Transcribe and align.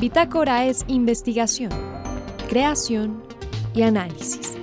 Bitácora 0.00 0.64
es 0.64 0.84
investigación, 0.86 1.70
creación 2.48 3.20
y 3.74 3.82
análisis. 3.82 4.56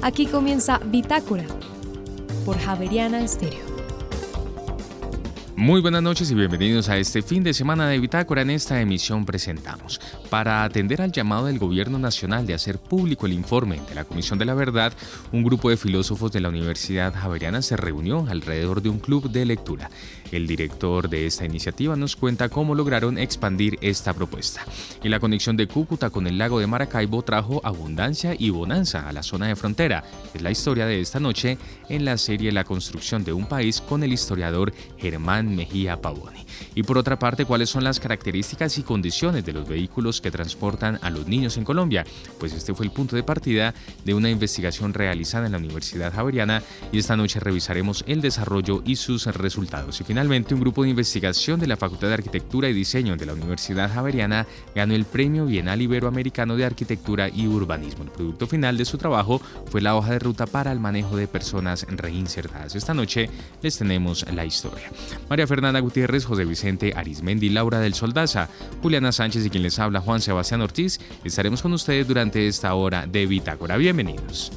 Aquí 0.00 0.24
comienza 0.24 0.78
Bitácora 0.78 1.44
por 2.46 2.58
Javeriana 2.58 3.22
Estéreo. 3.22 3.72
Muy 5.54 5.82
buenas 5.82 6.02
noches 6.02 6.30
y 6.30 6.34
bienvenidos 6.34 6.88
a 6.88 6.96
este 6.96 7.20
fin 7.20 7.44
de 7.44 7.52
semana 7.52 7.86
de 7.88 8.00
Bitácora. 8.00 8.40
En 8.40 8.48
esta 8.48 8.80
emisión 8.80 9.26
presentamos, 9.26 10.00
para 10.30 10.64
atender 10.64 11.02
al 11.02 11.12
llamado 11.12 11.44
del 11.44 11.58
Gobierno 11.58 11.98
Nacional 11.98 12.46
de 12.46 12.54
hacer 12.54 12.78
público 12.78 13.26
el 13.26 13.34
informe 13.34 13.82
de 13.86 13.94
la 13.94 14.04
Comisión 14.04 14.38
de 14.38 14.46
la 14.46 14.54
Verdad, 14.54 14.94
un 15.30 15.44
grupo 15.44 15.68
de 15.68 15.76
filósofos 15.76 16.32
de 16.32 16.40
la 16.40 16.48
Universidad 16.48 17.14
Javeriana 17.14 17.60
se 17.60 17.76
reunió 17.76 18.26
alrededor 18.30 18.80
de 18.80 18.88
un 18.88 18.98
club 18.98 19.30
de 19.30 19.44
lectura. 19.44 19.90
El 20.32 20.46
director 20.46 21.10
de 21.10 21.26
esta 21.26 21.44
iniciativa 21.44 21.94
nos 21.94 22.16
cuenta 22.16 22.48
cómo 22.48 22.74
lograron 22.74 23.18
expandir 23.18 23.78
esta 23.82 24.14
propuesta. 24.14 24.64
Y 25.04 25.10
la 25.10 25.20
conexión 25.20 25.58
de 25.58 25.68
Cúcuta 25.68 26.08
con 26.08 26.26
el 26.26 26.38
lago 26.38 26.58
de 26.58 26.66
Maracaibo 26.66 27.20
trajo 27.20 27.60
abundancia 27.62 28.34
y 28.38 28.48
bonanza 28.48 29.06
a 29.06 29.12
la 29.12 29.22
zona 29.22 29.48
de 29.48 29.56
frontera. 29.56 30.04
Es 30.32 30.40
la 30.40 30.50
historia 30.50 30.86
de 30.86 31.00
esta 31.00 31.20
noche 31.20 31.58
en 31.90 32.06
la 32.06 32.16
serie 32.16 32.50
La 32.50 32.64
construcción 32.64 33.24
de 33.24 33.34
un 33.34 33.44
país 33.44 33.82
con 33.82 34.02
el 34.02 34.12
historiador 34.12 34.72
Germán 34.96 35.54
Mejía 35.54 36.00
Pavoni. 36.00 36.46
Y 36.74 36.82
por 36.82 36.96
otra 36.96 37.18
parte, 37.18 37.44
¿cuáles 37.44 37.68
son 37.68 37.84
las 37.84 38.00
características 38.00 38.78
y 38.78 38.82
condiciones 38.82 39.44
de 39.44 39.52
los 39.52 39.68
vehículos 39.68 40.22
que 40.22 40.30
transportan 40.30 40.98
a 41.02 41.10
los 41.10 41.26
niños 41.26 41.58
en 41.58 41.64
Colombia? 41.64 42.06
Pues 42.40 42.54
este 42.54 42.72
fue 42.72 42.86
el 42.86 42.92
punto 42.92 43.16
de 43.16 43.22
partida 43.22 43.74
de 44.04 44.14
una 44.14 44.30
investigación 44.30 44.94
realizada 44.94 45.44
en 45.44 45.52
la 45.52 45.58
Universidad 45.58 46.14
Javeriana 46.14 46.62
y 46.90 46.98
esta 46.98 47.16
noche 47.16 47.38
revisaremos 47.38 48.02
el 48.06 48.22
desarrollo 48.22 48.82
y 48.86 48.96
sus 48.96 49.26
resultados. 49.26 50.00
Y 50.00 50.04
Finalmente, 50.04 50.21
un 50.30 50.60
grupo 50.60 50.84
de 50.84 50.90
investigación 50.90 51.58
de 51.58 51.66
la 51.66 51.76
Facultad 51.76 52.06
de 52.06 52.14
Arquitectura 52.14 52.68
y 52.68 52.72
Diseño 52.72 53.16
de 53.16 53.26
la 53.26 53.32
Universidad 53.32 53.92
Javeriana 53.92 54.46
ganó 54.72 54.94
el 54.94 55.04
Premio 55.04 55.46
Bienal 55.46 55.82
Iberoamericano 55.82 56.54
de 56.56 56.64
Arquitectura 56.64 57.28
y 57.28 57.48
Urbanismo. 57.48 58.04
El 58.04 58.10
producto 58.10 58.46
final 58.46 58.78
de 58.78 58.84
su 58.84 58.98
trabajo 58.98 59.40
fue 59.70 59.80
la 59.80 59.96
hoja 59.96 60.12
de 60.12 60.20
ruta 60.20 60.46
para 60.46 60.70
el 60.70 60.78
manejo 60.78 61.16
de 61.16 61.26
personas 61.26 61.86
reinsertadas. 61.88 62.76
Esta 62.76 62.94
noche 62.94 63.28
les 63.62 63.76
tenemos 63.76 64.24
la 64.32 64.44
historia. 64.44 64.90
María 65.28 65.48
Fernanda 65.48 65.80
Gutiérrez, 65.80 66.24
José 66.24 66.44
Vicente 66.44 66.92
Arismendi, 66.94 67.48
Laura 67.48 67.80
del 67.80 67.94
Soldaza, 67.94 68.48
Juliana 68.80 69.10
Sánchez 69.10 69.44
y 69.44 69.50
quien 69.50 69.64
les 69.64 69.80
habla 69.80 70.00
Juan 70.00 70.20
Sebastián 70.20 70.60
Ortiz, 70.60 71.00
estaremos 71.24 71.62
con 71.62 71.72
ustedes 71.72 72.06
durante 72.06 72.46
esta 72.46 72.72
hora 72.74 73.06
de 73.06 73.26
Bitácora. 73.26 73.76
Bienvenidos. 73.76 74.52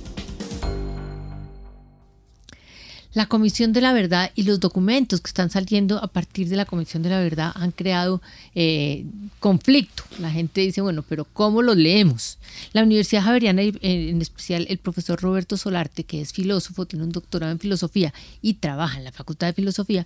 La 3.16 3.27
Comisión 3.27 3.71
de 3.71 3.80
la 3.80 3.94
Verdad 3.94 4.30
y 4.35 4.44
los 4.44 4.59
documentos 4.59 5.21
que 5.21 5.30
están 5.30 5.49
saliendo 5.49 6.03
a 6.03 6.08
partir 6.08 6.49
de 6.49 6.58
la 6.58 6.66
Comisión 6.66 7.02
de 7.02 7.09
la 7.09 7.22
Verdad 7.22 7.53
han 7.55 7.72
creado 7.72 8.22
eh, 8.55 9.05
conflicto. 9.39 10.03
La 10.19 10.30
gente 10.30 10.59
dice, 10.59 10.81
bueno, 10.81 11.02
pero 11.07 11.23
¿cómo 11.23 11.61
los 11.61 11.77
leemos? 11.77 12.39
La 12.73 12.83
Universidad 12.83 13.23
Javeriana, 13.23 13.61
en 13.61 14.22
especial 14.22 14.67
el 14.69 14.80
profesor 14.80 15.22
Roberto 15.22 15.55
Solarte, 15.55 16.03
que 16.03 16.19
es 16.19 16.33
filósofo, 16.33 16.85
tiene 16.85 17.05
un 17.05 17.13
doctorado 17.13 17.53
en 17.53 17.59
filosofía 17.59 18.13
y 18.41 18.55
trabaja 18.55 18.97
en 18.97 19.05
la 19.05 19.13
Facultad 19.13 19.47
de 19.47 19.53
Filosofía, 19.53 20.05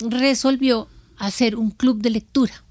resolvió 0.00 0.88
hacer 1.16 1.54
un 1.54 1.70
club 1.70 2.02
de 2.02 2.10
lectura 2.10 2.64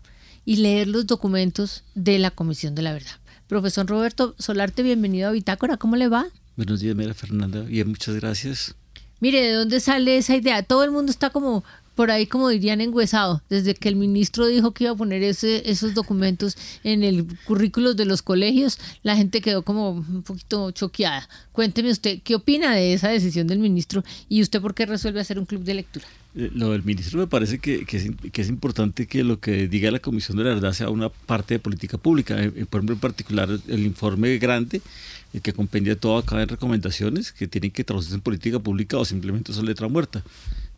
y 0.44 0.58
leer 0.58 0.90
los 0.90 1.08
documentos 1.08 1.86
de 1.96 2.20
la 2.20 2.32
Comisión 2.32 2.76
de 2.76 2.82
la 2.82 2.92
Verdad. 2.92 3.20
Profesor 3.48 3.88
Roberto 3.88 4.36
Solarte, 4.38 4.84
bienvenido 4.84 5.30
a 5.30 5.32
Bitácora, 5.32 5.78
¿cómo 5.78 5.96
le 5.96 6.10
va? 6.10 6.28
Buenos 6.58 6.82
días, 6.82 6.94
Mira 6.94 7.14
Fernanda. 7.14 7.62
Bien, 7.62 7.88
muchas 7.88 8.16
gracias. 8.16 8.76
Mire, 9.20 9.42
¿de 9.42 9.54
dónde 9.54 9.80
sale 9.80 10.18
esa 10.18 10.36
idea? 10.36 10.64
Todo 10.64 10.84
el 10.84 10.92
mundo 10.92 11.12
está 11.12 11.30
como 11.30 11.64
por 11.98 12.12
ahí, 12.12 12.28
como 12.28 12.50
dirían, 12.50 12.80
enguesado. 12.80 13.42
Desde 13.50 13.74
que 13.74 13.90
el 13.90 13.96
ministro 13.96 14.46
dijo 14.46 14.72
que 14.72 14.84
iba 14.84 14.94
a 14.94 14.96
poner 14.96 15.24
ese, 15.24 15.70
esos 15.70 15.96
documentos 15.96 16.56
en 16.84 17.04
el 17.04 17.26
currículo 17.46 17.96
de 17.96 18.06
los 18.06 18.22
colegios, 18.22 18.78
la 19.02 19.16
gente 19.16 19.42
quedó 19.42 19.64
como 19.64 19.90
un 19.90 20.22
poquito 20.22 20.70
choqueada. 20.70 21.28
Cuénteme 21.52 21.90
usted, 21.90 22.20
¿qué 22.24 22.36
opina 22.36 22.76
de 22.76 22.94
esa 22.94 23.10
decisión 23.10 23.48
del 23.48 23.58
ministro 23.58 24.04
y 24.30 24.44
usted 24.44 24.62
por 24.62 24.76
qué 24.76 24.86
resuelve 24.86 25.20
hacer 25.20 25.40
un 25.40 25.46
club 25.48 25.64
de 25.64 25.74
lectura? 25.74 26.06
Eh, 26.36 26.52
lo 26.54 26.72
del 26.72 26.84
ministro 26.84 27.20
me 27.20 27.26
parece 27.26 27.58
que, 27.58 27.84
que, 27.86 27.98
es, 27.98 28.12
que, 28.32 28.42
es, 28.44 28.50
importante 28.50 29.08
que 29.08 29.24
lo 29.24 29.40
que 29.40 29.68
diga 29.68 29.90
la 29.90 29.98
Comisión 29.98 30.38
de 30.38 30.44
la 30.44 30.54
Verdad 30.54 30.74
sea 30.74 30.92
una 30.92 31.10
parte 31.10 31.56
de 31.56 31.60
política 31.60 31.98
pública. 31.98 32.40
Eh, 32.40 32.68
por 32.70 32.80
ejemplo, 32.80 32.94
en 32.94 33.00
particular, 33.00 33.50
el 33.68 33.80
informe 33.88 34.38
grande 34.38 34.84
el 35.34 35.42
que 35.42 35.54
compendia 35.54 35.96
todo 35.96 36.18
acá 36.18 36.42
en 36.42 36.48
recomendaciones 36.48 37.32
que 37.32 37.48
tienen 37.48 37.72
que 37.72 37.84
traducirse 37.84 38.16
en 38.16 38.22
política 38.22 38.60
pública 38.60 38.98
o 38.98 39.06
simplemente 39.06 39.54
son 39.54 39.66
letra 39.66 39.88
muerta. 39.88 40.24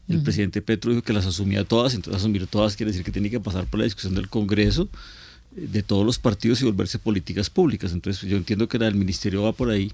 El 0.07 0.23
presidente 0.23 0.63
Petro 0.63 0.89
dijo 0.89 1.03
que 1.03 1.13
las 1.13 1.27
asumía 1.27 1.63
todas, 1.63 1.93
entonces 1.93 2.19
asumir 2.19 2.47
todas 2.47 2.75
quiere 2.75 2.91
decir 2.91 3.05
que 3.05 3.11
tiene 3.11 3.29
que 3.29 3.39
pasar 3.39 3.67
por 3.67 3.79
la 3.79 3.83
discusión 3.83 4.15
del 4.15 4.27
Congreso 4.27 4.89
eh, 5.55 5.67
de 5.71 5.83
todos 5.83 6.03
los 6.03 6.17
partidos 6.17 6.61
y 6.61 6.65
volverse 6.65 6.97
políticas 6.97 7.51
públicas. 7.51 7.93
Entonces 7.93 8.27
yo 8.27 8.35
entiendo 8.35 8.67
que 8.67 8.77
el 8.77 8.95
ministerio 8.95 9.43
va 9.43 9.53
por 9.53 9.69
ahí, 9.69 9.91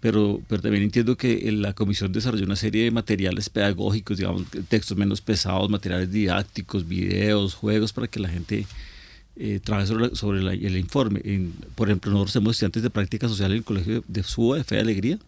pero, 0.00 0.40
pero 0.48 0.62
también 0.62 0.82
entiendo 0.82 1.16
que 1.16 1.52
la 1.52 1.74
comisión 1.74 2.12
desarrolló 2.12 2.44
una 2.44 2.56
serie 2.56 2.82
de 2.82 2.90
materiales 2.90 3.48
pedagógicos, 3.50 4.18
digamos, 4.18 4.42
textos 4.68 4.96
menos 4.96 5.20
pesados, 5.20 5.70
materiales 5.70 6.10
didácticos, 6.10 6.88
videos, 6.88 7.54
juegos, 7.54 7.92
para 7.92 8.08
que 8.08 8.18
la 8.18 8.28
gente 8.28 8.66
eh, 9.36 9.60
trabaje 9.62 9.86
sobre, 9.86 10.14
sobre 10.14 10.40
el 10.40 10.76
informe. 10.76 11.20
por 11.74 11.88
ejemplo, 11.88 12.10
nosotros 12.10 12.32
somos 12.32 12.52
estudiantes 12.52 12.82
de 12.82 12.90
práctica 12.90 13.28
social 13.28 13.50
en 13.50 13.58
el 13.58 13.64
colegio 13.64 14.04
de 14.06 14.22
SUA, 14.22 14.58
de 14.58 14.64
Fe 14.64 14.76
y 14.76 14.78
Alegría, 14.80 15.18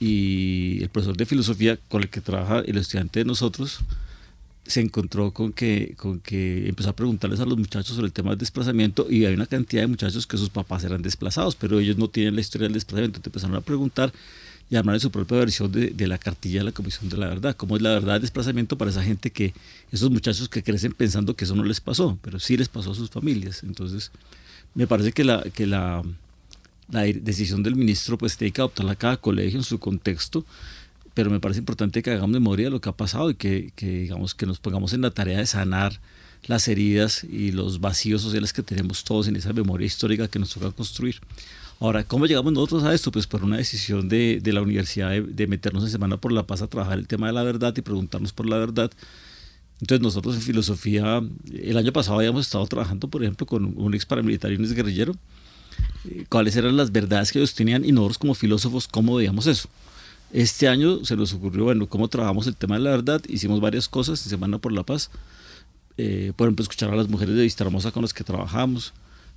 y 0.00 0.82
el 0.82 0.88
profesor 0.90 1.16
de 1.16 1.26
filosofía 1.26 1.78
con 1.88 2.02
el 2.02 2.08
que 2.08 2.20
trabaja 2.20 2.60
el 2.60 2.76
estudiante 2.76 3.20
de 3.20 3.24
nosotros 3.24 3.80
se 4.68 4.82
encontró 4.82 5.32
con 5.32 5.52
que, 5.52 5.94
con 5.96 6.20
que 6.20 6.68
empezó 6.68 6.90
a 6.90 6.92
preguntarles 6.92 7.40
a 7.40 7.46
los 7.46 7.56
muchachos 7.56 7.96
sobre 7.96 8.06
el 8.06 8.12
tema 8.12 8.30
del 8.30 8.38
desplazamiento 8.38 9.06
y 9.08 9.24
hay 9.24 9.32
una 9.32 9.46
cantidad 9.46 9.82
de 9.82 9.88
muchachos 9.88 10.26
que 10.26 10.36
sus 10.36 10.50
papás 10.50 10.84
eran 10.84 11.00
desplazados, 11.00 11.56
pero 11.56 11.80
ellos 11.80 11.96
no 11.96 12.08
tienen 12.08 12.34
la 12.34 12.42
historia 12.42 12.66
del 12.66 12.74
desplazamiento, 12.74 13.16
entonces 13.16 13.42
empezaron 13.42 13.56
a 13.56 13.62
preguntar 13.62 14.12
y 14.70 14.76
armar 14.76 14.94
de 14.94 15.00
su 15.00 15.10
propia 15.10 15.38
versión 15.38 15.72
de, 15.72 15.90
de, 15.90 16.06
la 16.06 16.18
cartilla 16.18 16.60
de 16.60 16.64
la 16.64 16.72
Comisión 16.72 17.08
de 17.08 17.16
la 17.16 17.28
Verdad. 17.28 17.56
¿Cómo 17.56 17.76
es 17.76 17.82
la 17.82 17.90
verdad 17.90 18.14
del 18.14 18.22
desplazamiento 18.22 18.76
para 18.76 18.90
esa 18.90 19.02
gente 19.02 19.30
que, 19.30 19.54
esos 19.90 20.10
muchachos 20.10 20.48
que 20.48 20.62
crecen 20.62 20.92
pensando 20.92 21.34
que 21.34 21.44
eso 21.44 21.54
no 21.54 21.64
les 21.64 21.80
pasó, 21.80 22.18
pero 22.22 22.38
sí 22.38 22.56
les 22.56 22.68
pasó 22.68 22.92
a 22.92 22.94
sus 22.94 23.08
familias? 23.08 23.62
Entonces, 23.62 24.10
me 24.74 24.86
parece 24.86 25.12
que 25.12 25.24
la, 25.24 25.42
que 25.42 25.66
la, 25.66 26.02
la 26.90 27.02
decisión 27.02 27.62
del 27.62 27.76
ministro 27.76 28.18
pues 28.18 28.36
tiene 28.36 28.52
que 28.52 28.60
adoptarla 28.60 28.94
cada 28.94 29.16
colegio 29.16 29.58
en 29.58 29.64
su 29.64 29.78
contexto, 29.78 30.44
pero 31.14 31.30
me 31.30 31.40
parece 31.40 31.60
importante 31.60 32.02
que 32.02 32.10
hagamos 32.10 32.30
memoria 32.30 32.66
de 32.66 32.70
lo 32.70 32.80
que 32.80 32.90
ha 32.90 32.96
pasado 32.96 33.30
y 33.30 33.34
que, 33.34 33.72
que, 33.74 33.86
digamos, 33.86 34.34
que 34.34 34.46
nos 34.46 34.58
pongamos 34.58 34.92
en 34.92 35.00
la 35.00 35.10
tarea 35.10 35.38
de 35.38 35.46
sanar 35.46 35.98
las 36.46 36.68
heridas 36.68 37.24
y 37.24 37.52
los 37.52 37.80
vacíos 37.80 38.22
sociales 38.22 38.52
que 38.52 38.62
tenemos 38.62 39.02
todos 39.02 39.28
en 39.28 39.36
esa 39.36 39.52
memoria 39.52 39.86
histórica 39.86 40.28
que 40.28 40.38
nos 40.38 40.50
toca 40.50 40.70
construir. 40.70 41.20
Ahora, 41.80 42.02
¿cómo 42.02 42.26
llegamos 42.26 42.52
nosotros 42.52 42.82
a 42.82 42.92
esto? 42.92 43.12
Pues 43.12 43.26
por 43.28 43.44
una 43.44 43.56
decisión 43.56 44.08
de, 44.08 44.40
de 44.42 44.52
la 44.52 44.62
universidad 44.62 45.10
de, 45.10 45.20
de, 45.20 45.46
meternos 45.46 45.84
en 45.84 45.90
Semana 45.90 46.16
por 46.16 46.32
la 46.32 46.44
Paz 46.44 46.60
a 46.60 46.66
trabajar 46.66 46.98
el 46.98 47.06
tema 47.06 47.28
de 47.28 47.32
la 47.32 47.44
verdad 47.44 47.72
y 47.76 47.82
preguntarnos 47.82 48.32
por 48.32 48.46
la 48.46 48.58
verdad. 48.58 48.90
Entonces 49.80 50.02
nosotros 50.02 50.34
en 50.34 50.42
filosofía, 50.42 51.22
el 51.52 51.76
año 51.76 51.92
pasado 51.92 52.18
habíamos 52.18 52.46
estado 52.46 52.66
trabajando, 52.66 53.08
por 53.08 53.22
ejemplo, 53.22 53.46
con 53.46 53.74
un 53.76 53.94
ex 53.94 54.06
paramilitar 54.06 54.50
y 54.50 54.56
un 54.56 54.64
ex 54.64 54.72
guerrillero, 54.72 55.14
eh, 56.04 56.24
cuáles 56.28 56.56
eran 56.56 56.76
las 56.76 56.90
verdades 56.90 57.30
que 57.30 57.38
ellos 57.38 57.54
tenían 57.54 57.84
y 57.84 57.92
nosotros 57.92 58.18
como 58.18 58.34
filósofos, 58.34 58.88
¿cómo 58.88 59.14
veíamos 59.14 59.46
eso? 59.46 59.68
Este 60.32 60.66
año 60.66 61.04
se 61.04 61.16
nos 61.16 61.32
ocurrió, 61.32 61.64
bueno, 61.64 61.88
cómo 61.88 62.08
trabajamos 62.08 62.48
el 62.48 62.56
tema 62.56 62.76
de 62.76 62.82
la 62.82 62.90
verdad, 62.90 63.22
hicimos 63.28 63.60
varias 63.60 63.88
cosas 63.88 64.20
en 64.24 64.30
Semana 64.30 64.58
por 64.58 64.72
la 64.72 64.82
Paz, 64.82 65.10
eh, 65.96 66.32
por 66.34 66.48
ejemplo, 66.48 66.64
escuchar 66.64 66.90
a 66.90 66.96
las 66.96 67.08
mujeres 67.08 67.36
de 67.36 67.42
Vista 67.42 67.62
Hermosa 67.62 67.92
con 67.92 68.02
las 68.02 68.12
que 68.12 68.24
trabajamos, 68.24 68.92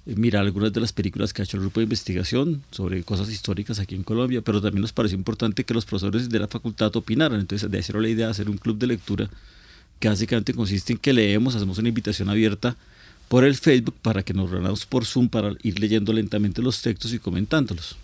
eh, 0.06 0.16
mirar 0.16 0.44
algunas 0.44 0.73
de 0.73 0.81
las 0.81 0.94
películas 0.94 1.34
que 1.34 1.41
ha 1.41 1.45
hecho 1.45 1.57
el 1.57 1.62
grupo 1.62 1.79
de 1.79 1.85
investigación 1.85 2.63
sobre 2.72 3.03
cosas 3.03 3.29
históricas 3.29 3.79
aquí 3.79 3.95
en 3.95 4.03
Colombia, 4.03 4.41
pero 4.41 4.62
también 4.62 4.81
nos 4.81 4.94
pareció 4.94 5.17
importante 5.17 5.63
que 5.63 5.73
los 5.73 5.85
profesores 5.85 6.29
de 6.29 6.39
la 6.39 6.47
facultad 6.47 6.95
opinaran. 6.95 7.39
Entonces, 7.39 7.69
de 7.69 7.78
ahí 7.78 7.84
la 8.01 8.09
idea 8.09 8.25
de 8.28 8.31
hacer 8.31 8.50
un 8.50 8.57
club 8.57 8.78
de 8.78 8.88
lectura 8.88 9.29
que 10.00 10.09
básicamente 10.09 10.53
consiste 10.53 10.94
en 10.94 11.00
que 11.00 11.13
leemos, 11.13 11.56
hacemos 11.56 11.78
una 11.78 11.89
invitación 11.89 12.29
abierta 12.29 12.75
por 13.27 13.45
el 13.45 13.56
Facebook 13.56 13.95
para 14.01 14.24
que 14.24 14.33
nos 14.33 14.50
reunamos 14.50 14.86
por 14.86 15.06
Zoom 15.06 15.30
para 15.30 15.53
ir 15.63 15.80
leyendo 15.80 16.12
lentamente 16.12 16.62
los 16.62 16.81
textos 16.81 17.13
y 17.13 17.19
comentándolos. 17.19 17.95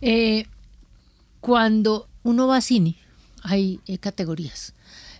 Eh, 0.00 0.46
cuando 1.40 2.08
uno 2.24 2.46
va 2.46 2.56
a 2.56 2.60
cine, 2.60 2.96
hay 3.42 3.78
eh, 3.86 3.98
categorías 3.98 4.73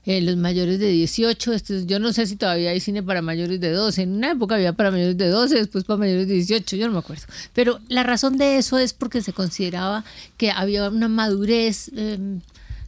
eh, 0.07 0.21
los 0.21 0.37
mayores 0.37 0.79
de 0.79 0.89
18. 0.89 1.53
Este, 1.53 1.87
yo 1.87 1.99
no 1.99 2.13
sé 2.13 2.27
si 2.27 2.37
todavía 2.37 2.71
hay 2.71 2.81
cine 2.81 3.03
para 3.03 3.23
mayores 3.23 3.61
de 3.61 3.71
12. 3.71 4.03
En 4.03 4.13
una 4.13 4.33
época 4.33 4.55
había 4.57 4.73
para 4.73 4.91
mayores 4.91 5.17
de 5.17 5.29
12, 5.29 5.55
después 5.57 5.85
para 5.85 5.99
mayores 5.99 6.29
de 6.29 6.35
18, 6.35 6.77
yo 6.77 6.87
no 6.87 6.93
me 6.93 6.99
acuerdo. 6.99 7.25
Pero 7.53 7.81
la 7.89 8.03
razón 8.03 8.37
de 8.37 8.59
eso 8.59 8.79
es 8.79 8.93
porque 8.93 9.23
se 9.23 9.33
consideraba 9.33 10.05
que 10.37 10.51
había 10.51 10.89
una 10.89 11.09
madurez 11.09 11.91
eh, 11.97 12.19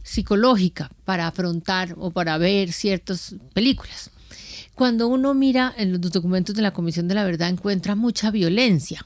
psicológica 0.03 0.91
para 1.05 1.27
afrontar 1.27 1.95
o 1.97 2.11
para 2.11 2.37
ver 2.37 2.71
ciertas 2.71 3.35
películas. 3.53 4.11
Cuando 4.75 5.07
uno 5.07 5.33
mira 5.33 5.73
en 5.75 5.91
los 5.91 6.01
documentos 6.11 6.55
de 6.55 6.61
la 6.61 6.71
Comisión 6.71 7.07
de 7.07 7.15
la 7.15 7.25
Verdad 7.25 7.49
encuentra 7.49 7.95
mucha 7.95 8.29
violencia. 8.29 9.05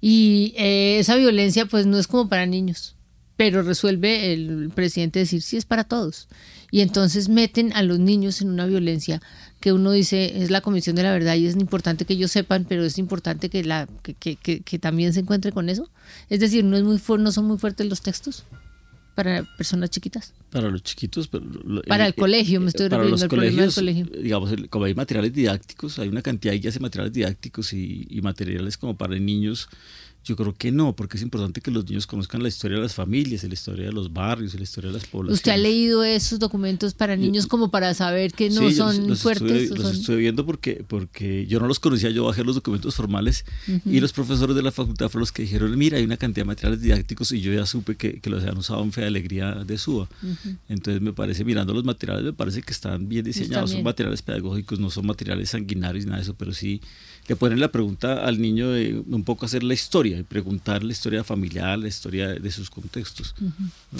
Y 0.00 0.54
eh, 0.56 0.98
esa 1.00 1.16
violencia 1.16 1.66
pues 1.66 1.86
no 1.86 1.98
es 1.98 2.06
como 2.06 2.28
para 2.28 2.46
niños 2.46 2.94
pero 3.42 3.62
resuelve 3.62 4.32
el 4.32 4.70
presidente 4.72 5.18
decir 5.18 5.42
sí 5.42 5.56
es 5.56 5.64
para 5.64 5.82
todos. 5.82 6.28
Y 6.70 6.80
entonces 6.80 7.28
meten 7.28 7.72
a 7.72 7.82
los 7.82 7.98
niños 7.98 8.40
en 8.40 8.50
una 8.50 8.66
violencia 8.66 9.20
que 9.58 9.72
uno 9.72 9.90
dice 9.90 10.44
es 10.44 10.52
la 10.52 10.60
comisión 10.60 10.94
de 10.94 11.02
la 11.02 11.10
verdad 11.10 11.34
y 11.34 11.46
es 11.46 11.56
importante 11.56 12.04
que 12.04 12.14
ellos 12.14 12.30
sepan, 12.30 12.64
pero 12.68 12.84
es 12.84 12.98
importante 12.98 13.48
que, 13.48 13.64
la, 13.64 13.88
que, 14.04 14.14
que, 14.14 14.36
que 14.36 14.78
también 14.78 15.12
se 15.12 15.18
encuentre 15.18 15.50
con 15.50 15.68
eso. 15.68 15.90
Es 16.30 16.38
decir, 16.38 16.62
no, 16.64 16.76
es 16.76 16.84
muy 16.84 17.00
no 17.18 17.32
son 17.32 17.46
muy 17.46 17.58
fuertes 17.58 17.88
los 17.88 18.00
textos 18.00 18.44
para 19.16 19.42
personas 19.56 19.90
chiquitas. 19.90 20.34
Para 20.52 20.70
los 20.70 20.84
chiquitos, 20.84 21.26
pero, 21.26 21.44
para 21.88 22.06
el, 22.06 22.14
colegio, 22.14 22.60
me 22.60 22.68
estoy 22.68 22.88
refiriendo 22.88 23.24
al 23.24 23.28
problema 23.28 23.62
del 23.62 23.74
colegio. 23.74 24.06
Digamos, 24.22 24.54
como 24.70 24.84
hay 24.84 24.94
materiales 24.94 25.32
didácticos, 25.32 25.98
hay 25.98 26.08
una 26.08 26.22
cantidad 26.22 26.54
de 26.54 26.78
materiales 26.78 27.12
didácticos 27.12 27.72
y, 27.72 28.06
y 28.08 28.22
materiales 28.22 28.78
como 28.78 28.96
para 28.96 29.16
niños 29.18 29.68
yo 30.24 30.36
creo 30.36 30.54
que 30.54 30.70
no, 30.70 30.94
porque 30.94 31.16
es 31.16 31.22
importante 31.22 31.60
que 31.60 31.70
los 31.70 31.84
niños 31.88 32.06
conozcan 32.06 32.42
la 32.42 32.48
historia 32.48 32.76
de 32.76 32.82
las 32.84 32.94
familias, 32.94 33.42
la 33.42 33.54
historia 33.54 33.86
de 33.86 33.92
los 33.92 34.12
barrios, 34.12 34.54
la 34.54 34.62
historia 34.62 34.88
de 34.90 34.98
las 34.98 35.06
poblaciones. 35.06 35.40
¿Usted 35.40 35.52
ha 35.52 35.56
leído 35.56 36.04
esos 36.04 36.38
documentos 36.38 36.94
para 36.94 37.16
niños 37.16 37.46
como 37.46 37.70
para 37.70 37.92
saber 37.94 38.32
que 38.32 38.48
no 38.50 38.70
son 38.70 39.08
los 39.08 39.22
fuertes? 39.22 39.62
Estuve, 39.62 39.78
los 39.78 39.94
estoy 39.94 40.16
viendo 40.18 40.46
porque, 40.46 40.84
porque 40.86 41.46
yo 41.46 41.58
no 41.58 41.66
los 41.66 41.80
conocía, 41.80 42.10
yo 42.10 42.24
bajé 42.24 42.44
los 42.44 42.54
documentos 42.54 42.94
formales 42.94 43.44
y 43.84 43.98
los 44.00 44.12
profesores 44.12 44.54
de 44.54 44.62
la 44.62 44.70
facultad 44.70 45.08
fueron 45.08 45.22
los 45.22 45.32
que 45.32 45.42
dijeron, 45.42 45.76
mira, 45.76 45.98
hay 45.98 46.04
una 46.04 46.16
cantidad 46.16 46.44
de 46.44 46.48
materiales 46.48 46.80
didácticos 46.80 47.32
y 47.32 47.40
yo 47.40 47.52
ya 47.52 47.66
supe 47.66 47.96
que, 47.96 48.20
que 48.20 48.30
los 48.30 48.42
habían 48.42 48.58
usado 48.58 48.82
en 48.84 48.92
Fe 48.92 49.04
Alegría 49.04 49.54
de 49.66 49.76
Suba. 49.76 50.08
Entonces 50.68 51.02
me 51.02 51.12
parece, 51.12 51.44
mirando 51.44 51.74
los 51.74 51.84
materiales, 51.84 52.24
me 52.24 52.32
parece 52.32 52.62
que 52.62 52.72
están 52.72 53.08
bien 53.08 53.24
diseñados, 53.24 53.72
son 53.72 53.82
materiales 53.82 54.22
pedagógicos, 54.22 54.78
no 54.78 54.88
son 54.90 55.06
materiales 55.06 55.50
sanguinarios, 55.50 56.06
nada 56.06 56.18
de 56.18 56.22
eso, 56.22 56.34
pero 56.34 56.52
sí 56.52 56.80
le 57.28 57.36
ponen 57.36 57.60
la 57.60 57.70
pregunta 57.70 58.24
al 58.24 58.40
niño 58.40 58.70
de 58.70 59.00
un 59.06 59.22
poco 59.22 59.46
hacer 59.46 59.62
la 59.62 59.74
historia 59.74 60.18
y 60.18 60.22
preguntar 60.22 60.82
la 60.82 60.92
historia 60.92 61.22
familiar, 61.22 61.78
la 61.78 61.88
historia 61.88 62.28
de 62.28 62.50
sus 62.50 62.68
contextos. 62.68 63.34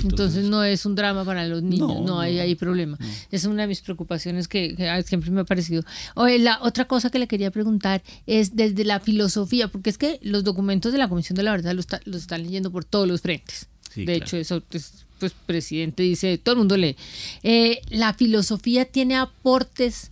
Entonces, 0.02 0.44
no 0.44 0.64
es 0.64 0.84
un 0.86 0.94
drama 0.94 1.24
para 1.24 1.46
los 1.46 1.62
niños, 1.62 2.00
no, 2.04 2.18
hay, 2.18 2.40
hay 2.40 2.54
problema. 2.54 2.98
Es 3.30 3.44
una 3.44 3.62
de 3.62 3.68
mis 3.68 3.80
preocupaciones 3.80 4.48
que, 4.48 4.74
siempre 5.06 5.30
me 5.30 5.42
ha 5.42 5.44
parecido. 5.44 5.82
Oye, 6.14 6.38
la 6.38 6.58
otra 6.62 6.86
cosa 6.86 7.10
que 7.10 7.18
le 7.18 7.28
quería 7.28 7.50
preguntar 7.50 8.02
es 8.26 8.56
desde 8.56 8.84
la 8.84 8.98
filosofía, 8.98 9.68
porque 9.68 9.90
es 9.90 9.98
que 9.98 10.18
los 10.22 10.42
documentos 10.42 10.92
de 10.92 10.98
la 10.98 11.08
Comisión 11.08 11.36
de 11.36 11.44
la 11.44 11.52
Verdad 11.52 11.74
los, 11.74 11.86
están 12.14 12.42
leyendo 12.42 12.70
por 12.72 12.84
todos 12.84 13.06
los 13.06 13.20
frentes. 13.20 13.68
de 13.94 14.14
hecho, 14.14 14.36
eso 14.36 14.60
pues, 14.68 15.04
pues 15.20 15.32
presidente 15.46 16.02
dice, 16.02 16.38
todo 16.38 16.54
el 16.54 16.58
mundo 16.58 16.76
lee. 16.76 16.96
Eh, 17.42 17.80
la 17.90 18.14
filosofía 18.14 18.84
tiene 18.84 19.16
aportes 19.16 20.11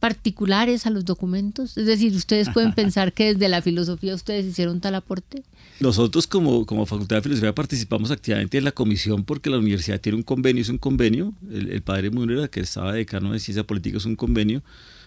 particulares 0.00 0.86
a 0.86 0.90
los 0.90 1.04
documentos? 1.04 1.76
Es 1.76 1.86
decir, 1.86 2.14
¿ustedes 2.14 2.48
pueden 2.50 2.72
pensar 2.74 3.12
que 3.12 3.34
desde 3.34 3.48
la 3.48 3.62
filosofía 3.62 4.14
ustedes 4.14 4.46
hicieron 4.46 4.80
tal 4.80 4.94
aporte? 4.94 5.42
Nosotros 5.80 6.26
como, 6.26 6.66
como 6.66 6.86
Facultad 6.86 7.16
de 7.16 7.22
Filosofía 7.22 7.54
participamos 7.54 8.10
activamente 8.10 8.58
en 8.58 8.64
la 8.64 8.72
comisión 8.72 9.24
porque 9.24 9.50
la 9.50 9.58
universidad 9.58 10.00
tiene 10.00 10.16
un 10.16 10.24
convenio, 10.24 10.62
es 10.62 10.68
un 10.68 10.78
convenio, 10.78 11.32
el, 11.50 11.82
padre 11.82 12.10
Munera, 12.10 12.48
que 12.48 12.60
estaba 12.60 12.92
decano 12.92 13.32
de 13.32 13.38
Ciencia 13.38 13.64
Política, 13.64 13.98
es 13.98 14.04
un 14.04 14.16
convenio, 14.16 14.62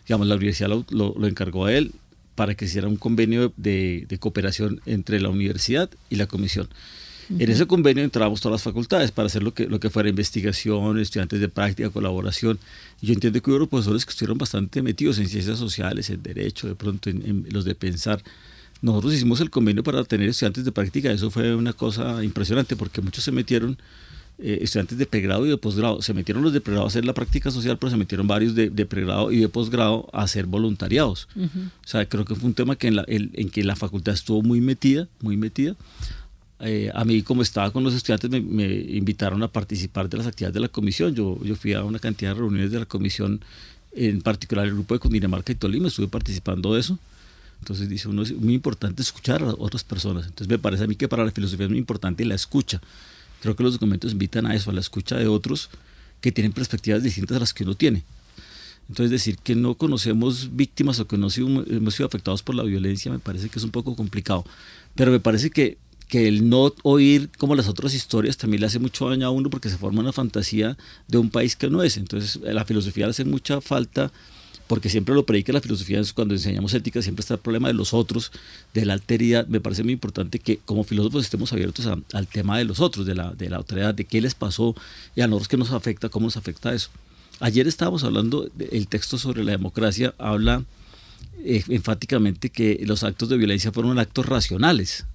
digamos, 0.07 0.27
la 0.27 0.35
universidad 0.35 0.69
lo, 0.69 0.85
lo, 0.89 1.27
encargó 1.27 1.65
a 1.65 1.73
él 1.73 1.91
para 2.35 2.55
que 2.55 2.65
hiciera 2.65 2.87
un 2.87 2.95
convenio 2.95 3.51
de, 3.57 4.05
de 4.07 4.17
cooperación 4.17 4.79
entre 4.85 5.19
la 5.19 5.29
universidad 5.29 5.89
y 6.09 6.15
la 6.15 6.27
comisión. 6.27 6.69
En 7.39 7.49
ese 7.49 7.65
convenio 7.65 8.03
entramos 8.03 8.41
todas 8.41 8.53
las 8.53 8.63
facultades 8.63 9.11
para 9.11 9.27
hacer 9.27 9.43
lo 9.43 9.53
que, 9.53 9.67
lo 9.67 9.79
que 9.79 9.89
fuera 9.89 10.09
investigación, 10.09 10.99
estudiantes 10.99 11.39
de 11.39 11.47
práctica, 11.47 11.89
colaboración. 11.89 12.59
Yo 13.01 13.13
entiendo 13.13 13.41
que 13.41 13.51
hubo 13.51 13.67
profesores 13.67 14.05
que 14.05 14.11
estuvieron 14.11 14.37
bastante 14.37 14.81
metidos 14.81 15.17
en 15.19 15.27
ciencias 15.27 15.57
sociales, 15.57 16.09
en 16.09 16.21
derecho, 16.21 16.67
de 16.67 16.75
pronto 16.75 17.09
en, 17.09 17.45
los 17.49 17.65
de 17.65 17.75
pensar. 17.75 18.21
Nosotros 18.81 19.13
hicimos 19.13 19.39
el 19.39 19.49
convenio 19.49 19.83
para 19.83 20.03
tener 20.03 20.29
estudiantes 20.29 20.65
de 20.65 20.71
práctica. 20.71 21.11
Eso 21.11 21.31
fue 21.31 21.55
una 21.55 21.73
cosa 21.73 22.23
impresionante 22.23 22.75
porque 22.75 23.01
muchos 23.01 23.23
se 23.23 23.31
metieron, 23.31 23.77
eh, 24.39 24.59
estudiantes 24.61 24.97
de 24.97 25.05
pregrado 25.05 25.45
y 25.45 25.49
de 25.49 25.57
posgrado. 25.57 26.01
Se 26.01 26.13
metieron 26.13 26.43
los 26.43 26.51
de 26.51 26.61
pregrado 26.61 26.85
a 26.85 26.89
hacer 26.89 27.05
la 27.05 27.13
práctica 27.13 27.51
social, 27.51 27.77
pero 27.77 27.91
se 27.91 27.97
metieron 27.97 28.27
varios 28.27 28.55
de, 28.55 28.69
pregrado 28.85 29.31
y 29.31 29.37
de 29.37 29.49
posgrado 29.49 30.09
a 30.13 30.23
hacer 30.23 30.47
voluntariados. 30.47 31.27
O 31.37 31.87
sea, 31.87 32.05
creo 32.07 32.25
que 32.25 32.35
fue 32.35 32.47
un 32.47 32.55
tema 32.55 32.75
que 32.75 32.87
en, 32.87 32.95
la, 32.95 33.05
en 33.07 33.49
que 33.49 33.63
la 33.63 33.75
facultad 33.75 34.15
estuvo 34.15 34.41
muy 34.41 34.59
metida, 34.59 35.07
muy 35.21 35.37
metida. 35.37 35.75
Eh, 36.63 36.91
a 36.93 37.03
mí, 37.05 37.23
como 37.23 37.41
estaba 37.41 37.71
con 37.71 37.83
los 37.83 37.93
estudiantes, 37.93 38.29
me, 38.29 38.65
invitaron 38.65 39.41
a 39.41 39.47
participar 39.47 40.09
de 40.09 40.17
las 40.17 40.27
actividades 40.27 40.53
de 40.53 40.59
la 40.59 40.67
comisión. 40.67 41.15
Yo, 41.15 41.39
yo 41.43 41.55
fui 41.55 41.73
a 41.73 41.83
una 41.83 41.99
cantidad 41.99 42.33
de 42.33 42.39
reuniones 42.39 42.71
de 42.71 42.79
la 42.79 42.85
comisión, 42.85 43.41
en 43.93 44.21
particular 44.21 44.65
el 44.65 44.73
grupo 44.73 44.93
de 44.93 44.99
Cundinamarca 44.99 45.51
y 45.51 45.55
Tolima, 45.55 45.87
estuve 45.87 46.07
participando 46.07 46.73
de 46.73 46.81
eso. 46.81 46.99
Entonces 47.59 47.89
dice 47.89 48.07
uno, 48.07 48.23
es 48.23 48.31
muy 48.33 48.53
importante 48.53 49.01
escuchar 49.01 49.43
a 49.43 49.53
otras 49.57 49.83
personas. 49.83 50.25
Entonces 50.25 50.47
me 50.47 50.59
parece 50.59 50.83
a 50.83 50.87
mí 50.87 50.95
que 50.95 51.07
para 51.07 51.23
la 51.23 51.31
filosofía 51.31 51.65
es 51.65 51.69
muy 51.69 51.79
importante 51.79 52.25
la 52.25 52.35
escucha. 52.35 52.81
Creo 53.41 53.55
que 53.55 53.63
los 53.63 53.73
documentos 53.73 54.11
invitan 54.11 54.45
a 54.45 54.55
eso, 54.55 54.71
a 54.71 54.73
la 54.73 54.79
escucha 54.79 55.17
de 55.17 55.27
otros 55.27 55.69
que 56.21 56.31
tienen 56.31 56.53
perspectivas 56.53 57.03
distintas 57.03 57.37
a 57.37 57.39
las 57.39 57.53
que 57.53 57.63
uno 57.63 57.75
tiene. 57.75 58.03
Entonces 58.89 59.11
decir 59.11 59.37
que 59.37 59.55
no 59.55 59.75
conocemos 59.75 60.55
víctimas 60.55 60.99
o 60.99 61.07
que 61.07 61.17
no 61.17 61.27
hemos 61.27 61.95
sido 61.95 62.07
afectados 62.07 62.43
por 62.43 62.55
la 62.55 62.63
violencia 62.63 63.11
me 63.11 63.19
parece 63.19 63.49
que 63.49 63.59
es 63.59 63.65
un 63.65 63.71
poco 63.71 63.95
complicado. 63.95 64.43
Pero 64.95 65.11
me 65.11 65.19
parece 65.19 65.49
que 65.49 65.77
que 66.11 66.27
el 66.27 66.49
no 66.49 66.73
oír 66.83 67.29
como 67.37 67.55
las 67.55 67.69
otras 67.69 67.93
historias 67.93 68.35
también 68.35 68.59
le 68.59 68.67
hace 68.67 68.79
mucho 68.79 69.09
daño 69.09 69.25
a 69.27 69.29
uno 69.29 69.49
porque 69.49 69.69
se 69.69 69.77
forma 69.77 70.01
una 70.01 70.11
fantasía 70.11 70.77
de 71.07 71.17
un 71.17 71.29
país 71.29 71.55
que 71.55 71.69
no 71.69 71.83
es. 71.83 71.95
Entonces 71.95 72.37
la 72.43 72.65
filosofía 72.65 73.05
le 73.05 73.11
hace 73.11 73.23
mucha 73.23 73.61
falta 73.61 74.11
porque 74.67 74.89
siempre 74.89 75.15
lo 75.15 75.25
predica 75.25 75.53
la 75.53 75.61
filosofía, 75.61 76.01
cuando 76.13 76.33
enseñamos 76.33 76.73
ética 76.73 77.01
siempre 77.01 77.21
está 77.21 77.35
el 77.35 77.39
problema 77.39 77.69
de 77.69 77.75
los 77.75 77.93
otros, 77.93 78.33
de 78.73 78.83
la 78.83 78.91
alteridad. 78.91 79.47
Me 79.47 79.61
parece 79.61 79.83
muy 79.83 79.93
importante 79.93 80.39
que 80.39 80.57
como 80.57 80.83
filósofos 80.83 81.23
estemos 81.23 81.53
abiertos 81.53 81.87
al 81.87 82.27
tema 82.27 82.57
de 82.57 82.65
los 82.65 82.81
otros, 82.81 83.05
de 83.05 83.15
la, 83.15 83.31
de 83.31 83.49
la 83.49 83.63
de 83.93 84.03
qué 84.03 84.19
les 84.19 84.35
pasó 84.35 84.75
y 85.15 85.21
a 85.21 85.27
nosotros 85.27 85.47
qué 85.47 85.55
nos 85.55 85.71
afecta, 85.71 86.09
cómo 86.09 86.25
nos 86.25 86.35
afecta 86.35 86.73
eso. 86.73 86.89
Ayer 87.39 87.69
estábamos 87.69 88.03
hablando, 88.03 88.49
el 88.59 88.89
texto 88.89 89.17
sobre 89.17 89.45
la 89.45 89.51
democracia 89.51 90.13
habla 90.17 90.65
eh, 91.37 91.63
enfáticamente 91.69 92.49
que 92.49 92.83
los 92.85 93.05
actos 93.05 93.29
de 93.29 93.37
violencia 93.37 93.71
fueron 93.71 93.97
actos 93.97 94.25
racionales, 94.25 95.05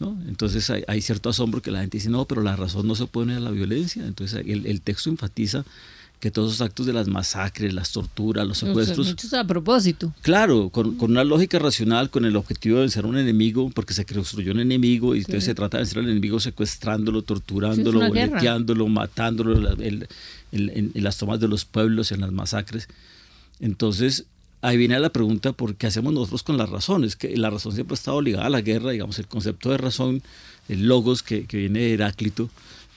entonces 0.00 0.70
hay, 0.70 1.00
cierto 1.00 1.30
asombro 1.30 1.62
que 1.62 1.70
la 1.70 1.80
gente 1.80 1.96
dice, 1.98 2.10
no, 2.10 2.26
pero 2.26 2.42
la 2.42 2.54
razón 2.56 2.86
no 2.86 2.94
se 2.94 3.04
opone 3.04 3.34
a 3.34 3.40
la 3.40 3.50
violencia. 3.50 4.06
Entonces 4.06 4.42
el, 4.46 4.80
texto 4.82 5.08
enfatiza 5.08 5.64
que 6.20 6.30
todos 6.30 6.52
los 6.52 6.60
actos 6.60 6.86
de 6.86 6.92
las 6.92 7.08
masacres, 7.08 7.72
las 7.74 7.92
torturas, 7.92 8.46
los 8.46 8.58
secuestros... 8.58 9.06
Muchos 9.06 9.32
a 9.34 9.44
propósito. 9.44 10.14
Claro, 10.22 10.70
con, 10.70 10.96
una 10.98 11.24
lógica 11.24 11.58
racional, 11.58 12.10
con 12.10 12.24
el 12.24 12.36
objetivo 12.36 12.76
de 12.76 12.82
vencer 12.82 13.04
a 13.04 13.08
un 13.08 13.18
enemigo, 13.18 13.70
porque 13.70 13.94
se 13.94 14.04
construyó 14.06 14.52
un 14.52 14.60
enemigo 14.60 15.14
y 15.14 15.18
entonces 15.18 15.44
se 15.44 15.54
trata 15.54 15.76
de 15.76 15.82
vencer 15.84 15.98
al 15.98 16.10
enemigo 16.10 16.40
secuestrándolo, 16.40 17.22
torturándolo, 17.22 18.06
boleteándolo, 18.08 18.88
matándolo 18.88 19.76
en 19.78 20.92
las 20.94 21.18
tomas 21.18 21.40
de 21.40 21.48
los 21.48 21.64
pueblos, 21.64 22.12
en 22.12 22.20
las 22.20 22.32
masacres. 22.32 22.88
Entonces, 23.60 24.26
ahí 24.66 24.76
viene 24.76 24.98
la 24.98 25.10
pregunta 25.10 25.52
por 25.52 25.76
qué 25.76 25.86
hacemos 25.86 26.12
nosotros 26.12 26.42
con 26.42 26.58
las 26.58 26.68
razones, 26.68 27.14
que 27.14 27.36
la 27.36 27.50
razón 27.50 27.72
siempre 27.72 27.94
ha 27.94 27.98
estado 27.98 28.20
ligada 28.20 28.46
a 28.46 28.50
la 28.50 28.62
guerra, 28.62 28.90
digamos, 28.90 29.18
el 29.20 29.28
concepto 29.28 29.70
de 29.70 29.78
razón, 29.78 30.22
el 30.68 30.88
logos 30.88 31.22
que, 31.22 31.46
viene 31.52 31.80
de 31.80 31.92
Heráclito, 31.94 32.50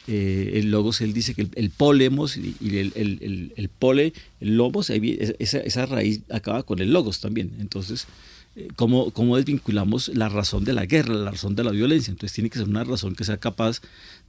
eh, 0.08 0.54
el 0.56 0.72
logos, 0.72 1.02
él 1.02 1.14
dice 1.14 1.36
que 1.36 1.48
el, 1.54 1.70
polemos 1.70 2.38
y, 2.38 2.56
el, 2.60 3.70
pole, 3.78 4.14
el 4.42 4.58
logos, 4.58 4.90
esa, 4.90 5.60
esa, 5.60 5.86
raíz 5.86 6.22
acaba 6.32 6.64
con 6.64 6.80
el 6.80 6.92
logos 6.92 7.20
también. 7.20 7.52
Entonces, 7.60 8.08
eh, 8.56 8.70
¿cómo, 8.76 9.12
¿cómo, 9.12 9.38
desvinculamos 9.38 10.08
la 10.10 10.28
razón 10.28 10.64
de 10.64 10.74
la 10.74 10.88
guerra, 10.88 11.14
la 11.14 11.30
razón 11.30 11.54
de 11.56 11.64
la 11.64 11.70
violencia? 11.70 12.10
Entonces 12.10 12.34
tiene 12.34 12.50
que 12.50 12.58
ser 12.58 12.68
una 12.68 12.84
razón 12.84 13.14
que 13.14 13.24
sea 13.24 13.38
capaz 13.38 13.82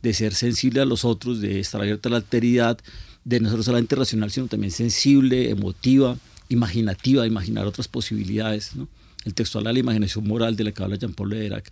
de 0.03 0.12
ser 0.12 0.35
sensible 0.35 0.83
a 0.83 0.85
los 0.85 1.07
otros, 1.07 1.41
de 1.41 1.61
estar 1.61 1.81
abierta 1.81 2.11
a 2.11 2.12
la 2.12 2.19
alteridad, 2.19 2.79
de 3.25 3.41
no 3.41 3.50
ser 3.50 3.64
solamente 3.64 3.97
racional, 3.97 4.31
sino 4.31 4.47
también 4.49 4.73
sensible, 4.73 5.49
emotiva, 5.49 6.19
imaginativa, 6.50 7.26
imaginar 7.26 7.66
otras 7.66 7.88
posibilidades. 7.88 8.76
¿no? 8.76 8.87
El 9.25 9.33
textual 9.35 9.66
a 9.66 9.73
la 9.73 9.78
imaginación 9.78 10.26
moral 10.26 10.57
de 10.57 10.64
la 10.64 10.73
que 10.73 10.83
habla 10.83 10.97
Jean-Paul 10.97 11.30
Derac. 11.30 11.71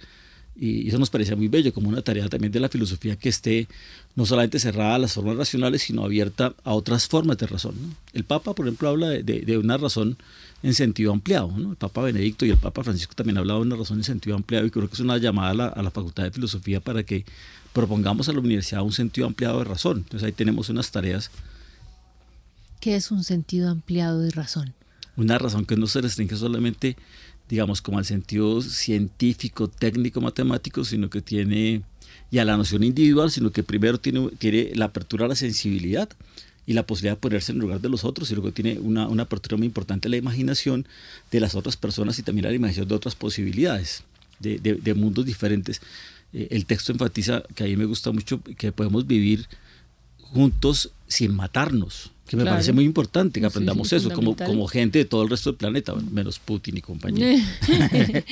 Y 0.60 0.88
eso 0.88 0.98
nos 0.98 1.08
parecía 1.08 1.36
muy 1.36 1.46
bello, 1.46 1.72
como 1.72 1.88
una 1.88 2.02
tarea 2.02 2.28
también 2.28 2.50
de 2.50 2.58
la 2.58 2.68
filosofía 2.68 3.14
que 3.14 3.28
esté 3.28 3.68
no 4.16 4.26
solamente 4.26 4.58
cerrada 4.58 4.96
a 4.96 4.98
las 4.98 5.12
formas 5.12 5.36
racionales, 5.36 5.82
sino 5.82 6.04
abierta 6.04 6.52
a 6.64 6.74
otras 6.74 7.06
formas 7.06 7.38
de 7.38 7.46
razón. 7.46 7.76
El 8.12 8.24
Papa, 8.24 8.54
por 8.54 8.66
ejemplo, 8.66 8.88
habla 8.88 9.08
de, 9.08 9.58
una 9.58 9.76
razón 9.76 10.16
en 10.64 10.74
sentido 10.74 11.12
ampliado. 11.12 11.54
El 11.56 11.76
Papa 11.76 12.02
Benedicto 12.02 12.44
y 12.44 12.50
el 12.50 12.56
Papa 12.56 12.82
Francisco 12.82 13.14
también 13.14 13.38
hablaban 13.38 13.62
de 13.62 13.66
una 13.68 13.76
razón 13.76 13.98
en 13.98 14.04
sentido 14.04 14.34
ampliado 14.34 14.66
y 14.66 14.70
creo 14.70 14.88
que 14.88 14.94
es 14.94 15.00
una 15.00 15.16
llamada 15.18 15.50
a 15.50 15.54
la, 15.54 15.66
a 15.68 15.82
la 15.82 15.92
Facultad 15.92 16.24
de 16.24 16.32
Filosofía 16.32 16.80
para 16.80 17.04
que 17.04 17.24
propongamos 17.72 18.28
a 18.28 18.32
la 18.32 18.40
universidad 18.40 18.82
un 18.82 18.92
sentido 18.92 19.28
ampliado 19.28 19.58
de 19.60 19.64
razón. 19.64 19.98
Entonces 19.98 20.26
ahí 20.26 20.32
tenemos 20.32 20.68
unas 20.70 20.90
tareas 20.90 21.30
¿Qué 22.80 22.94
es 22.94 23.10
un 23.10 23.24
sentido 23.24 23.70
ampliado 23.70 24.20
de 24.20 24.30
razón? 24.30 24.74
Una 25.16 25.36
razón 25.36 25.66
que 25.66 25.76
no 25.76 25.88
se 25.88 26.00
restringe 26.00 26.36
solamente, 26.36 26.96
digamos, 27.48 27.82
como 27.82 27.98
al 27.98 28.04
sentido 28.04 28.62
científico, 28.62 29.68
técnico, 29.68 30.20
matemático, 30.20 30.84
sino 30.84 31.10
que 31.10 31.20
tiene 31.20 31.82
y 32.30 32.38
a 32.38 32.44
la 32.44 32.56
noción 32.56 32.84
individual, 32.84 33.30
sino 33.30 33.50
que 33.50 33.62
primero 33.62 33.98
tiene, 33.98 34.28
tiene 34.38 34.72
la 34.74 34.86
apertura 34.86 35.24
a 35.24 35.28
la 35.28 35.34
sensibilidad 35.34 36.08
y 36.66 36.74
la 36.74 36.86
posibilidad 36.86 37.16
de 37.16 37.20
ponerse 37.20 37.52
en 37.52 37.58
lugar 37.58 37.80
de 37.80 37.88
los 37.88 38.04
otros, 38.04 38.30
y 38.30 38.34
luego 38.34 38.52
tiene 38.52 38.78
una, 38.78 39.08
una 39.08 39.22
apertura 39.24 39.56
muy 39.56 39.66
importante 39.66 40.06
a 40.06 40.10
la 40.10 40.18
imaginación 40.18 40.86
de 41.32 41.40
las 41.40 41.54
otras 41.54 41.76
personas 41.76 42.18
y 42.18 42.22
también 42.22 42.46
a 42.46 42.50
la 42.50 42.56
imaginación 42.56 42.86
de 42.86 42.94
otras 42.94 43.14
posibilidades, 43.14 44.04
de, 44.38 44.94
mundos 44.94 45.24
diferentes. 45.24 45.80
eh, 46.34 46.48
el 46.50 46.66
texto 46.66 46.92
enfatiza, 46.92 47.42
que 47.54 47.64
a 47.64 47.66
mí 47.66 47.76
me 47.76 47.86
gusta 47.86 48.12
mucho, 48.12 48.42
que 48.42 48.70
podemos 48.70 49.06
vivir 49.06 49.46
juntos 50.18 50.90
sin 51.06 51.34
matarnos 51.34 52.12
que 52.28 52.36
me 52.36 52.44
parece 52.44 52.72
muy 52.72 52.84
importante 52.84 53.40
que 53.40 53.46
aprendamos 53.46 53.92
eso 53.92 54.10
como, 54.10 54.36
como 54.36 54.66
gente 54.68 54.98
de 54.98 55.04
todo 55.04 55.22
el 55.22 55.30
resto 55.30 55.50
del 55.50 55.56
planeta, 55.56 55.94
menos 55.94 56.38
Putin 56.38 56.76
y 56.76 56.80
compañía. 56.80 57.36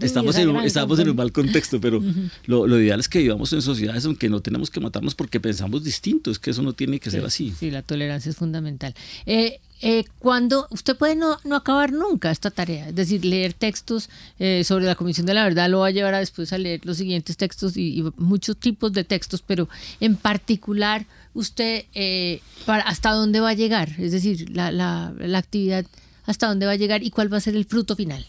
estamos 0.00 0.36
en, 0.36 0.48
un, 0.48 0.64
estamos 0.64 0.98
en 0.98 1.08
un 1.08 1.16
mal 1.16 1.32
contexto, 1.32 1.80
pero 1.80 2.02
lo, 2.46 2.66
lo, 2.66 2.80
ideal 2.80 3.00
es 3.00 3.08
que 3.08 3.20
vivamos 3.20 3.52
en 3.52 3.62
sociedades 3.62 4.04
aunque 4.04 4.28
no 4.28 4.40
tenemos 4.40 4.70
que 4.70 4.80
matarnos 4.80 5.14
porque 5.14 5.40
pensamos 5.40 5.84
distinto, 5.84 6.30
es 6.30 6.38
que 6.38 6.50
eso 6.50 6.62
no 6.62 6.72
tiene 6.72 6.98
que 6.98 7.10
ser 7.10 7.24
así. 7.24 7.54
Sí, 7.58 7.70
la 7.70 7.82
tolerancia 7.82 8.30
es 8.30 8.36
fundamental. 8.36 8.94
Eh, 9.24 9.60
eh, 9.82 10.04
cuando 10.18 10.66
usted 10.70 10.96
puede 10.96 11.14
no, 11.14 11.38
no, 11.44 11.56
acabar 11.56 11.92
nunca 11.92 12.30
esta 12.30 12.50
tarea, 12.50 12.88
es 12.88 12.94
decir, 12.94 13.24
leer 13.24 13.52
textos 13.52 14.08
eh, 14.38 14.64
sobre 14.64 14.86
la 14.86 14.94
Comisión 14.94 15.26
de 15.26 15.34
la 15.34 15.44
Verdad 15.44 15.68
lo 15.68 15.80
va 15.80 15.88
a 15.88 15.90
llevar 15.90 16.14
a 16.14 16.20
después 16.20 16.52
a 16.52 16.58
leer 16.58 16.80
los 16.84 16.96
siguientes 16.96 17.36
textos 17.36 17.76
y, 17.76 18.00
y 18.00 18.04
muchos 18.16 18.56
tipos 18.56 18.92
de 18.92 19.04
textos, 19.04 19.42
pero 19.46 19.68
en 20.00 20.16
particular 20.16 21.06
usted 21.34 21.84
eh, 21.94 22.40
para, 22.64 22.84
hasta 22.84 23.10
dónde 23.10 23.40
va 23.40 23.50
a 23.50 23.54
llegar, 23.54 23.90
es 23.98 24.12
decir, 24.12 24.48
la, 24.50 24.72
la, 24.72 25.12
la, 25.18 25.38
actividad 25.38 25.84
hasta 26.24 26.46
dónde 26.46 26.66
va 26.66 26.72
a 26.72 26.76
llegar 26.76 27.02
y 27.02 27.10
cuál 27.10 27.32
va 27.32 27.36
a 27.36 27.40
ser 27.40 27.56
el 27.56 27.64
fruto 27.64 27.96
final. 27.96 28.24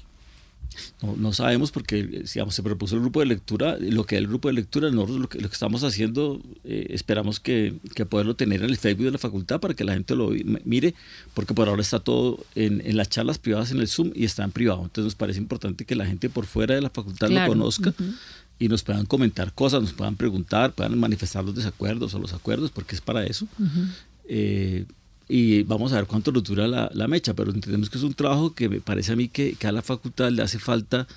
No, 1.02 1.16
no 1.16 1.32
sabemos 1.32 1.72
porque 1.72 2.04
digamos, 2.04 2.54
se 2.54 2.62
propuso 2.62 2.96
el 2.96 3.02
grupo 3.02 3.22
de 3.22 3.28
lectura, 3.28 3.78
lo 3.80 4.06
que 4.06 4.16
es 4.16 4.20
el 4.20 4.28
grupo 4.28 4.50
de 4.50 4.56
lectura, 4.56 4.90
nosotros 4.90 5.20
lo 5.20 5.30
que, 5.30 5.40
lo 5.40 5.48
que 5.48 5.54
estamos 5.54 5.86
haciendo, 5.86 6.42
eh, 6.66 6.88
esperamos 6.90 7.40
que, 7.40 7.76
que, 7.94 8.06
poderlo 8.06 8.36
tener 8.36 8.62
en 8.62 8.70
el 8.70 8.76
Facebook 8.76 9.06
de 9.06 9.12
la 9.12 9.18
facultad 9.18 9.62
para 9.62 9.74
que 9.74 9.86
la 9.86 9.94
gente 9.94 10.16
lo 10.16 10.32
mire, 10.66 10.94
porque 11.34 11.54
por 11.54 11.70
ahora 11.70 11.82
está 11.82 12.02
todo 12.02 12.46
en, 12.56 12.82
en 12.86 12.98
las 12.98 13.08
charlas 13.08 13.38
privadas 13.38 13.72
en 13.72 13.80
el 13.80 13.88
Zoom 13.88 14.12
y 14.14 14.26
está 14.26 14.44
en 14.44 14.52
privado, 14.52 14.82
entonces 14.82 15.06
nos 15.06 15.16
parece 15.16 15.40
importante 15.40 15.86
que 15.86 15.96
la 15.96 16.06
gente 16.06 16.30
por 16.30 16.46
fuera 16.46 16.76
de 16.76 16.82
la 16.82 16.90
facultad 16.90 17.28
claro. 17.28 17.54
lo 17.54 17.60
conozca. 17.60 17.92
Uh 17.92 18.04
-huh 18.04 18.16
y 18.60 18.68
nos 18.68 18.84
puedan 18.84 19.06
comentar 19.06 19.54
cosas, 19.54 19.82
nos 19.82 19.94
puedan 19.94 20.16
preguntar, 20.16 20.74
puedan 20.74 20.98
manifestar 20.98 21.44
los 21.44 21.56
desacuerdos 21.56 22.14
o 22.14 22.20
los 22.20 22.34
acuerdos, 22.34 22.72
porque 22.72 22.96
es 22.96 23.02
para 23.02 23.26
eso. 23.26 23.48
Uh 23.60 23.64
-huh. 23.64 23.88
eh, 24.30 24.86
y 25.28 25.64
vamos 25.64 25.92
a 25.92 25.96
ver 25.96 26.06
cuánto 26.06 26.32
nos 26.32 26.44
dura 26.44 26.68
la, 26.68 26.90
la, 26.94 27.08
mecha, 27.08 27.34
pero 27.34 27.52
entendemos 27.52 27.90
que 27.90 27.98
es 27.98 28.04
un 28.04 28.14
trabajo 28.14 28.54
que 28.54 28.70
me 28.70 28.80
parece 28.80 29.12
a 29.12 29.16
mí 29.16 29.28
que, 29.28 29.56
que 29.56 29.68
a 29.68 29.72
la 29.72 29.82
facultad 29.82 30.30
le 30.30 30.44
hace 30.44 30.60
falta 30.60 31.08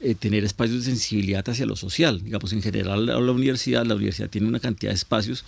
eh, 0.00 0.14
tener 0.14 0.44
espacios 0.44 0.84
de 0.84 0.90
sensibilidad 0.90 1.48
hacia 1.48 1.64
lo 1.64 1.76
social. 1.76 2.22
Digamos, 2.22 2.52
en 2.52 2.60
general 2.60 3.08
a 3.08 3.18
la 3.18 3.32
universidad, 3.32 3.86
la 3.86 3.94
universidad 3.94 4.28
tiene 4.28 4.48
una 4.48 4.60
cantidad 4.60 4.90
de 4.90 4.96
espacios, 4.96 5.44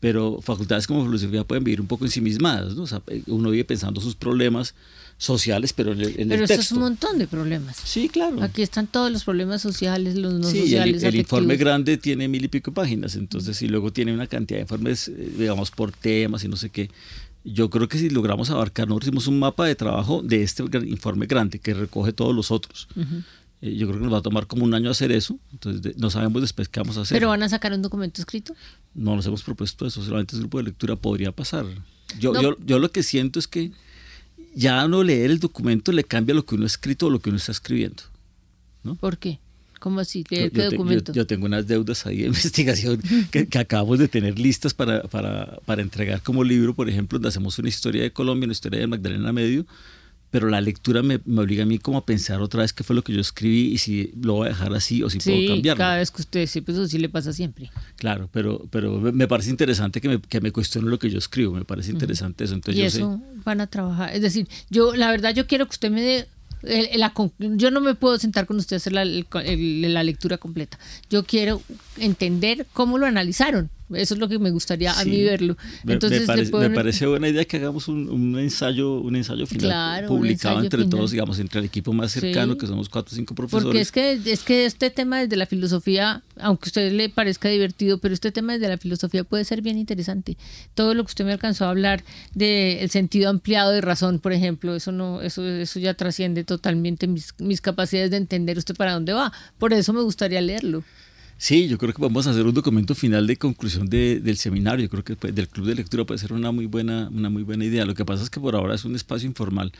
pero 0.00 0.40
facultades 0.42 0.86
como 0.86 1.04
filosofía 1.04 1.44
pueden 1.44 1.62
vivir 1.64 1.80
un 1.80 1.86
poco 1.86 2.04
ensimismadas, 2.04 2.74
¿no? 2.74 2.82
O 2.82 2.86
sea, 2.86 3.02
uno 3.26 3.50
vive 3.50 3.64
pensando 3.64 4.00
sus 4.00 4.14
problemas, 4.16 4.74
sociales, 5.18 5.74
pero 5.74 5.92
en 5.92 6.00
el, 6.00 6.08
en 6.18 6.28
pero 6.30 6.34
el 6.36 6.44
eso 6.44 6.54
texto. 6.54 6.62
es 6.62 6.72
un 6.72 6.78
montón 6.78 7.18
de 7.18 7.26
problemas. 7.26 7.76
Sí, 7.84 8.08
claro. 8.08 8.42
Aquí 8.42 8.62
están 8.62 8.86
todos 8.86 9.12
los 9.12 9.22
problemas 9.24 9.60
sociales, 9.60 10.16
los 10.16 10.32
no 10.32 10.48
sí, 10.48 10.60
sociales. 10.62 11.02
El, 11.02 11.10
el 11.14 11.20
informe 11.20 11.56
grande 11.56 11.98
tiene 11.98 12.26
mil 12.26 12.42
y 12.42 12.48
pico 12.48 12.72
páginas, 12.72 13.16
entonces, 13.16 13.60
y 13.60 13.68
luego 13.68 13.92
tiene 13.92 14.14
una 14.14 14.26
cantidad 14.26 14.56
de 14.56 14.62
informes, 14.62 15.08
eh, 15.08 15.32
digamos, 15.38 15.70
por 15.70 15.92
temas 15.92 16.42
y 16.44 16.48
no 16.48 16.56
sé 16.56 16.70
qué. 16.70 16.90
Yo 17.44 17.68
creo 17.68 17.86
que 17.86 17.98
si 17.98 18.08
logramos 18.08 18.48
abarcar, 18.48 18.88
nosotros 18.88 19.08
hicimos 19.08 19.26
un 19.26 19.38
mapa 19.38 19.66
de 19.66 19.74
trabajo 19.74 20.22
de 20.22 20.42
este 20.42 20.62
informe 20.86 21.26
grande 21.26 21.58
que 21.58 21.74
recoge 21.74 22.14
todos 22.14 22.34
los 22.34 22.50
otros. 22.50 22.88
Uh 22.96 23.00
-huh. 23.00 23.22
Eh, 23.62 23.74
yo 23.76 23.86
creo 23.86 23.98
que 23.98 24.04
nos 24.04 24.14
va 24.14 24.18
a 24.18 24.22
tomar 24.22 24.46
como 24.46 24.64
un 24.64 24.74
año 24.74 24.90
hacer 24.90 25.12
eso, 25.12 25.38
entonces 25.52 25.82
de, 25.82 25.94
no 25.96 26.10
sabemos 26.10 26.42
después 26.42 26.68
qué 26.68 26.80
vamos 26.80 26.96
a 26.96 27.02
hacer. 27.02 27.16
¿Pero 27.16 27.28
van 27.28 27.42
a 27.42 27.48
sacar 27.48 27.72
un 27.72 27.82
documento 27.82 28.20
escrito? 28.20 28.54
No 28.94 29.16
nos 29.16 29.26
hemos 29.26 29.42
propuesto 29.42 29.86
eso, 29.86 30.02
solamente 30.02 30.34
el 30.36 30.42
grupo 30.42 30.58
de 30.58 30.64
lectura 30.64 30.96
podría 30.96 31.32
pasar. 31.32 31.66
Yo, 32.18 32.32
no. 32.32 32.42
yo, 32.42 32.56
yo 32.64 32.78
lo 32.78 32.90
que 32.90 33.02
siento 33.02 33.38
es 33.38 33.46
que 33.46 33.72
ya 34.54 34.86
no 34.88 35.02
leer 35.02 35.30
el 35.30 35.38
documento 35.38 35.92
le 35.92 36.04
cambia 36.04 36.34
lo 36.34 36.44
que 36.44 36.54
uno 36.54 36.64
ha 36.64 36.66
escrito 36.66 37.06
o 37.06 37.10
lo 37.10 37.20
que 37.20 37.30
uno 37.30 37.38
está 37.38 37.52
escribiendo. 37.52 38.02
¿no? 38.82 38.94
¿Por 38.94 39.18
qué? 39.18 39.38
¿Cómo 39.78 40.00
así? 40.00 40.24
¿Qué, 40.24 40.50
yo, 40.52 40.70
documento? 40.70 41.12
Yo, 41.12 41.26
tengo 41.26 41.46
unas 41.46 41.66
deudas 41.66 42.04
ahí 42.06 42.18
de 42.18 42.26
investigación 42.26 43.00
que, 43.30 43.46
que, 43.46 43.58
acabamos 43.58 43.98
de 43.98 44.08
tener 44.08 44.38
listas 44.38 44.74
para, 44.74 45.02
para, 45.04 45.58
para, 45.64 45.80
entregar 45.80 46.22
como 46.22 46.44
libro, 46.44 46.74
por 46.74 46.88
ejemplo, 46.88 47.18
donde 47.18 47.28
hacemos 47.28 47.58
una 47.58 47.68
historia 47.68 48.02
de 48.02 48.12
Colombia, 48.12 48.44
una 48.44 48.52
historia 48.52 48.80
de 48.80 48.86
Magdalena 48.86 49.32
Medio, 49.32 49.64
pero 50.30 50.48
la 50.48 50.60
lectura 50.60 51.02
me, 51.02 51.20
me, 51.24 51.42
obliga 51.42 51.64
a 51.64 51.66
mí 51.66 51.78
como 51.78 51.98
a 51.98 52.06
pensar 52.06 52.40
otra 52.40 52.62
vez 52.62 52.72
qué 52.72 52.84
fue 52.84 52.94
lo 52.94 53.02
que 53.02 53.12
yo 53.12 53.20
escribí 53.20 53.72
y 53.72 53.78
si 53.78 54.12
lo 54.20 54.34
voy 54.34 54.46
a 54.46 54.50
dejar 54.50 54.72
así 54.74 55.02
o 55.02 55.10
si 55.10 55.20
sí, 55.20 55.30
puedo 55.30 55.54
cambiarlo. 55.54 55.78
cada 55.78 55.96
vez 55.96 56.10
que 56.10 56.22
usted 56.22 56.46
sí, 56.46 56.60
pues 56.60 56.78
eso 56.78 56.86
sí 56.86 56.98
le 56.98 57.08
pasa 57.08 57.32
siempre. 57.32 57.70
Claro, 57.96 58.28
pero, 58.32 58.66
pero 58.70 59.00
me 59.00 59.26
parece 59.26 59.50
interesante 59.50 60.00
que 60.00 60.08
me, 60.08 60.20
que 60.20 60.40
me 60.40 60.52
cuestione 60.52 60.88
lo 60.88 60.98
que 60.98 61.10
yo 61.10 61.18
escribo, 61.18 61.54
me 61.54 61.64
parece 61.64 61.90
interesante 61.90 62.44
uh 62.44 62.46
-huh. 62.46 62.50
eso. 62.50 62.54
Entonces 62.54 62.76
y 62.76 62.80
yo 62.80 62.86
eso 62.86 63.18
sé... 63.18 63.40
van 63.44 63.60
a 63.60 63.66
trabajar, 63.66 64.14
es 64.14 64.22
decir, 64.22 64.48
yo 64.70 64.94
la 64.94 65.10
verdad 65.10 65.34
yo 65.34 65.46
quiero 65.46 65.66
que 65.66 65.70
usted 65.70 65.90
me 65.90 66.00
dé 66.00 66.26
el, 66.62 67.00
la, 67.00 67.12
yo 67.38 67.70
no 67.70 67.80
me 67.80 67.94
puedo 67.94 68.18
sentar 68.18 68.46
con 68.46 68.58
usted 68.58 68.76
a 68.76 68.78
hacer 68.78 68.92
la, 68.92 69.02
el, 69.02 69.92
la, 69.92 70.02
lectura 70.04 70.38
completa. 70.38 70.78
Yo 71.08 71.24
quiero 71.24 71.62
entender 71.96 72.66
cómo 72.72 72.98
lo 72.98 73.06
analizaron. 73.06 73.70
Eso 73.94 74.14
es 74.14 74.20
lo 74.20 74.28
que 74.28 74.38
me 74.38 74.50
gustaría 74.50 74.92
sí, 74.94 75.00
a 75.00 75.04
mí 75.04 75.22
verlo. 75.22 75.56
Entonces, 75.86 76.20
me, 76.20 76.26
parece, 76.26 76.50
puedo... 76.50 76.68
me, 76.68 76.74
parece, 76.74 77.06
buena 77.06 77.28
idea 77.28 77.44
que 77.44 77.56
hagamos 77.56 77.88
un, 77.88 78.08
un 78.08 78.38
ensayo, 78.38 79.00
un 79.00 79.16
ensayo 79.16 79.46
final 79.46 79.66
claro, 79.66 80.08
publicado 80.08 80.54
ensayo 80.54 80.64
entre 80.64 80.78
final. 80.84 80.90
todos, 80.90 81.10
digamos, 81.10 81.38
entre 81.38 81.60
el 81.60 81.66
equipo 81.66 81.92
más 81.92 82.12
cercano, 82.12 82.52
sí. 82.52 82.58
que 82.58 82.66
somos 82.66 82.88
cuatro 82.88 83.12
o 83.12 83.16
cinco 83.16 83.34
profesores. 83.34 83.64
Porque 83.64 83.80
es 83.80 83.92
que, 83.92 84.32
es 84.32 84.42
que 84.42 84.64
este 84.64 84.90
tema 84.90 85.20
desde 85.20 85.36
la 85.36 85.46
filosofía, 85.46 86.22
aunque 86.38 86.66
a 86.66 86.68
usted 86.68 86.92
le 86.92 87.08
parezca 87.08 87.48
divertido, 87.48 87.98
pero 87.98 88.14
este 88.14 88.32
tema 88.32 88.54
desde 88.54 88.68
la 88.68 88.78
filosofía 88.78 89.24
puede 89.24 89.44
ser 89.44 89.62
bien 89.62 89.78
interesante. 89.78 90.36
Todo 90.74 90.94
lo 90.94 91.04
que 91.04 91.10
usted 91.10 91.24
me 91.24 91.32
alcanzó 91.32 91.64
a 91.64 91.70
hablar 91.70 92.04
del 92.34 92.80
de 92.80 92.88
sentido 92.88 93.30
ampliado 93.30 93.70
de 93.72 93.80
razón, 93.80 94.18
por 94.18 94.32
ejemplo, 94.32 94.74
eso 94.74 94.92
no, 94.92 95.20
eso, 95.22 95.46
eso 95.46 95.80
ya 95.80 95.94
trasciende 95.94 96.44
totalmente 96.44 97.06
mis, 97.06 97.34
mis 97.38 97.60
capacidades 97.60 98.10
de 98.10 98.16
entender 98.16 98.58
usted 98.58 98.76
para 98.76 98.92
dónde 98.92 99.12
va. 99.12 99.32
Por 99.58 99.72
eso 99.72 99.92
me 99.92 100.02
gustaría 100.02 100.40
leerlo. 100.40 100.84
Sí, 101.40 101.68
yo 101.68 101.78
creo 101.78 101.94
que 101.94 102.02
vamos 102.02 102.26
a 102.26 102.32
hacer 102.32 102.44
un 102.44 102.52
documento 102.52 102.94
final 102.94 103.26
de 103.26 103.38
conclusión 103.38 103.88
de, 103.88 104.20
del 104.20 104.36
seminario. 104.36 104.84
Yo 104.84 104.90
creo 104.90 105.04
que 105.04 105.16
pues, 105.16 105.34
del 105.34 105.48
club 105.48 105.66
de 105.66 105.74
lectura 105.74 106.04
puede 106.04 106.18
ser 106.18 106.34
una 106.34 106.52
muy 106.52 106.66
buena, 106.66 107.08
una 107.10 107.30
muy 107.30 107.44
buena 107.44 107.64
idea. 107.64 107.86
Lo 107.86 107.94
que 107.94 108.04
pasa 108.04 108.22
es 108.22 108.28
que 108.28 108.38
por 108.38 108.54
ahora 108.54 108.74
es 108.74 108.84
un 108.84 108.94
espacio 108.94 109.26
informal 109.26 109.72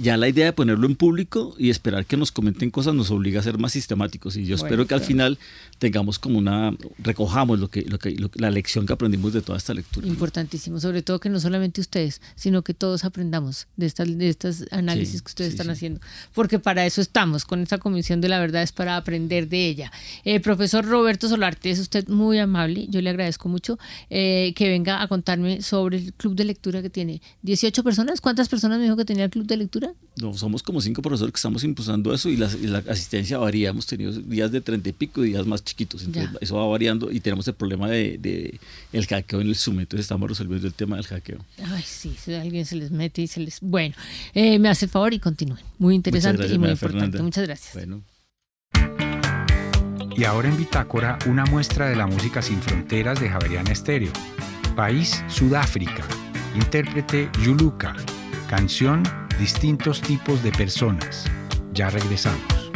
ya 0.00 0.16
la 0.16 0.28
idea 0.28 0.46
de 0.46 0.52
ponerlo 0.52 0.86
en 0.86 0.96
público 0.96 1.54
y 1.58 1.70
esperar 1.70 2.06
que 2.06 2.16
nos 2.16 2.32
comenten 2.32 2.70
cosas 2.70 2.94
nos 2.94 3.10
obliga 3.10 3.40
a 3.40 3.42
ser 3.42 3.58
más 3.58 3.72
sistemáticos 3.72 4.36
y 4.36 4.44
yo 4.44 4.56
bueno, 4.56 4.66
espero 4.66 4.86
que 4.86 4.94
al 4.94 5.00
final 5.00 5.38
tengamos 5.78 6.18
como 6.18 6.38
una 6.38 6.74
recojamos 6.98 7.58
lo 7.58 7.68
que, 7.68 7.82
lo 7.82 7.98
que 7.98 8.12
lo, 8.12 8.30
la 8.34 8.50
lección 8.50 8.86
que 8.86 8.92
aprendimos 8.92 9.32
de 9.32 9.42
toda 9.42 9.58
esta 9.58 9.74
lectura 9.74 10.06
importantísimo 10.06 10.80
sobre 10.80 11.02
todo 11.02 11.20
que 11.20 11.28
no 11.28 11.40
solamente 11.40 11.80
ustedes 11.80 12.20
sino 12.34 12.62
que 12.62 12.74
todos 12.74 13.04
aprendamos 13.04 13.66
de 13.76 13.86
estas 13.86 14.16
de 14.16 14.28
estos 14.28 14.64
análisis 14.70 15.18
sí, 15.18 15.20
que 15.20 15.28
ustedes 15.28 15.52
sí, 15.52 15.56
están 15.56 15.66
sí. 15.66 15.72
haciendo 15.72 16.00
porque 16.34 16.58
para 16.58 16.86
eso 16.86 17.00
estamos 17.00 17.44
con 17.44 17.60
esta 17.60 17.78
comisión 17.78 18.20
de 18.20 18.28
la 18.28 18.40
verdad 18.40 18.62
es 18.62 18.72
para 18.72 18.96
aprender 18.96 19.48
de 19.48 19.66
ella. 19.66 19.92
Eh, 20.24 20.40
profesor 20.40 20.84
Roberto 20.84 21.28
Solarte 21.28 21.70
es 21.70 21.78
usted 21.78 22.08
muy 22.08 22.38
amable 22.38 22.86
yo 22.88 23.00
le 23.00 23.10
agradezco 23.10 23.48
mucho 23.48 23.78
eh, 24.08 24.52
que 24.56 24.68
venga 24.68 25.02
a 25.02 25.08
contarme 25.08 25.62
sobre 25.62 25.98
el 25.98 26.12
club 26.14 26.34
de 26.34 26.44
lectura 26.44 26.82
que 26.82 26.90
tiene 26.90 27.20
18 27.42 27.82
personas. 27.82 28.20
Cuántas 28.20 28.48
personas 28.48 28.78
me 28.78 28.84
dijo 28.84 28.96
que 28.96 29.04
tenía 29.04 29.24
el 29.24 29.30
club 29.30 29.46
de 29.46 29.56
lectura 29.56 29.89
no, 30.20 30.34
somos 30.34 30.62
como 30.62 30.80
cinco 30.80 31.02
profesores 31.02 31.32
que 31.32 31.38
estamos 31.38 31.64
impulsando 31.64 32.12
eso 32.12 32.28
y 32.28 32.36
la, 32.36 32.50
y 32.60 32.66
la, 32.66 32.78
asistencia 32.78 33.38
varía. 33.38 33.70
Hemos 33.70 33.86
tenido 33.86 34.12
días 34.12 34.52
de 34.52 34.60
treinta 34.60 34.88
y 34.88 34.92
pico 34.92 35.24
y 35.24 35.28
días 35.28 35.46
más 35.46 35.64
chiquitos. 35.64 36.02
Entonces, 36.02 36.32
ya. 36.32 36.38
eso 36.40 36.56
va 36.56 36.66
variando 36.66 37.10
y 37.10 37.20
tenemos 37.20 37.46
el 37.48 37.54
problema 37.54 37.88
de, 37.88 38.18
de, 38.18 38.60
el 38.92 39.06
hackeo 39.06 39.40
en 39.40 39.48
el 39.48 39.56
Zoom. 39.56 39.80
Entonces, 39.80 40.04
estamos 40.04 40.28
resolviendo 40.28 40.66
el 40.66 40.74
tema 40.74 40.96
del 40.96 41.06
hackeo. 41.06 41.38
Ay, 41.64 41.82
sí, 41.86 42.14
si 42.22 42.34
alguien 42.34 42.66
se 42.66 42.76
les 42.76 42.90
mete 42.90 43.22
y 43.22 43.26
se 43.26 43.40
les. 43.40 43.60
Bueno, 43.60 43.94
eh, 44.34 44.58
me 44.58 44.68
hace 44.68 44.86
el 44.86 44.90
favor 44.90 45.14
y 45.14 45.18
continúen. 45.18 45.62
Muy 45.78 45.94
interesante 45.94 46.38
gracias, 46.38 46.56
y 46.56 46.58
muy 46.58 46.70
importante. 46.70 46.98
Fernanda. 46.98 47.22
Muchas 47.22 47.46
gracias. 47.46 47.74
Bueno. 47.74 48.02
Y 50.16 50.24
ahora 50.24 50.48
en 50.48 50.56
Bitácora, 50.58 51.18
una 51.26 51.46
muestra 51.46 51.88
de 51.88 51.96
la 51.96 52.06
música 52.06 52.42
sin 52.42 52.60
fronteras 52.60 53.20
de 53.20 53.30
Javeriana 53.30 53.70
Estéreo. 53.70 54.12
País 54.76 55.24
Sudáfrica. 55.28 56.04
Intérprete 56.54 57.30
Yuluka. 57.42 57.96
Canción 58.48 59.02
distintos 59.40 60.02
tipos 60.02 60.42
de 60.42 60.52
personas. 60.52 61.24
Ya 61.72 61.88
regresamos. 61.88 62.69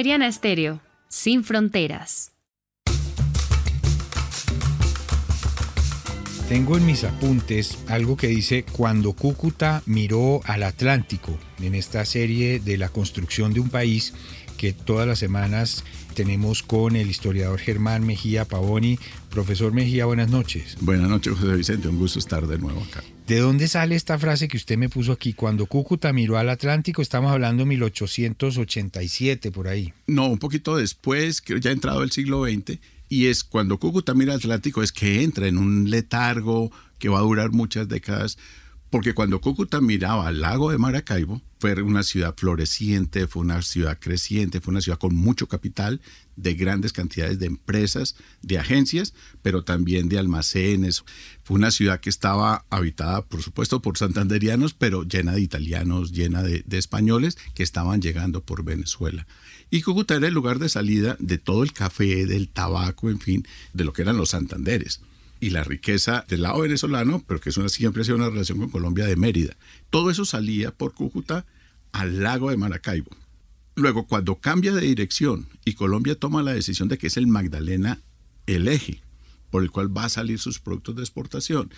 Javeriana 0.00 0.28
Estéreo, 0.28 0.80
sin 1.10 1.44
fronteras. 1.44 2.32
Tengo 6.48 6.78
en 6.78 6.86
mis 6.86 7.04
apuntes 7.04 7.76
algo 7.86 8.16
que 8.16 8.28
dice 8.28 8.64
cuando 8.72 9.12
Cúcuta 9.12 9.82
miró 9.84 10.40
al 10.44 10.62
Atlántico 10.62 11.38
en 11.60 11.74
esta 11.74 12.06
serie 12.06 12.60
de 12.60 12.78
la 12.78 12.88
construcción 12.88 13.52
de 13.52 13.60
un 13.60 13.68
país 13.68 14.14
que 14.56 14.72
todas 14.72 15.06
las 15.06 15.18
semanas 15.18 15.84
tenemos 16.14 16.62
con 16.62 16.96
el 16.96 17.10
historiador 17.10 17.58
Germán 17.58 18.06
Mejía 18.06 18.46
Pavoni. 18.46 18.98
Profesor 19.28 19.74
Mejía, 19.74 20.06
buenas 20.06 20.30
noches. 20.30 20.78
Buenas 20.80 21.10
noches, 21.10 21.34
José 21.34 21.56
Vicente. 21.56 21.88
Un 21.88 21.98
gusto 21.98 22.18
estar 22.18 22.46
de 22.46 22.56
nuevo 22.56 22.82
acá. 22.84 23.02
¿De 23.30 23.38
dónde 23.38 23.68
sale 23.68 23.94
esta 23.94 24.18
frase 24.18 24.48
que 24.48 24.56
usted 24.56 24.76
me 24.76 24.88
puso 24.88 25.12
aquí? 25.12 25.34
Cuando 25.34 25.66
Cúcuta 25.66 26.12
miró 26.12 26.36
al 26.36 26.48
Atlántico, 26.48 27.00
estamos 27.00 27.30
hablando 27.30 27.62
de 27.62 27.68
1887, 27.68 29.52
por 29.52 29.68
ahí. 29.68 29.92
No, 30.08 30.26
un 30.26 30.38
poquito 30.38 30.74
después, 30.74 31.40
que 31.40 31.60
ya 31.60 31.70
ha 31.70 31.72
entrado 31.72 32.02
el 32.02 32.10
siglo 32.10 32.44
XX 32.44 32.80
y 33.08 33.26
es 33.26 33.44
cuando 33.44 33.78
Cúcuta 33.78 34.14
mira 34.14 34.34
Atlántico 34.34 34.82
es 34.82 34.90
que 34.90 35.22
entra 35.22 35.46
en 35.46 35.58
un 35.58 35.90
letargo 35.90 36.72
que 36.98 37.08
va 37.08 37.20
a 37.20 37.22
durar 37.22 37.52
muchas 37.52 37.88
décadas, 37.88 38.36
porque 38.90 39.14
cuando 39.14 39.40
Cúcuta 39.40 39.80
miraba 39.80 40.26
al 40.26 40.40
lago 40.40 40.72
de 40.72 40.78
Maracaibo, 40.78 41.40
fue 41.60 41.80
una 41.82 42.02
ciudad 42.02 42.34
floreciente, 42.36 43.28
fue 43.28 43.42
una 43.42 43.62
ciudad 43.62 43.98
creciente, 44.00 44.60
fue 44.60 44.72
una 44.72 44.80
ciudad 44.80 44.98
con 44.98 45.14
mucho 45.14 45.46
capital, 45.46 46.00
de 46.34 46.54
grandes 46.54 46.92
cantidades 46.92 47.38
de 47.38 47.46
empresas, 47.46 48.16
de 48.42 48.58
agencias, 48.58 49.14
pero 49.42 49.62
también 49.62 50.08
de 50.08 50.18
almacenes. 50.18 51.04
Una 51.50 51.72
ciudad 51.72 51.98
que 51.98 52.10
estaba 52.10 52.64
habitada, 52.70 53.22
por 53.22 53.42
supuesto, 53.42 53.82
por 53.82 53.98
santanderianos, 53.98 54.72
pero 54.72 55.02
llena 55.02 55.32
de 55.32 55.40
italianos, 55.40 56.12
llena 56.12 56.44
de, 56.44 56.62
de 56.64 56.78
españoles 56.78 57.36
que 57.54 57.64
estaban 57.64 58.00
llegando 58.00 58.40
por 58.40 58.62
Venezuela. 58.62 59.26
Y 59.68 59.82
Cúcuta 59.82 60.14
era 60.14 60.28
el 60.28 60.34
lugar 60.34 60.60
de 60.60 60.68
salida 60.68 61.16
de 61.18 61.38
todo 61.38 61.64
el 61.64 61.72
café, 61.72 62.24
del 62.24 62.48
tabaco, 62.48 63.10
en 63.10 63.18
fin, 63.18 63.48
de 63.72 63.82
lo 63.82 63.92
que 63.92 64.02
eran 64.02 64.16
los 64.16 64.28
Santanderes. 64.28 65.00
Y 65.40 65.50
la 65.50 65.64
riqueza 65.64 66.24
del 66.28 66.42
lado 66.42 66.60
venezolano, 66.60 67.24
pero 67.26 67.40
que 67.40 67.50
es 67.50 67.56
una, 67.56 67.68
siempre 67.68 68.02
ha 68.02 68.04
sido 68.04 68.18
una 68.18 68.30
relación 68.30 68.58
con 68.58 68.70
Colombia 68.70 69.06
de 69.06 69.16
Mérida. 69.16 69.56
Todo 69.90 70.12
eso 70.12 70.24
salía 70.24 70.70
por 70.70 70.94
Cúcuta 70.94 71.46
al 71.90 72.22
lago 72.22 72.50
de 72.50 72.58
Maracaibo. 72.58 73.10
Luego, 73.74 74.06
cuando 74.06 74.36
cambia 74.36 74.72
de 74.72 74.82
dirección 74.82 75.48
y 75.64 75.72
Colombia 75.72 76.14
toma 76.14 76.44
la 76.44 76.52
decisión 76.52 76.86
de 76.86 76.96
que 76.96 77.08
es 77.08 77.16
el 77.16 77.26
Magdalena 77.26 77.98
el 78.46 78.68
eje 78.68 79.02
por 79.50 79.62
el 79.62 79.70
cual 79.70 79.96
va 79.96 80.04
a 80.04 80.08
salir 80.08 80.38
sus 80.38 80.58
productos 80.58 80.96
de 80.96 81.02
exportación 81.02 81.70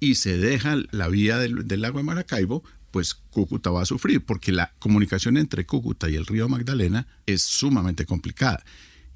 y 0.00 0.14
se 0.14 0.36
deja 0.38 0.76
la 0.90 1.08
vía 1.08 1.38
del, 1.38 1.66
del 1.66 1.82
lago 1.82 1.98
de 1.98 2.04
Maracaibo, 2.04 2.62
pues 2.90 3.14
Cúcuta 3.14 3.70
va 3.70 3.82
a 3.82 3.86
sufrir, 3.86 4.24
porque 4.24 4.52
la 4.52 4.72
comunicación 4.78 5.36
entre 5.36 5.66
Cúcuta 5.66 6.08
y 6.08 6.14
el 6.14 6.26
río 6.26 6.48
Magdalena 6.48 7.06
es 7.26 7.42
sumamente 7.42 8.06
complicada. 8.06 8.64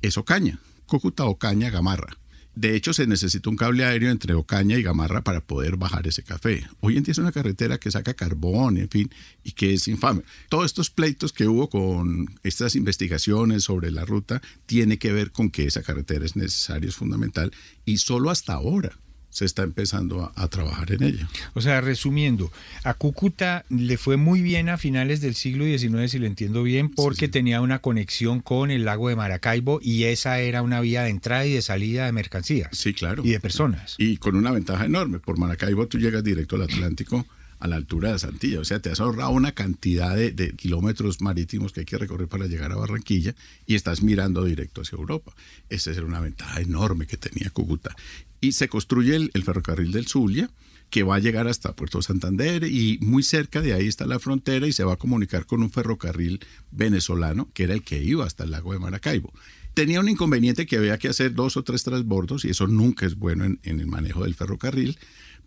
Es 0.03 0.19
Ocaña, 0.19 0.59
Cúcuta, 0.87 1.25
Ocaña, 1.25 1.71
Gamarra. 1.71 2.19
De 2.55 2.77
hecho, 2.77 2.93
se 2.93 3.07
necesita 3.07 3.49
un 3.49 3.57
cable 3.57 3.85
aéreo 3.85 4.11
entre 4.11 4.35
Ocaña 4.35 4.77
y 4.77 4.83
Gamarra 4.83 5.23
para 5.23 5.41
poder 5.41 5.77
bajar 5.77 6.07
ese 6.07 6.23
café. 6.23 6.67
Hoy 6.81 6.99
en 6.99 7.03
día 7.03 7.13
es 7.13 7.19
una 7.19 7.33
carretera 7.33 7.79
que 7.79 7.91
saca 7.91 8.13
carbón, 8.13 8.77
en 8.77 8.91
fin, 8.91 9.11
y 9.43 9.53
que 9.53 9.73
es 9.73 9.89
infame. 9.89 10.23
Todos 10.51 10.67
estos 10.67 10.91
pleitos 10.91 11.33
que 11.33 11.49
hubo 11.49 11.71
con 11.71 12.27
estas 12.43 12.77
investigaciones 12.77 13.65
sobre 13.65 13.91
la 13.91 14.05
ruta 14.05 14.43
tiene 14.67 14.99
que 14.99 15.13
ver 15.13 15.33
con 15.33 15.51
que 15.51 15.65
esa 15.65 15.83
carretera 15.83 16.27
es 16.27 16.37
necesaria, 16.37 16.91
es 16.91 16.97
fundamental, 16.97 17.53
y 17.87 17.97
solo 17.97 18.29
hasta 18.29 18.53
ahora 18.53 18.99
se 19.33 19.47
está 19.47 19.62
empezando 19.62 20.23
a, 20.23 20.33
a, 20.37 20.49
trabajar 20.49 20.93
en 20.93 21.03
ella. 21.03 21.29
O 21.55 21.62
sea, 21.62 21.81
resumiendo, 21.81 22.53
a 22.85 22.95
Cúcuta 22.95 23.65
le 23.71 23.97
fue 23.97 24.19
muy 24.19 24.43
bien 24.43 24.69
a 24.69 24.77
finales 24.77 25.23
del 25.23 25.35
siglo 25.35 25.65
XIX, 25.65 26.11
si 26.11 26.19
lo 26.19 26.27
entiendo 26.27 26.62
bien, 26.62 26.91
porque 26.91 27.21
sí, 27.21 27.27
sí. 27.27 27.33
tenía 27.33 27.62
una 27.62 27.79
conexión 27.79 28.41
con 28.41 28.71
el 28.71 28.85
lago 28.85 29.09
de 29.09 29.17
Maracaibo 29.17 29.81
y 29.83 30.05
esa 30.05 30.39
era 30.41 30.61
una 30.61 30.81
vía 30.83 31.03
de 31.03 31.11
entrada 31.11 31.47
y 31.47 31.55
de 31.55 31.62
salida 31.62 32.05
de 32.05 32.12
mercancías. 32.12 32.69
Sí, 32.73 32.93
claro. 32.93 33.23
Y 33.25 33.31
de 33.31 33.41
personas. 33.41 33.95
Y 33.97 34.19
con 34.19 34.37
una 34.37 34.51
ventaja 34.51 34.85
enorme. 34.85 35.19
Por 35.19 35.39
Maracaibo 35.39 35.89
tú 35.89 35.99
llegas 35.99 36.23
directo 36.23 36.57
al 36.57 36.62
Atlántico 36.62 37.27
a 37.59 37.69
la 37.69 37.77
altura 37.77 38.12
de 38.12 38.19
Santilla. 38.19 38.61
O 38.61 38.65
sea, 38.65 38.81
te 38.81 38.91
has 38.91 39.01
ahorrado 39.01 39.31
una 39.31 39.53
cantidad 39.53 40.17
de, 40.17 40.33
de, 40.33 40.53
kilómetros 40.53 41.21
marítimos 41.21 41.73
que 41.73 41.81
hay 41.81 41.87
que 41.87 41.97
recorrer 41.97 42.27
para 42.27 42.47
llegar 42.47 42.73
a 42.73 42.77
Barranquilla 42.77 43.37
y 43.66 43.77
estás 43.77 44.03
mirando 44.03 44.45
directo 44.45 44.83
hacia 44.83 44.97
Europa. 44.97 45.33
Esa 45.71 45.92
era 45.92 46.05
una 46.05 46.21
ventaja 46.21 46.61
enorme 46.61 47.07
que 47.07 47.16
tenía 47.16 47.51
Cúcuta. 47.51 47.95
Y 48.42 48.52
se 48.52 48.68
construye 48.68 49.16
el, 49.16 49.31
el 49.33 49.44
ferrocarril 49.44 49.92
del 49.92 50.07
Zulia, 50.07 50.50
que 50.90 51.05
va 51.05 51.14
a 51.16 51.20
llegar 51.20 51.48
hasta 51.48 51.74
Puerto 51.74 52.02
Santander 52.02 52.64
y 52.64 52.98
muy 53.00 53.22
cerca 53.22 53.62
de 53.62 53.72
ahí 53.72 53.87
está 53.88 54.05
la 54.05 54.18
frontera 54.18 54.66
y 54.66 54.72
se 54.72 54.85
va 54.85 54.92
a 54.92 54.96
comunicar 54.96 55.46
con 55.46 55.62
un 55.62 55.70
ferrocarril 55.70 56.40
venezolano, 56.70 57.48
que 57.55 57.62
era 57.64 57.72
el 57.72 57.83
que 57.83 58.02
iba 58.02 58.26
hasta 58.26 58.44
el 58.44 58.50
lago 58.50 58.74
de 58.74 58.78
Maracaibo. 58.78 59.33
Tenía 59.72 60.00
un 60.00 60.11
inconveniente 60.11 60.66
que 60.66 60.76
había 60.76 60.98
que 60.98 61.09
hacer 61.09 61.33
dos 61.33 61.57
o 61.57 61.64
tres 61.64 61.83
transbordos 61.83 62.44
y 62.44 62.50
eso 62.50 62.66
nunca 62.66 63.07
es 63.07 63.16
bueno 63.16 63.46
en, 63.46 63.59
en 63.62 63.81
el 63.81 63.87
manejo 63.87 64.24
del 64.24 64.35
ferrocarril, 64.35 64.98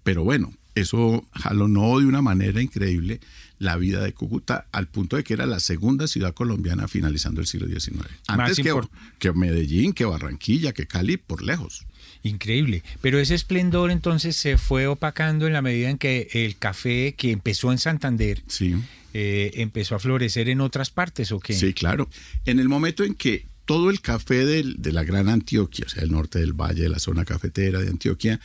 pero 0.01 0.23
bueno, 0.23 0.51
eso 0.75 1.25
jalonó 1.31 1.99
de 1.99 2.05
una 2.05 2.21
manera 2.21 2.62
increíble 2.62 3.21
la 3.60 3.77
vida 3.77 4.03
de 4.03 4.13
Cúcuta 4.13 4.67
al 4.71 4.88
punto 4.88 5.15
de 5.15 5.23
que 5.23 5.34
era 5.34 5.45
la 5.45 5.60
segunda 5.60 6.08
ciudad 6.08 6.34
colombiana 6.34 6.88
finalizando 6.88 7.39
el 7.39 7.47
siglo 7.47 7.67
XIX. 7.67 8.05
Antes 8.27 8.58
que, 8.58 8.73
que, 9.17 9.31
Medellín, 9.31 9.93
que 9.93 10.05
Barranquilla, 10.05 10.73
que 10.73 10.86
Cali, 10.86 11.17
por 11.17 11.41
lejos. 11.41 11.86
Increíble. 12.26 12.84
Pero 13.02 13.20
ese 13.20 13.36
esplendor 13.36 13.92
entonces 13.92 14.36
se 14.36 14.58
fue 14.58 14.88
opacando 14.88 15.46
en 15.46 15.54
la 15.54 15.62
medida 15.62 15.92
en 15.92 16.00
que 16.00 16.28
el 16.34 16.58
café 16.58 17.14
que 17.16 17.30
empezó 17.30 17.72
en 17.72 17.78
Santander 17.78 18.42
sí. 18.48 18.76
eh, 19.14 19.52
empezó 19.56 19.94
a 19.94 20.00
florecer 20.00 20.50
en 20.50 20.60
otras 20.60 20.90
partes, 20.90 21.32
¿o 21.32 21.40
qué? 21.40 21.54
Sí, 21.54 21.74
claro. 21.74 22.10
En 22.46 22.60
el 22.60 22.68
momento 22.68 23.04
en 23.04 23.14
que 23.14 23.46
todo 23.66 23.92
el 23.92 24.02
café 24.02 24.44
de, 24.44 24.74
de 24.76 24.92
la 24.92 25.04
Gran 25.04 25.30
Antioquia, 25.30 25.86
o 25.86 25.90
sea, 25.90 26.02
el 26.02 26.12
norte 26.12 26.40
del 26.40 26.54
valle, 26.54 26.82
de 26.82 26.90
la 26.90 26.98
zona 26.98 27.26
cafetera 27.26 27.80
de 27.80 27.90
Antioquia, 27.90 28.40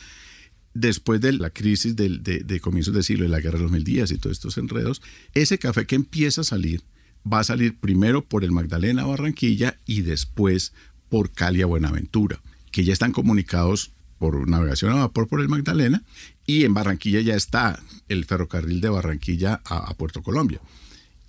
después 0.74 1.22
de 1.22 1.32
la 1.32 1.48
crisis 1.48 1.96
de, 1.96 2.18
de, 2.18 2.40
de, 2.40 2.60
comienzos 2.60 2.92
del 2.92 3.02
siglo, 3.02 3.24
de 3.24 3.30
la 3.30 3.40
guerra 3.40 3.56
de 3.56 3.64
los 3.64 3.72
mil 3.72 3.82
días 3.82 4.10
y 4.10 4.18
todos 4.18 4.36
estos 4.36 4.58
enredos, 4.58 5.00
ese 5.32 5.58
café 5.58 5.86
que 5.86 5.94
empieza 5.94 6.42
a 6.42 6.44
salir 6.44 6.82
va 7.30 7.40
a 7.40 7.44
salir 7.44 7.78
primero 7.78 8.24
por 8.24 8.44
el 8.44 8.52
Magdalena 8.52 9.06
Barranquilla 9.06 9.78
y 9.86 10.02
después 10.02 10.74
por 11.08 11.32
Cali 11.32 11.62
a 11.62 11.66
Buenaventura, 11.66 12.40
que 12.70 12.84
ya 12.84 12.92
están 12.92 13.12
comunicados 13.12 13.92
por 14.18 14.48
navegación 14.48 14.92
a 14.92 14.96
vapor 14.96 15.28
por 15.28 15.40
el 15.40 15.48
Magdalena 15.48 16.02
y 16.46 16.64
en 16.64 16.74
Barranquilla 16.74 17.20
ya 17.20 17.34
está 17.34 17.82
el 18.08 18.26
ferrocarril 18.26 18.80
de 18.80 18.90
Barranquilla 18.90 19.62
a, 19.64 19.94
Puerto 19.94 20.22
Colombia. 20.22 20.60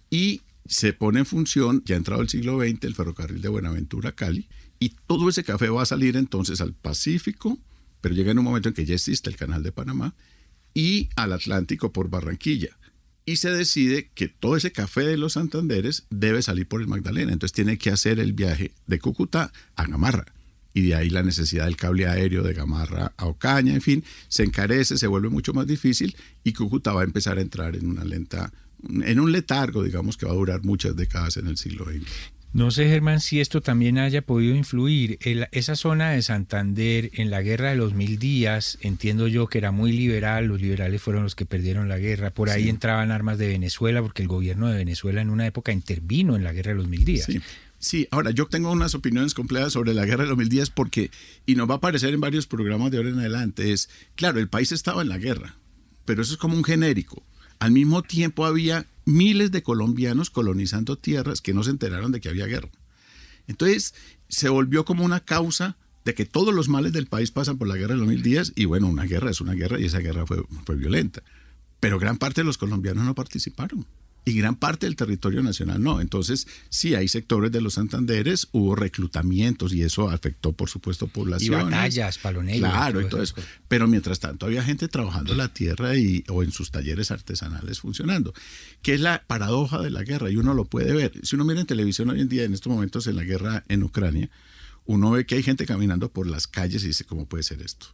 Y 0.09 0.41
se 0.65 0.91
pone 0.91 1.19
en 1.19 1.25
función, 1.25 1.83
ya 1.85 1.95
ha 1.95 1.97
entrado 1.97 2.21
el 2.21 2.29
siglo 2.29 2.59
XX, 2.59 2.83
el 2.83 2.95
ferrocarril 2.95 3.41
de 3.41 3.49
Buenaventura 3.49 4.09
a 4.09 4.11
Cali 4.11 4.49
y 4.77 4.89
todo 5.07 5.29
ese 5.29 5.43
café 5.43 5.69
va 5.69 5.83
a 5.83 5.85
salir 5.85 6.17
entonces 6.17 6.59
al 6.59 6.73
Pacífico, 6.73 7.57
pero 8.01 8.13
llega 8.13 8.31
en 8.31 8.39
un 8.39 8.45
momento 8.45 8.69
en 8.69 8.75
que 8.75 8.85
ya 8.85 8.95
existe 8.95 9.29
el 9.29 9.37
canal 9.37 9.63
de 9.63 9.71
Panamá 9.71 10.13
y 10.73 11.09
al 11.15 11.33
Atlántico 11.33 11.93
por 11.93 12.09
Barranquilla. 12.09 12.77
Y 13.25 13.37
se 13.37 13.51
decide 13.51 14.09
que 14.13 14.27
todo 14.27 14.57
ese 14.57 14.71
café 14.71 15.01
de 15.01 15.15
los 15.15 15.33
Santanderes 15.33 16.07
debe 16.09 16.41
salir 16.41 16.67
por 16.67 16.81
el 16.81 16.87
Magdalena. 16.87 17.31
Entonces 17.31 17.53
tiene 17.53 17.77
que 17.77 17.91
hacer 17.91 18.19
el 18.19 18.33
viaje 18.33 18.73
de 18.87 18.99
Cúcuta 18.99 19.53
a 19.75 19.85
Gamarra. 19.85 20.33
Y 20.73 20.81
de 20.83 20.95
ahí 20.95 21.09
la 21.09 21.23
necesidad 21.23 21.65
del 21.65 21.75
cable 21.75 22.07
aéreo 22.07 22.43
de 22.43 22.53
Gamarra 22.53 23.13
a 23.17 23.25
Ocaña, 23.25 23.73
en 23.73 23.81
fin, 23.81 24.03
se 24.27 24.43
encarece, 24.43 24.97
se 24.97 25.07
vuelve 25.07 25.29
mucho 25.29 25.53
más 25.53 25.67
difícil 25.67 26.15
y 26.43 26.53
Cúcuta 26.53 26.93
va 26.93 27.01
a 27.01 27.05
empezar 27.05 27.37
a 27.37 27.41
entrar 27.41 27.75
en 27.75 27.87
una 27.87 28.03
lenta, 28.03 28.51
en 28.87 29.19
un 29.19 29.31
letargo, 29.31 29.83
digamos, 29.83 30.17
que 30.17 30.25
va 30.25 30.31
a 30.31 30.35
durar 30.35 30.63
muchas 30.63 30.95
décadas 30.95 31.37
en 31.37 31.47
el 31.47 31.57
siglo 31.57 31.85
XX. 31.85 32.07
No 32.53 32.69
sé, 32.69 32.89
Germán, 32.89 33.21
si 33.21 33.39
esto 33.39 33.61
también 33.61 33.97
haya 33.97 34.21
podido 34.21 34.53
influir. 34.55 35.17
El, 35.21 35.47
esa 35.53 35.77
zona 35.77 36.11
de 36.11 36.21
Santander 36.21 37.09
en 37.13 37.29
la 37.29 37.41
guerra 37.41 37.69
de 37.69 37.77
los 37.77 37.93
mil 37.93 38.19
días, 38.19 38.77
entiendo 38.81 39.29
yo 39.29 39.47
que 39.47 39.57
era 39.57 39.71
muy 39.71 39.93
liberal, 39.93 40.47
los 40.47 40.61
liberales 40.61 41.01
fueron 41.01 41.23
los 41.23 41.33
que 41.33 41.45
perdieron 41.45 41.87
la 41.87 41.97
guerra. 41.97 42.31
Por 42.31 42.49
ahí 42.49 42.63
sí. 42.63 42.69
entraban 42.69 43.11
armas 43.11 43.37
de 43.37 43.47
Venezuela, 43.47 44.01
porque 44.01 44.21
el 44.21 44.27
gobierno 44.27 44.67
de 44.67 44.77
Venezuela 44.77 45.21
en 45.21 45.29
una 45.29 45.47
época 45.47 45.71
intervino 45.71 46.35
en 46.35 46.43
la 46.43 46.51
guerra 46.51 46.71
de 46.71 46.77
los 46.77 46.89
mil 46.89 47.05
días. 47.05 47.25
Sí. 47.25 47.39
Sí, 47.81 48.07
ahora 48.11 48.29
yo 48.29 48.45
tengo 48.45 48.71
unas 48.71 48.93
opiniones 48.93 49.33
completas 49.33 49.73
sobre 49.73 49.95
la 49.95 50.05
guerra 50.05 50.23
de 50.23 50.29
los 50.29 50.37
mil 50.37 50.49
días 50.49 50.69
porque, 50.69 51.09
y 51.47 51.55
nos 51.55 51.67
va 51.67 51.73
a 51.73 51.77
aparecer 51.77 52.13
en 52.13 52.21
varios 52.21 52.45
programas 52.45 52.91
de 52.91 52.97
ahora 52.97 53.09
en 53.09 53.17
adelante, 53.19 53.73
es, 53.73 53.89
claro, 54.15 54.39
el 54.39 54.49
país 54.49 54.71
estaba 54.71 55.01
en 55.01 55.09
la 55.09 55.17
guerra, 55.17 55.55
pero 56.05 56.21
eso 56.21 56.33
es 56.33 56.37
como 56.37 56.55
un 56.55 56.63
genérico. 56.63 57.23
Al 57.57 57.71
mismo 57.71 58.03
tiempo 58.03 58.45
había 58.45 58.85
miles 59.05 59.49
de 59.49 59.63
colombianos 59.63 60.29
colonizando 60.29 60.95
tierras 60.99 61.41
que 61.41 61.55
no 61.55 61.63
se 61.63 61.71
enteraron 61.71 62.11
de 62.11 62.21
que 62.21 62.29
había 62.29 62.45
guerra. 62.45 62.69
Entonces 63.47 63.95
se 64.29 64.49
volvió 64.49 64.85
como 64.85 65.03
una 65.03 65.19
causa 65.19 65.75
de 66.05 66.13
que 66.13 66.25
todos 66.25 66.53
los 66.53 66.69
males 66.69 66.93
del 66.93 67.07
país 67.07 67.31
pasan 67.31 67.57
por 67.57 67.67
la 67.67 67.77
guerra 67.77 67.95
de 67.95 68.05
mil 68.05 68.21
días 68.21 68.53
y 68.55 68.65
bueno, 68.65 68.87
una 68.87 69.05
guerra 69.05 69.31
es 69.31 69.41
una 69.41 69.53
guerra 69.53 69.79
y 69.79 69.85
esa 69.85 69.99
guerra 69.99 70.27
fue, 70.27 70.43
fue 70.65 70.75
violenta. 70.75 71.23
Pero 71.79 71.97
gran 71.97 72.19
parte 72.19 72.41
de 72.41 72.45
los 72.45 72.59
colombianos 72.59 73.05
no 73.05 73.15
participaron. 73.15 73.87
Y 74.23 74.33
gran 74.33 74.55
parte 74.55 74.85
del 74.85 74.95
territorio 74.95 75.41
nacional 75.41 75.81
no. 75.81 75.99
Entonces, 75.99 76.47
sí, 76.69 76.93
hay 76.93 77.07
sectores 77.07 77.51
de 77.51 77.61
los 77.61 77.75
Santanderes, 77.75 78.47
hubo 78.51 78.75
reclutamientos 78.75 79.73
y 79.73 79.81
eso 79.81 80.09
afectó, 80.09 80.51
por 80.53 80.69
supuesto, 80.69 81.07
poblaciones. 81.07 81.61
Y 81.61 81.71
batallas, 81.71 82.17
paloneros. 82.19 82.69
Claro, 82.69 83.01
y 83.01 83.09
todo 83.09 83.23
eso. 83.23 83.35
Pero 83.67 83.87
mientras 83.87 84.19
tanto 84.19 84.45
había 84.45 84.63
gente 84.63 84.87
trabajando 84.87 85.33
la 85.33 85.51
tierra 85.51 85.95
y, 85.95 86.23
o 86.29 86.43
en 86.43 86.51
sus 86.51 86.71
talleres 86.71 87.09
artesanales 87.09 87.79
funcionando, 87.79 88.33
que 88.81 88.93
es 88.93 89.01
la 89.01 89.23
paradoja 89.25 89.81
de 89.81 89.89
la 89.89 90.03
guerra 90.03 90.29
y 90.29 90.37
uno 90.37 90.53
lo 90.53 90.65
puede 90.65 90.93
ver. 90.93 91.13
Si 91.23 91.35
uno 91.35 91.45
mira 91.45 91.61
en 91.61 91.67
televisión 91.67 92.09
hoy 92.09 92.21
en 92.21 92.29
día, 92.29 92.43
en 92.43 92.53
estos 92.53 92.71
momentos 92.71 93.07
en 93.07 93.15
la 93.15 93.23
guerra 93.23 93.63
en 93.69 93.83
Ucrania, 93.83 94.29
uno 94.85 95.11
ve 95.11 95.25
que 95.25 95.35
hay 95.35 95.43
gente 95.43 95.65
caminando 95.65 96.11
por 96.11 96.27
las 96.27 96.47
calles 96.47 96.83
y 96.83 96.87
dice, 96.87 97.05
¿cómo 97.05 97.25
puede 97.25 97.43
ser 97.43 97.61
esto? 97.61 97.87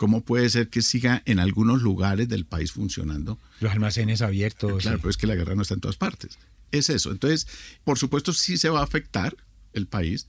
¿Cómo 0.00 0.24
puede 0.24 0.48
ser 0.48 0.70
que 0.70 0.80
siga 0.80 1.22
en 1.26 1.40
algunos 1.40 1.82
lugares 1.82 2.26
del 2.26 2.46
país 2.46 2.72
funcionando? 2.72 3.38
Los 3.60 3.72
almacenes 3.72 4.22
abiertos. 4.22 4.80
Claro, 4.80 4.96
pero 4.96 5.10
es 5.10 5.18
que 5.18 5.26
la 5.26 5.34
guerra 5.34 5.54
no 5.54 5.60
está 5.60 5.74
en 5.74 5.80
todas 5.80 5.98
partes. 5.98 6.38
Es 6.72 6.88
eso. 6.88 7.10
Entonces, 7.12 7.46
por 7.84 7.98
supuesto, 7.98 8.32
sí 8.32 8.56
se 8.56 8.70
va 8.70 8.80
a 8.80 8.84
afectar 8.84 9.36
el 9.74 9.86
país, 9.86 10.26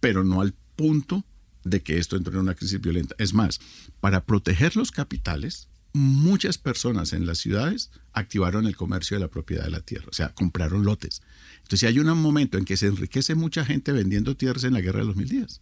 pero 0.00 0.24
no 0.24 0.40
al 0.40 0.54
punto 0.74 1.24
de 1.62 1.84
que 1.84 1.98
esto 1.98 2.16
entre 2.16 2.34
en 2.34 2.40
una 2.40 2.56
crisis 2.56 2.80
violenta. 2.80 3.14
Es 3.16 3.32
más, 3.32 3.60
para 4.00 4.24
proteger 4.24 4.74
los 4.74 4.90
capitales, 4.90 5.68
muchas 5.92 6.58
personas 6.58 7.12
en 7.12 7.24
las 7.24 7.38
ciudades 7.38 7.92
activaron 8.12 8.66
el 8.66 8.74
comercio 8.74 9.16
de 9.16 9.20
la 9.20 9.30
propiedad 9.30 9.62
de 9.62 9.70
la 9.70 9.82
tierra, 9.82 10.08
o 10.10 10.14
sea, 10.14 10.30
compraron 10.30 10.84
lotes. 10.84 11.22
Entonces, 11.58 11.78
si 11.78 11.86
hay 11.86 12.00
un 12.00 12.08
momento 12.18 12.58
en 12.58 12.64
que 12.64 12.76
se 12.76 12.88
enriquece 12.88 13.36
mucha 13.36 13.64
gente 13.64 13.92
vendiendo 13.92 14.36
tierras 14.36 14.64
en 14.64 14.72
la 14.72 14.80
guerra 14.80 14.98
de 14.98 15.06
los 15.06 15.14
mil 15.14 15.28
días. 15.28 15.60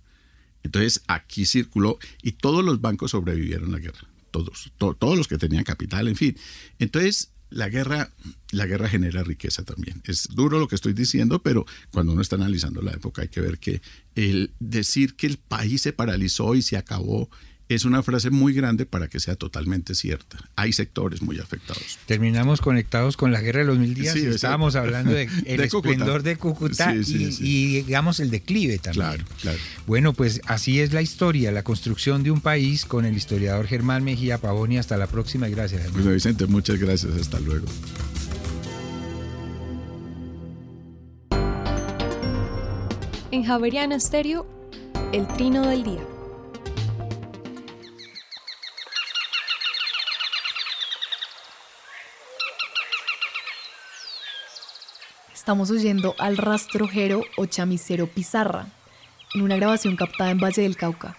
Entonces 0.62 1.02
aquí 1.06 1.46
circuló 1.46 1.98
y 2.22 2.32
todos 2.32 2.64
los 2.64 2.80
bancos 2.80 3.12
sobrevivieron 3.12 3.72
la 3.72 3.78
guerra, 3.78 4.06
todos, 4.30 4.72
todos 4.76 5.16
los 5.16 5.28
que 5.28 5.38
tenían 5.38 5.64
capital, 5.64 6.08
en 6.08 6.16
fin. 6.16 6.36
Entonces 6.78 7.30
la 7.50 7.68
guerra, 7.68 8.12
la 8.52 8.66
guerra 8.66 8.88
genera 8.88 9.24
riqueza 9.24 9.64
también. 9.64 10.02
Es 10.04 10.28
duro 10.28 10.58
lo 10.58 10.68
que 10.68 10.76
estoy 10.76 10.92
diciendo, 10.92 11.42
pero 11.42 11.66
cuando 11.90 12.12
uno 12.12 12.22
está 12.22 12.36
analizando 12.36 12.80
la 12.80 12.92
época 12.92 13.22
hay 13.22 13.28
que 13.28 13.40
ver 13.40 13.58
que 13.58 13.82
el 14.14 14.52
decir 14.60 15.16
que 15.16 15.26
el 15.26 15.38
país 15.38 15.82
se 15.82 15.92
paralizó 15.92 16.54
y 16.54 16.62
se 16.62 16.76
acabó 16.76 17.28
es 17.74 17.84
una 17.84 18.02
frase 18.02 18.30
muy 18.30 18.52
grande 18.52 18.84
para 18.84 19.08
que 19.08 19.20
sea 19.20 19.36
totalmente 19.36 19.94
cierta. 19.94 20.38
Hay 20.56 20.72
sectores 20.72 21.22
muy 21.22 21.38
afectados. 21.38 21.98
Terminamos 22.06 22.60
conectados 22.60 23.16
con 23.16 23.32
la 23.32 23.40
guerra 23.40 23.60
de 23.60 23.66
los 23.66 23.78
mil 23.78 23.94
días. 23.94 24.14
Sí, 24.14 24.26
Estábamos 24.26 24.74
hablando 24.74 25.12
del 25.12 25.28
de 25.28 25.42
el 25.54 25.60
esplendor 25.60 26.22
de 26.22 26.36
Cúcuta 26.36 26.94
y, 26.94 27.36
y, 27.40 27.82
digamos 27.82 28.18
el 28.20 28.30
declive 28.30 28.78
también. 28.78 29.06
Claro, 29.06 29.24
claro. 29.40 29.58
Bueno, 29.86 30.12
pues 30.12 30.40
así 30.46 30.80
es 30.80 30.92
la 30.92 31.02
historia, 31.02 31.52
la 31.52 31.62
construcción 31.62 32.22
de 32.22 32.30
un 32.30 32.40
país 32.40 32.84
con 32.84 33.04
el 33.04 33.16
historiador 33.16 33.66
Germán 33.66 34.02
Mejía 34.02 34.38
Pavoni. 34.38 34.78
Hasta 34.78 34.96
la 34.96 35.06
próxima 35.06 35.48
y 35.48 35.52
gracias. 35.52 35.92
Bueno, 35.92 36.10
Vicente, 36.10 36.46
muchas 36.46 36.78
gracias. 36.78 37.12
Hasta 37.14 37.38
luego. 37.40 37.66
En 43.30 43.44
Javeriana 43.44 43.94
Estéreo, 43.94 44.44
el 45.12 45.28
trino 45.28 45.68
del 45.68 45.84
día. 45.84 46.19
Estamos 55.50 55.72
oyendo 55.72 56.14
al 56.18 56.36
rastrojero 56.36 57.24
o 57.36 57.44
chamisero 57.44 58.06
pizarra, 58.06 58.68
en 59.34 59.42
una 59.42 59.56
grabación 59.56 59.96
captada 59.96 60.30
en 60.30 60.38
Valle 60.38 60.62
del 60.62 60.76
Cauca. 60.76 61.18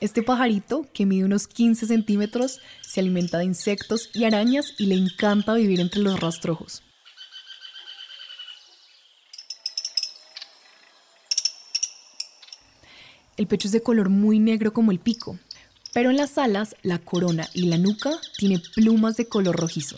Este 0.00 0.22
pajarito, 0.22 0.86
que 0.94 1.04
mide 1.04 1.26
unos 1.26 1.46
15 1.46 1.84
centímetros, 1.84 2.58
se 2.80 3.00
alimenta 3.00 3.36
de 3.36 3.44
insectos 3.44 4.08
y 4.14 4.24
arañas 4.24 4.72
y 4.78 4.86
le 4.86 4.94
encanta 4.94 5.52
vivir 5.52 5.78
entre 5.80 6.00
los 6.00 6.18
rastrojos. 6.18 6.82
El 13.36 13.46
pecho 13.46 13.68
es 13.68 13.72
de 13.72 13.82
color 13.82 14.08
muy 14.08 14.38
negro 14.38 14.72
como 14.72 14.90
el 14.90 15.00
pico, 15.00 15.38
pero 15.92 16.08
en 16.08 16.16
las 16.16 16.38
alas, 16.38 16.76
la 16.80 16.98
corona 16.98 17.46
y 17.52 17.66
la 17.66 17.76
nuca 17.76 18.12
tiene 18.38 18.58
plumas 18.74 19.18
de 19.18 19.28
color 19.28 19.54
rojizo. 19.54 19.96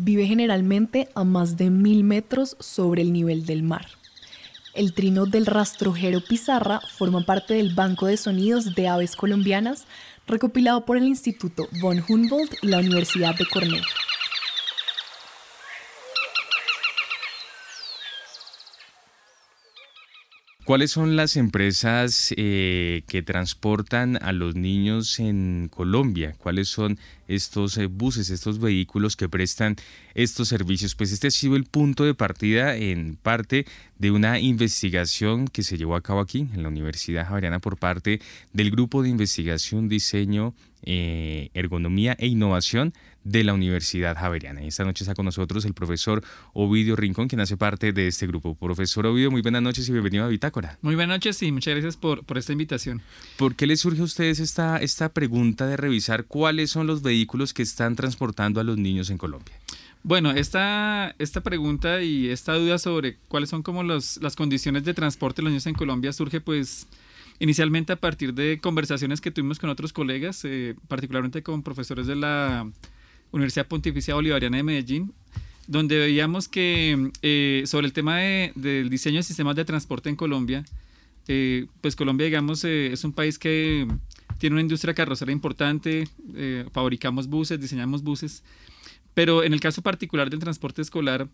Vive 0.00 0.28
generalmente 0.28 1.08
a 1.16 1.24
más 1.24 1.56
de 1.56 1.70
mil 1.70 2.04
metros 2.04 2.56
sobre 2.60 3.02
el 3.02 3.12
nivel 3.12 3.46
del 3.46 3.64
mar. 3.64 3.88
El 4.72 4.94
trino 4.94 5.26
del 5.26 5.44
rastrojero 5.44 6.20
pizarra 6.20 6.80
forma 6.96 7.26
parte 7.26 7.54
del 7.54 7.74
Banco 7.74 8.06
de 8.06 8.16
Sonidos 8.16 8.76
de 8.76 8.86
Aves 8.86 9.16
Colombianas 9.16 9.86
recopilado 10.28 10.84
por 10.84 10.98
el 10.98 11.08
Instituto 11.08 11.66
von 11.80 12.04
Humboldt 12.08 12.54
y 12.62 12.68
la 12.68 12.78
Universidad 12.78 13.34
de 13.34 13.44
Cornell. 13.46 13.82
¿Cuáles 20.68 20.90
son 20.90 21.16
las 21.16 21.38
empresas 21.38 22.34
eh, 22.36 23.02
que 23.08 23.22
transportan 23.22 24.18
a 24.22 24.32
los 24.32 24.54
niños 24.54 25.18
en 25.18 25.70
Colombia? 25.70 26.34
¿Cuáles 26.36 26.68
son 26.68 26.98
estos 27.26 27.78
eh, 27.78 27.86
buses, 27.86 28.28
estos 28.28 28.60
vehículos 28.60 29.16
que 29.16 29.30
prestan 29.30 29.76
estos 30.12 30.48
servicios? 30.48 30.94
Pues 30.94 31.10
este 31.10 31.28
ha 31.28 31.30
sido 31.30 31.56
el 31.56 31.64
punto 31.64 32.04
de 32.04 32.12
partida 32.12 32.76
en 32.76 33.16
parte 33.16 33.64
de 33.98 34.10
una 34.10 34.40
investigación 34.40 35.48
que 35.48 35.62
se 35.62 35.78
llevó 35.78 35.96
a 35.96 36.02
cabo 36.02 36.20
aquí 36.20 36.40
en 36.52 36.62
la 36.62 36.68
Universidad 36.68 37.26
Javeriana 37.26 37.60
por 37.60 37.78
parte 37.78 38.20
del 38.52 38.70
Grupo 38.70 39.02
de 39.02 39.08
Investigación, 39.08 39.88
Diseño, 39.88 40.52
eh, 40.82 41.48
Ergonomía 41.54 42.14
e 42.18 42.26
Innovación 42.26 42.92
de 43.28 43.44
la 43.44 43.52
Universidad 43.52 44.16
Javeriana. 44.16 44.62
esta 44.62 44.84
noche 44.84 45.04
está 45.04 45.14
con 45.14 45.26
nosotros 45.26 45.64
el 45.66 45.74
profesor 45.74 46.22
Ovidio 46.54 46.96
Rincón, 46.96 47.28
quien 47.28 47.40
hace 47.40 47.56
parte 47.56 47.92
de 47.92 48.08
este 48.08 48.26
grupo. 48.26 48.54
Profesor 48.54 49.06
Ovidio, 49.06 49.30
muy 49.30 49.42
buenas 49.42 49.60
noches 49.60 49.88
y 49.88 49.92
bienvenido 49.92 50.24
a 50.24 50.28
Bitácora. 50.28 50.78
Muy 50.80 50.94
buenas 50.94 51.16
noches 51.16 51.42
y 51.42 51.52
muchas 51.52 51.74
gracias 51.74 51.96
por, 51.96 52.24
por 52.24 52.38
esta 52.38 52.52
invitación. 52.52 53.02
¿Por 53.36 53.54
qué 53.54 53.66
les 53.66 53.80
surge 53.80 54.00
a 54.00 54.04
ustedes 54.04 54.40
esta, 54.40 54.78
esta 54.78 55.10
pregunta 55.10 55.66
de 55.66 55.76
revisar 55.76 56.24
cuáles 56.24 56.70
son 56.70 56.86
los 56.86 57.02
vehículos 57.02 57.52
que 57.52 57.62
están 57.62 57.96
transportando 57.96 58.60
a 58.60 58.64
los 58.64 58.78
niños 58.78 59.10
en 59.10 59.18
Colombia? 59.18 59.54
Bueno, 60.02 60.30
esta, 60.30 61.14
esta 61.18 61.42
pregunta 61.42 62.00
y 62.02 62.28
esta 62.28 62.54
duda 62.54 62.78
sobre 62.78 63.18
cuáles 63.28 63.50
son 63.50 63.62
como 63.62 63.82
los, 63.82 64.16
las 64.22 64.36
condiciones 64.36 64.84
de 64.84 64.94
transporte 64.94 65.42
de 65.42 65.44
los 65.44 65.50
niños 65.50 65.66
en 65.66 65.74
Colombia 65.74 66.12
surge 66.14 66.40
pues 66.40 66.86
inicialmente 67.40 67.92
a 67.92 67.96
partir 67.96 68.32
de 68.32 68.58
conversaciones 68.60 69.20
que 69.20 69.30
tuvimos 69.30 69.58
con 69.58 69.68
otros 69.68 69.92
colegas, 69.92 70.44
eh, 70.44 70.76
particularmente 70.88 71.42
con 71.42 71.62
profesores 71.62 72.06
de 72.06 72.16
la 72.16 72.70
Universidad 73.32 73.66
Pontificia 73.66 74.14
Bolivariana 74.14 74.56
de 74.56 74.62
Medellín, 74.62 75.12
donde 75.66 75.98
veíamos 75.98 76.48
que 76.48 77.10
eh, 77.22 77.62
sobre 77.66 77.86
el 77.86 77.92
tema 77.92 78.18
del 78.18 78.88
diseño 78.88 79.18
de 79.18 79.22
sistemas 79.22 79.54
de 79.54 79.64
transporte 79.64 80.08
en 80.08 80.16
Colombia, 80.16 80.64
eh, 81.28 81.66
pues 81.82 81.94
Colombia, 81.94 82.24
digamos, 82.24 82.64
eh, 82.64 82.92
es 82.92 83.04
un 83.04 83.12
país 83.12 83.38
que 83.38 83.86
tiene 84.38 84.54
una 84.54 84.62
industria 84.62 84.94
carrocera 84.94 85.32
importante, 85.32 86.08
fabricamos 86.72 87.26
buses, 87.26 87.60
diseñamos 87.60 88.02
buses, 88.02 88.44
pero 89.12 89.42
en 89.42 89.52
el 89.52 89.60
caso 89.60 89.82
particular 89.82 90.30
del 90.30 90.38
transporte 90.38 90.80
escolar, 90.80 91.28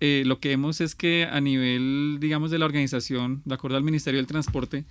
lo 0.00 0.38
que 0.38 0.50
vemos 0.50 0.80
es 0.80 0.94
que 0.94 1.24
a 1.24 1.40
nivel, 1.40 2.18
digamos, 2.20 2.52
de 2.52 2.58
la 2.58 2.66
organización, 2.66 3.42
de 3.44 3.54
acuerdo 3.54 3.76
al 3.76 3.82
Ministerio 3.82 4.18
del 4.18 4.28
Transporte, 4.28 4.84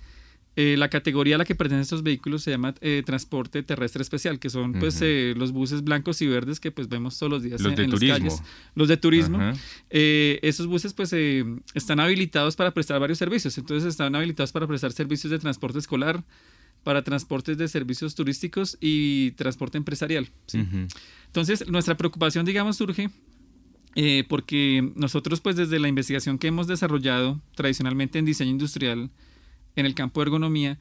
eh, 0.56 0.76
la 0.76 0.88
categoría 0.88 1.34
a 1.34 1.38
la 1.38 1.44
que 1.44 1.56
pertenecen 1.56 1.82
estos 1.82 2.02
vehículos 2.04 2.42
se 2.42 2.52
llama 2.52 2.74
eh, 2.80 3.02
transporte 3.04 3.64
terrestre 3.64 4.02
especial, 4.02 4.38
que 4.38 4.50
son 4.50 4.72
pues 4.74 5.00
eh, 5.02 5.34
los 5.36 5.50
buses 5.50 5.82
blancos 5.82 6.22
y 6.22 6.28
verdes 6.28 6.60
que 6.60 6.70
pues 6.70 6.88
vemos 6.88 7.18
todos 7.18 7.30
los 7.30 7.42
días 7.42 7.60
en, 7.60 7.90
las 7.90 8.00
calles. 8.00 8.42
Los 8.76 8.86
de 8.86 8.96
turismo. 8.96 9.40
esos 9.90 10.68
buses 10.68 10.94
pues 10.94 11.12
están 11.74 11.98
habilitados 11.98 12.54
para 12.54 12.72
prestar 12.72 13.00
varios 13.00 13.18
servicios. 13.18 13.58
Entonces 13.58 13.88
están 13.88 14.14
habilitados 14.14 14.52
para 14.52 14.68
prestar 14.68 14.92
servicios 14.92 15.32
de 15.32 15.40
transporte 15.40 15.80
escolar, 15.80 16.22
para 16.84 17.02
transportes 17.02 17.58
de 17.58 17.66
servicios 17.66 18.14
turísticos 18.14 18.78
y 18.80 19.32
transporte 19.32 19.76
empresarial. 19.76 20.28
Entonces 21.26 21.68
nuestra 21.68 21.96
preocupación 21.96 22.46
digamos 22.46 22.76
surge 22.76 23.10
porque 24.28 24.92
nosotros 24.94 25.40
pues 25.40 25.56
desde 25.56 25.80
la 25.80 25.88
investigación 25.88 26.38
que 26.38 26.46
hemos 26.46 26.68
desarrollado 26.68 27.40
tradicionalmente 27.56 28.20
en 28.20 28.24
diseño 28.24 28.52
industrial, 28.52 29.10
en 29.76 29.86
el 29.86 29.94
campo 29.94 30.20
de 30.20 30.24
ergonomía, 30.26 30.78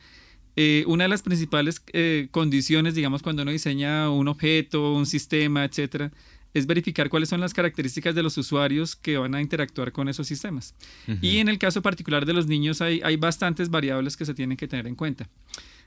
eh, 0.55 0.83
una 0.87 1.05
de 1.05 1.09
las 1.09 1.23
principales 1.23 1.81
eh, 1.93 2.27
condiciones, 2.31 2.93
digamos, 2.93 3.23
cuando 3.23 3.41
uno 3.41 3.51
diseña 3.51 4.09
un 4.09 4.27
objeto, 4.27 4.93
un 4.93 5.05
sistema, 5.05 5.65
etcétera, 5.65 6.11
es 6.53 6.67
verificar 6.67 7.09
cuáles 7.09 7.29
son 7.29 7.41
las 7.41 7.55
características 7.55 8.13
de 8.13 8.21
los 8.21 8.37
usuarios 8.37 8.95
que 8.95 9.17
van 9.17 9.33
a 9.33 9.41
interactuar 9.41 9.91
con 9.91 10.07
esos 10.07 10.27
sistemas. 10.27 10.75
Y 11.19 11.39
en 11.39 11.49
el 11.49 11.57
caso 11.57 11.81
particular 11.81 12.27
de 12.27 12.33
los 12.33 12.45
niños 12.45 12.79
hay, 12.81 13.01
hay 13.03 13.15
bastantes 13.15 13.69
variables 13.69 14.15
que 14.15 14.25
se 14.25 14.35
tienen 14.35 14.55
que 14.55 14.67
tener 14.67 14.85
en 14.85 14.93
cuenta. 14.93 15.27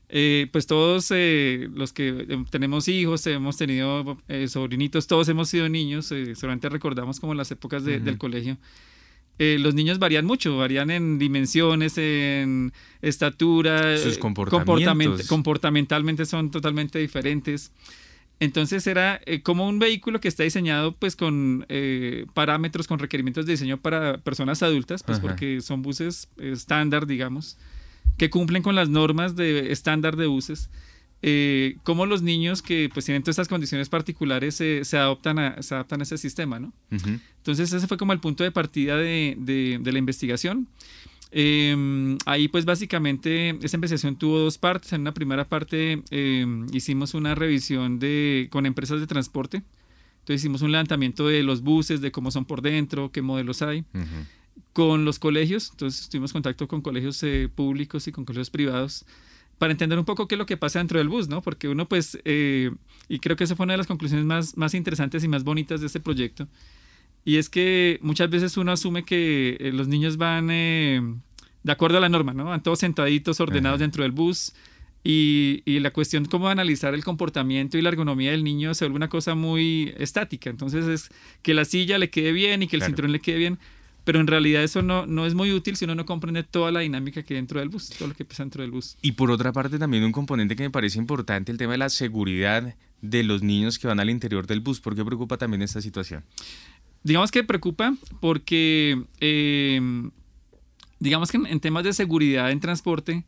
Eh, 0.08 0.48
pues 0.50 0.66
todos 0.66 1.10
los 1.10 1.92
que 1.92 2.44
tenemos 2.50 2.88
hijos, 2.88 3.24
hemos 3.28 3.56
tenido 3.56 4.18
sobrinitos, 4.48 5.06
todos 5.06 5.28
hemos 5.28 5.48
sido 5.48 5.68
niños, 5.68 6.12
solamente 6.34 6.68
recordamos 6.68 7.20
como 7.20 7.32
las 7.34 7.48
épocas 7.52 7.84
del 7.84 8.18
colegio. 8.18 8.58
Eh, 9.38 9.58
los 9.60 9.74
niños 9.74 9.98
varían 9.98 10.24
mucho, 10.24 10.56
varían 10.56 10.90
en 10.90 11.18
dimensiones, 11.18 11.98
en 11.98 12.72
estatura, 13.02 13.98
sus 13.98 14.18
comportamientos. 14.18 15.26
comportamentalmente 15.26 16.24
son 16.24 16.50
totalmente 16.50 16.98
diferentes. 16.98 17.70
Entonces 18.38 18.86
era 18.86 19.20
eh, 19.24 19.42
como 19.42 19.66
un 19.66 19.78
vehículo 19.78 20.20
que 20.20 20.28
está 20.28 20.42
diseñado 20.42 20.92
pues 20.92 21.16
con 21.16 21.64
eh, 21.68 22.26
parámetros, 22.34 22.86
con 22.86 22.98
requerimientos 22.98 23.46
de 23.46 23.52
diseño 23.52 23.78
para 23.78 24.18
personas 24.18 24.62
adultas, 24.62 25.02
pues 25.02 25.20
porque 25.20 25.60
son 25.62 25.82
buses 25.82 26.28
estándar, 26.36 27.06
digamos, 27.06 27.56
que 28.18 28.28
cumplen 28.28 28.62
con 28.62 28.74
las 28.74 28.90
normas 28.90 29.36
de 29.36 29.72
estándar 29.72 30.16
de 30.16 30.26
buses. 30.26 30.70
Eh, 31.22 31.78
como 31.82 32.06
los 32.06 32.22
niños 32.22 32.62
que 32.62 32.90
pues 32.92 33.06
tienen 33.06 33.22
todas 33.22 33.34
estas 33.34 33.48
condiciones 33.48 33.88
particulares 33.88 34.54
se, 34.54 34.82
adoptan 34.98 35.38
a, 35.38 35.62
se 35.62 35.74
adaptan 35.74 36.00
a 36.00 36.02
ese 36.04 36.18
sistema, 36.18 36.60
¿no? 36.60 36.72
Entonces 36.90 37.72
ese 37.72 37.88
fue 37.88 37.96
como 37.96 38.12
el 38.12 38.20
punto 38.20 38.44
de 38.44 38.50
partida 38.50 38.96
de, 38.96 39.34
de 39.80 39.92
la 39.92 39.98
investigación. 39.98 40.68
Em, 41.32 42.18
ahí 42.24 42.48
pues 42.48 42.64
básicamente 42.64 43.58
esa 43.62 43.76
investigación 43.76 44.16
tuvo 44.16 44.38
dos 44.38 44.58
partes. 44.58 44.92
En 44.92 45.02
una 45.02 45.12
primera 45.12 45.48
parte 45.48 46.02
em, 46.10 46.66
hicimos 46.72 47.14
una 47.14 47.34
revisión 47.34 47.98
de, 47.98 48.48
con 48.50 48.66
empresas 48.66 49.00
de 49.00 49.06
transporte. 49.06 49.62
Entonces 50.20 50.40
hicimos 50.42 50.62
un 50.62 50.72
levantamiento 50.72 51.28
de 51.28 51.42
los 51.42 51.62
buses, 51.62 52.00
de 52.00 52.10
cómo 52.10 52.30
son 52.30 52.44
por 52.44 52.62
dentro, 52.62 53.12
qué 53.12 53.22
modelos 53.22 53.62
hay. 53.62 53.84
Con 54.72 55.04
los 55.04 55.18
colegios, 55.18 55.70
entonces 55.70 56.08
tuvimos 56.08 56.32
contacto 56.32 56.66
con 56.68 56.80
colegios 56.82 57.22
eh, 57.22 57.48
públicos 57.54 58.08
y 58.08 58.12
con 58.12 58.24
colegios 58.24 58.50
privados 58.50 59.04
para 59.58 59.72
entender 59.72 59.98
un 59.98 60.04
poco 60.04 60.28
qué 60.28 60.34
es 60.34 60.38
lo 60.38 60.46
que 60.46 60.56
pasa 60.56 60.78
dentro 60.78 60.98
del 60.98 61.08
bus, 61.08 61.28
¿no? 61.28 61.42
Porque 61.42 61.68
uno 61.68 61.88
pues, 61.88 62.18
eh, 62.24 62.70
y 63.08 63.18
creo 63.20 63.36
que 63.36 63.44
esa 63.44 63.56
fue 63.56 63.64
una 63.64 63.74
de 63.74 63.78
las 63.78 63.86
conclusiones 63.86 64.26
más, 64.26 64.56
más 64.56 64.74
interesantes 64.74 65.24
y 65.24 65.28
más 65.28 65.44
bonitas 65.44 65.80
de 65.80 65.86
este 65.86 66.00
proyecto, 66.00 66.46
y 67.24 67.38
es 67.38 67.48
que 67.48 67.98
muchas 68.02 68.30
veces 68.30 68.56
uno 68.56 68.70
asume 68.72 69.04
que 69.04 69.56
eh, 69.58 69.72
los 69.72 69.88
niños 69.88 70.16
van 70.16 70.48
eh, 70.50 71.00
de 71.64 71.72
acuerdo 71.72 71.98
a 71.98 72.00
la 72.00 72.08
norma, 72.08 72.32
¿no? 72.32 72.44
Van 72.44 72.62
todos 72.62 72.78
sentaditos, 72.78 73.40
ordenados 73.40 73.80
dentro 73.80 74.04
del 74.04 74.12
bus. 74.12 74.54
Y, 75.02 75.62
y, 75.64 75.78
la 75.78 75.92
cuestión 75.92 76.24
cómo 76.24 76.48
analizar 76.48 76.92
el 76.92 77.04
comportamiento 77.04 77.78
y 77.78 77.82
la 77.82 77.90
ergonomía 77.90 78.32
del 78.32 78.42
niño 78.42 78.74
se 78.74 78.84
vuelve 78.84 78.96
una 78.96 79.08
cosa 79.08 79.36
muy 79.36 79.94
estática. 79.98 80.50
Entonces 80.50 80.84
es 80.86 81.10
que 81.42 81.54
la 81.54 81.64
silla 81.64 81.98
le 81.98 82.10
quede 82.10 82.32
bien 82.32 82.62
y 82.62 82.66
que 82.66 82.74
el 82.74 82.82
cinturón 82.82 83.12
le 83.12 83.20
quede 83.20 83.38
bien. 83.38 83.58
Pero 84.06 84.20
en 84.20 84.26
realidad 84.26 84.62
eso 84.62 84.80
no, 84.80 85.04
no 85.04 85.26
es 85.26 85.34
muy 85.34 85.52
útil 85.52 85.76
si 85.76 85.84
uno 85.84 85.94
no 85.94 86.06
comprende 86.06 86.42
toda 86.42 86.72
la 86.72 86.80
dinámica 86.80 87.22
que 87.22 87.34
hay 87.34 87.38
dentro 87.38 87.60
del 87.60 87.68
bus, 87.68 87.90
todo 87.90 88.08
lo 88.08 88.14
que 88.14 88.24
pasa 88.24 88.42
dentro 88.44 88.62
del 88.62 88.70
bus. 88.70 88.96
Y 89.02 89.12
por 89.12 89.30
otra 89.30 89.52
parte 89.52 89.78
también 89.78 90.04
un 90.04 90.12
componente 90.12 90.56
que 90.56 90.62
me 90.62 90.70
parece 90.70 90.98
importante, 90.98 91.52
el 91.52 91.58
tema 91.58 91.72
de 91.72 91.78
la 91.78 91.90
seguridad 91.90 92.74
de 93.02 93.22
los 93.22 93.42
niños 93.42 93.78
que 93.78 93.86
van 93.86 94.00
al 94.00 94.08
interior 94.08 94.46
del 94.46 94.60
bus. 94.60 94.80
¿Por 94.80 94.96
qué 94.96 95.04
preocupa 95.04 95.36
también 95.36 95.60
esta 95.60 95.82
situación? 95.82 96.24
digamos 97.06 97.30
que 97.30 97.44
preocupa 97.44 97.94
porque, 98.20 99.00
eh, 99.20 99.80
digamos 100.98 101.30
que 101.30 101.36
en, 101.38 101.60
temas 101.60 101.84
de 101.84 101.92
seguridad 101.92 102.50
en 102.50 102.58
transporte, 102.58 103.24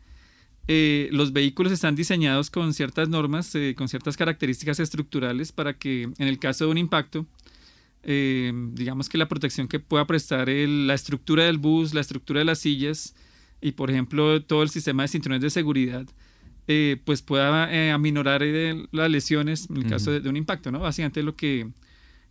eh, 0.67 1.09
los 1.13 1.33
vehículos 1.33 1.73
están 1.73 1.95
diseñados 1.95 2.51
con 2.51 2.75
ciertas 2.75 3.09
normas, 3.09 3.55
eh, 3.55 3.75
con 3.79 3.89
ciertas 3.89 4.17
características 4.17 4.81
estructurales 4.81 5.53
para 5.53 5.75
que 5.75 6.03
en 6.03 6.29
el 6.29 6.41
caso 6.41 6.65
de 6.65 6.73
un 6.73 6.79
impacto, 6.79 7.25
digamos 8.03 9.09
que 9.09 9.19
la 9.19 9.29
protección 9.29 9.69
que 9.69 9.81
pueda 9.81 10.07
prestar 10.07 10.49
la 10.49 10.95
estructura 10.95 11.45
del 11.45 11.59
bus, 11.59 11.95
la 11.95 12.01
estructura 12.01 12.39
de 12.39 12.45
las 12.45 12.61
sillas 12.61 13.15
y 13.61 13.73
por 13.73 13.91
ejemplo 13.91 14.43
todo 14.43 14.63
el 14.63 14.71
sistema 14.71 15.03
de 15.03 15.09
cinturones 15.09 15.43
de 15.43 15.51
seguridad, 15.51 16.07
pues 17.05 17.23
pueda 17.23 17.93
aminorar 17.93 18.43
las 18.93 19.11
lesiones 19.11 19.69
en 19.69 19.79
el 19.79 19.87
caso 19.87 20.11
de, 20.11 20.21
de, 20.21 20.29
un 20.29 20.37
impacto, 20.37 20.71
¿no? 20.71 20.81
Básicamente 20.81 21.23
lo 21.23 21.37
que 21.37 21.69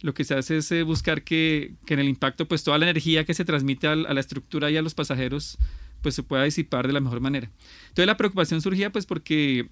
lo 0.01 0.13
que 0.13 0.23
se 0.23 0.35
hace 0.35 0.57
es 0.57 0.71
eh, 0.71 0.83
buscar 0.83 1.23
que, 1.23 1.75
en 1.87 1.99
el 1.99 2.07
impacto, 2.07 2.47
pues 2.47 2.63
toda 2.63 2.77
la 2.77 2.85
energía 2.85 3.25
que 3.25 3.33
se 3.33 3.45
transmite 3.45 3.87
a, 3.87 3.95
la 3.95 4.19
estructura 4.19 4.69
y 4.69 4.77
a 4.77 4.81
los 4.81 4.93
pasajeros, 4.93 5.57
pues 6.01 6.15
se 6.15 6.23
pueda 6.23 6.43
disipar 6.43 6.87
de 6.87 6.93
la 6.93 6.99
mejor 6.99 7.19
manera. 7.19 7.49
Entonces 7.89 8.05
la 8.05 8.17
preocupación 8.17 8.61
surgía 8.61 8.91
pues 8.91 9.05
porque 9.05 9.69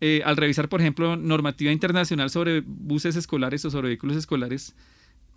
eh, 0.00 0.22
al 0.24 0.36
revisar, 0.36 0.68
por 0.68 0.80
ejemplo, 0.80 1.16
normativa 1.16 1.70
internacional 1.70 2.30
sobre 2.30 2.62
buses 2.66 3.16
escolares 3.16 3.64
o 3.64 3.70
sobre 3.70 3.88
vehículos 3.88 4.16
escolares, 4.16 4.74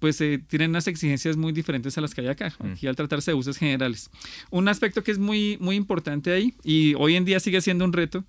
pues 0.04 0.20
eh, 0.20 0.38
tienen 0.50 0.72
unas 0.72 0.88
exigencias 0.88 1.38
muy 1.38 1.54
diferentes 1.54 1.98
a 1.98 2.02
las 2.02 2.14
que 2.14 2.20
hay 2.20 2.28
acá, 2.28 2.54
mm. 2.60 2.74
aquí 2.74 2.88
al 2.88 2.98
tratarse 2.98 3.32
de 3.32 3.36
buses 3.36 3.58
generales. 3.58 4.10
Un 4.50 4.68
aspecto 4.68 5.02
que 5.02 5.12
es 5.12 5.18
muy, 5.18 5.58
muy 5.62 5.78
importante 5.78 6.34
ahí 6.34 6.54
y 6.62 6.94
hoy 6.96 7.16
en 7.16 7.24
día 7.24 7.40
sigue 7.40 7.62
siendo 7.62 7.86
un 7.86 7.94
reto 7.94 8.26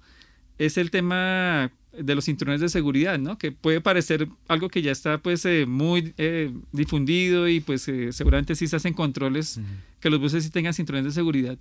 es 0.57 0.79
el 0.79 0.93
tema 0.93 1.73
de 1.91 2.15
los 2.15 2.27
cinturones 2.27 2.61
de 2.61 2.69
seguridad, 2.69 3.19
¿no? 3.19 3.39
Que 3.39 3.51
puede 3.51 3.81
parecer 3.81 4.29
algo 4.47 4.69
que 4.69 4.83
ya 4.83 4.93
está 4.93 5.19
pues 5.19 5.45
eh, 5.47 5.67
muy 5.67 6.15
eh, 6.17 6.53
difundido 6.71 7.49
y 7.49 7.59
pues 7.59 7.89
eh, 7.89 8.13
seguramente 8.13 8.55
sí 8.55 8.69
se 8.69 8.77
hacen 8.77 8.95
controles 8.95 9.59
que 9.99 10.11
los 10.11 10.21
buses 10.21 10.45
sí 10.45 10.51
tengan 10.51 10.75
cinturones 10.75 11.07
de 11.07 11.11
seguridad. 11.11 11.59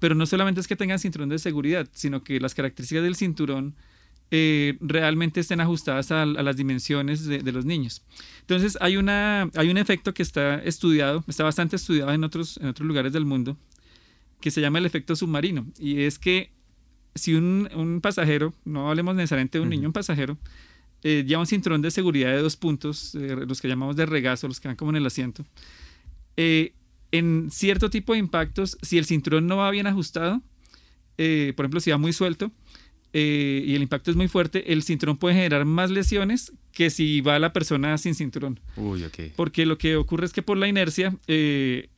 Pero 0.00 0.16
no 0.16 0.26
solamente 0.26 0.60
es 0.60 0.66
que 0.66 0.74
tengan 0.74 0.98
cinturón 0.98 1.28
de 1.28 1.38
seguridad, 1.38 1.86
sino 1.92 2.24
que 2.24 2.40
las 2.40 2.56
características 2.56 3.04
del 3.04 3.14
cinturón 3.14 3.76
realmente 4.30 5.40
estén 5.40 5.60
ajustadas 5.60 6.10
a, 6.10 6.26
las 6.26 6.56
dimensiones 6.56 7.24
de, 7.26 7.52
los 7.52 7.64
niños. 7.64 8.02
Entonces 8.40 8.76
hay, 8.80 8.96
una, 8.96 9.48
hay 9.54 9.70
un 9.70 9.78
efecto 9.78 10.12
que 10.12 10.22
está 10.22 10.56
estudiado, 10.62 11.24
está 11.28 11.44
bastante 11.44 11.76
estudiado 11.76 12.12
en 12.12 12.24
otros, 12.24 12.56
en 12.56 12.66
otros 12.66 12.86
lugares 12.86 13.12
del 13.12 13.24
mundo, 13.24 13.56
que 14.40 14.50
se 14.50 14.60
llama 14.60 14.78
el 14.78 14.86
efecto 14.86 15.14
submarino. 15.14 15.66
Y 15.78 16.00
es 16.00 16.18
que 16.18 16.50
si 17.14 17.34
un, 17.34 18.00
pasajero, 18.02 18.54
no 18.64 18.90
hablemos 18.90 19.14
necesariamente 19.14 19.58
de 19.58 19.62
un 19.62 19.70
niño, 19.70 19.88
un 19.88 19.92
pasajero, 19.92 20.36
eh, 21.02 21.24
lleva 21.26 21.40
un 21.40 21.46
cinturón 21.46 21.82
de 21.82 21.90
seguridad 21.90 22.30
de 22.30 22.42
dos 22.42 22.56
puntos, 22.56 23.14
eh, 23.14 23.36
los 23.46 23.60
que 23.60 23.68
llamamos 23.68 23.96
de 23.96 24.06
regazo, 24.06 24.48
los 24.48 24.60
que 24.60 24.68
van 24.68 24.76
como 24.76 24.90
en 24.90 24.96
el 24.96 25.06
asiento, 25.06 25.44
eh, 26.36 26.72
en 27.12 27.50
cierto 27.50 27.90
tipo 27.90 28.14
de 28.14 28.18
impactos, 28.18 28.76
si 28.82 28.98
el 28.98 29.04
cinturón 29.04 29.46
no 29.46 29.58
va 29.58 29.70
bien 29.70 29.86
ajustado, 29.86 30.42
por 31.16 31.64
ejemplo, 31.64 31.78
si 31.78 31.92
va 31.92 31.98
muy 31.98 32.12
suelto, 32.12 32.50
y 33.14 33.74
el 33.74 33.82
impacto 33.82 34.10
es 34.10 34.16
muy 34.16 34.28
fuerte, 34.28 34.72
el 34.72 34.82
cinturón 34.82 35.16
puede 35.16 35.36
generar 35.36 35.64
más 35.64 35.90
lesiones 35.90 36.52
que 36.72 36.90
si 36.90 37.20
va 37.20 37.38
la 37.38 37.52
persona 37.52 37.96
sin 37.98 38.14
cinturón. 38.14 38.58
Uy, 38.76 39.04
Porque 39.36 39.66
lo 39.66 39.78
que 39.78 39.96
ocurre 39.96 40.26
es 40.26 40.32
que 40.32 40.42
por 40.42 40.56
la 40.56 40.66
inercia, 40.66 41.16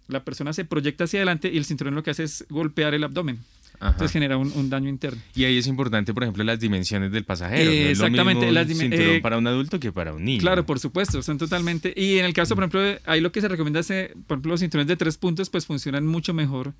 la 0.08 0.24
persona 0.24 0.52
se 0.52 0.64
proyecta 0.64 1.04
hacia 1.04 1.20
adelante 1.20 1.50
y 1.52 1.56
el 1.56 1.64
cinturón 1.64 1.94
lo 1.94 2.02
que 2.02 2.10
hace 2.10 2.24
es 2.24 2.44
golpear 2.50 2.94
el 2.94 3.04
abdomen. 3.04 3.38
Entonces 3.80 4.12
genera 4.12 4.36
un, 4.38 4.70
daño 4.70 4.88
interno. 4.88 5.20
Y 5.34 5.44
ahí 5.44 5.58
es 5.58 5.66
importante, 5.66 6.14
por 6.14 6.22
ejemplo, 6.22 6.42
las 6.44 6.58
dimensiones 6.58 7.12
del 7.12 7.24
pasajero. 7.24 7.70
exactamente. 7.70 8.50
las 8.52 8.66
cinturón 8.68 9.16
eh, 9.16 9.20
para 9.20 9.38
un 9.38 9.46
adulto 9.46 9.78
que 9.78 9.92
para 9.92 10.14
un 10.14 10.24
niño. 10.24 10.40
Claro, 10.40 10.64
por 10.64 10.80
supuesto, 10.80 11.22
son 11.22 11.38
totalmente. 11.38 11.92
Y 11.96 12.18
en 12.18 12.24
el 12.24 12.32
caso, 12.32 12.54
por 12.54 12.64
ejemplo, 12.64 12.80
ahí 13.04 13.20
lo 13.20 13.32
que 13.32 13.40
se 13.40 13.48
recomienda 13.48 13.80
es, 13.80 13.90
eh, 13.90 14.12
por 14.26 14.36
ejemplo, 14.36 14.52
los 14.52 14.60
cinturones 14.60 14.88
de 14.88 14.96
tres 14.96 15.18
puntos, 15.18 15.50
pues 15.50 15.66
funcionan 15.66 16.06
mucho 16.06 16.34
mejor 16.34 16.74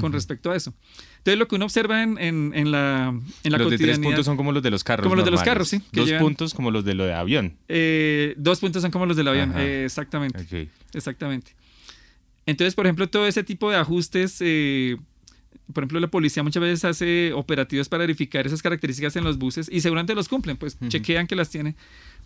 con 0.00 0.12
respecto 0.12 0.50
a 0.50 0.56
eso. 0.56 0.74
Entonces, 1.18 1.38
lo 1.38 1.48
que 1.48 1.56
uno 1.56 1.64
observa 1.64 2.02
en, 2.02 2.18
en, 2.18 2.70
la, 2.70 3.14
en 3.44 3.52
la 3.52 3.58
Los 3.58 3.70
de 3.70 3.78
tres 3.78 3.98
puntos 3.98 4.24
son 4.24 4.36
como 4.36 4.52
los 4.52 4.62
de 4.62 4.70
los 4.70 4.84
carros. 4.84 5.04
Como 5.04 5.16
los 5.16 5.24
de 5.24 5.30
los 5.30 5.42
carros, 5.42 5.68
sí. 5.68 5.82
Dos 5.92 6.10
puntos 6.12 6.54
como 6.54 6.70
los 6.70 6.84
de 6.84 6.94
lo 6.94 7.04
de 7.04 7.14
avión. 7.14 7.56
Eh, 7.68 8.34
dos 8.36 8.60
puntos 8.60 8.82
son 8.82 8.90
como 8.90 9.06
los 9.06 9.16
del 9.16 9.28
avión, 9.28 9.58
exactamente. 9.58 10.68
Exactamente. 10.92 11.54
Entonces, 12.46 12.74
por 12.74 12.86
ejemplo, 12.86 13.08
todo 13.08 13.26
ese 13.26 13.44
tipo 13.44 13.70
de 13.70 13.76
ajustes 13.76 14.40
por 15.72 15.82
ejemplo, 15.82 16.00
la 16.00 16.08
policía 16.08 16.42
muchas 16.42 16.62
veces 16.62 16.84
hace 16.84 17.32
operativos 17.34 17.88
para 17.88 18.02
verificar 18.02 18.46
esas 18.46 18.62
características 18.62 19.16
en 19.16 19.24
los 19.24 19.38
buses 19.38 19.68
y 19.70 19.80
seguramente 19.80 20.14
los 20.14 20.28
cumplen, 20.28 20.56
pues 20.56 20.78
chequean 20.88 21.26
que 21.26 21.36
las 21.36 21.50
tienen. 21.50 21.76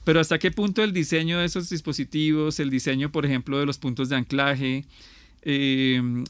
Pero 0.04 0.20
hasta 0.20 0.38
qué 0.38 0.50
punto 0.50 0.82
el 0.82 0.92
diseño 0.92 1.38
de 1.38 1.44
esos 1.44 1.68
dispositivos, 1.68 2.60
el 2.60 2.70
diseño, 2.70 3.10
por 3.10 3.26
ejemplo, 3.26 3.58
de 3.58 3.66
los 3.66 3.78
puntos 3.78 4.08
de 4.08 4.16
anclaje, 4.16 4.84
eh, 5.42 6.24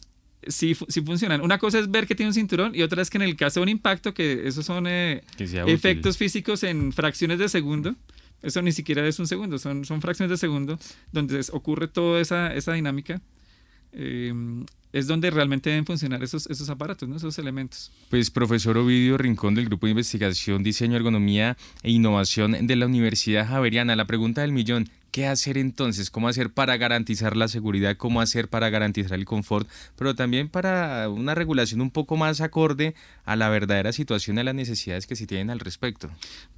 sí, 0.47 0.75
funcionan. 0.75 1.41
Una 1.41 1.59
cosa 1.59 1.79
es 1.79 1.91
ver 1.91 2.07
que 2.07 2.15
tiene 2.15 2.31
un 2.31 2.35
cinturón 2.35 2.75
y 2.75 2.83
otra 2.83 3.03
es 3.03 3.11
que 3.11 3.19
en 3.19 3.23
el 3.23 3.37
caso 3.37 3.61
de 3.61 3.65
un 3.65 3.69
impacto, 3.69 4.15
que 4.15 4.47
esos 4.47 4.67
son 4.67 4.87
eh, 4.87 5.23
efectos 5.39 6.17
físicos 6.17 6.63
en 6.63 6.93
fracciones 6.93 7.39
de 7.39 7.49
segundo, 7.49 7.95
eso 8.43 8.61
ni 8.63 8.73
siquiera 8.73 9.07
es 9.07 9.19
un 9.19 9.27
segundo, 9.27 9.59
son, 9.59 9.85
son 9.85 10.01
fracciones 10.01 10.31
de 10.31 10.37
segundo 10.37 10.79
donde 11.13 11.41
ocurre 11.53 11.89
toda 11.89 12.21
esa, 12.21 12.55
esa 12.55 12.73
dinámica. 12.73 13.21
Eh, 13.93 14.33
es 14.93 15.07
donde 15.07 15.31
realmente 15.31 15.71
deben 15.71 15.87
funcionar 15.87 16.23
esos, 16.23 16.47
esos 16.49 16.69
aparatos, 16.69 17.09
¿no? 17.09 17.17
esos 17.17 17.39
elementos. 17.39 17.91
Pues 18.11 18.31
profesor 18.31 18.77
Ovidio 18.77 19.19
Rincón 19.19 19.55
del 19.55 19.67
Grupo 19.67 19.87
de 19.87 19.93
Investigación, 19.93 20.63
Diseño, 20.63 20.97
Ergonomía 20.97 21.57
e 21.83 21.91
Innovación 21.91 22.67
de 22.67 22.77
la 22.77 22.87
Universidad 22.87 23.49
Javeriana, 23.49 23.97
la 23.97 24.07
pregunta 24.07 24.43
del 24.43 24.53
millón, 24.53 24.89
¿qué 25.13 25.27
hacer 25.27 25.59
entonces? 25.59 26.11
¿Cómo 26.11 26.29
hacer 26.29 26.51
para 26.51 26.77
garantizar 26.77 27.37
la 27.37 27.47
seguridad? 27.49 27.97
¿Cómo 27.97 28.21
hacer 28.21 28.49
para 28.49 28.71
garantizar 28.71 29.19
el 29.19 29.25
confort? 29.25 29.69
Pero 29.97 30.15
también 30.15 30.49
para 30.49 31.09
una 31.09 31.35
regulación 31.35 31.81
un 31.81 31.91
poco 31.91 32.17
más 32.17 32.41
acorde 32.41 32.95
a 33.25 33.37
la 33.37 33.49
verdadera 33.49 33.93
situación 33.93 34.39
y 34.39 34.41
a 34.41 34.45
las 34.45 34.55
necesidades 34.55 35.07
que 35.07 35.15
se 35.15 35.27
tienen 35.27 35.51
al 35.51 35.61
respecto. 35.61 36.11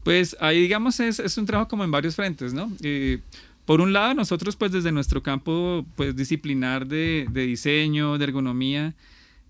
Pues 0.04 0.36
ahí 0.40 0.62
digamos 0.62 1.00
es, 1.00 1.18
es 1.18 1.36
un 1.36 1.46
trabajo 1.46 1.68
como 1.68 1.84
en 1.84 1.90
varios 1.90 2.14
frentes, 2.16 2.54
¿no? 2.54 2.72
Eh, 2.82 3.20
por 3.64 3.80
un 3.80 3.92
lado, 3.92 4.14
nosotros 4.14 4.56
pues 4.56 4.72
desde 4.72 4.92
nuestro 4.92 5.22
campo 5.22 5.86
pues 5.96 6.14
disciplinar 6.14 6.86
de, 6.86 7.26
diseño, 7.32 8.18
de 8.18 8.24
ergonomía, 8.24 8.94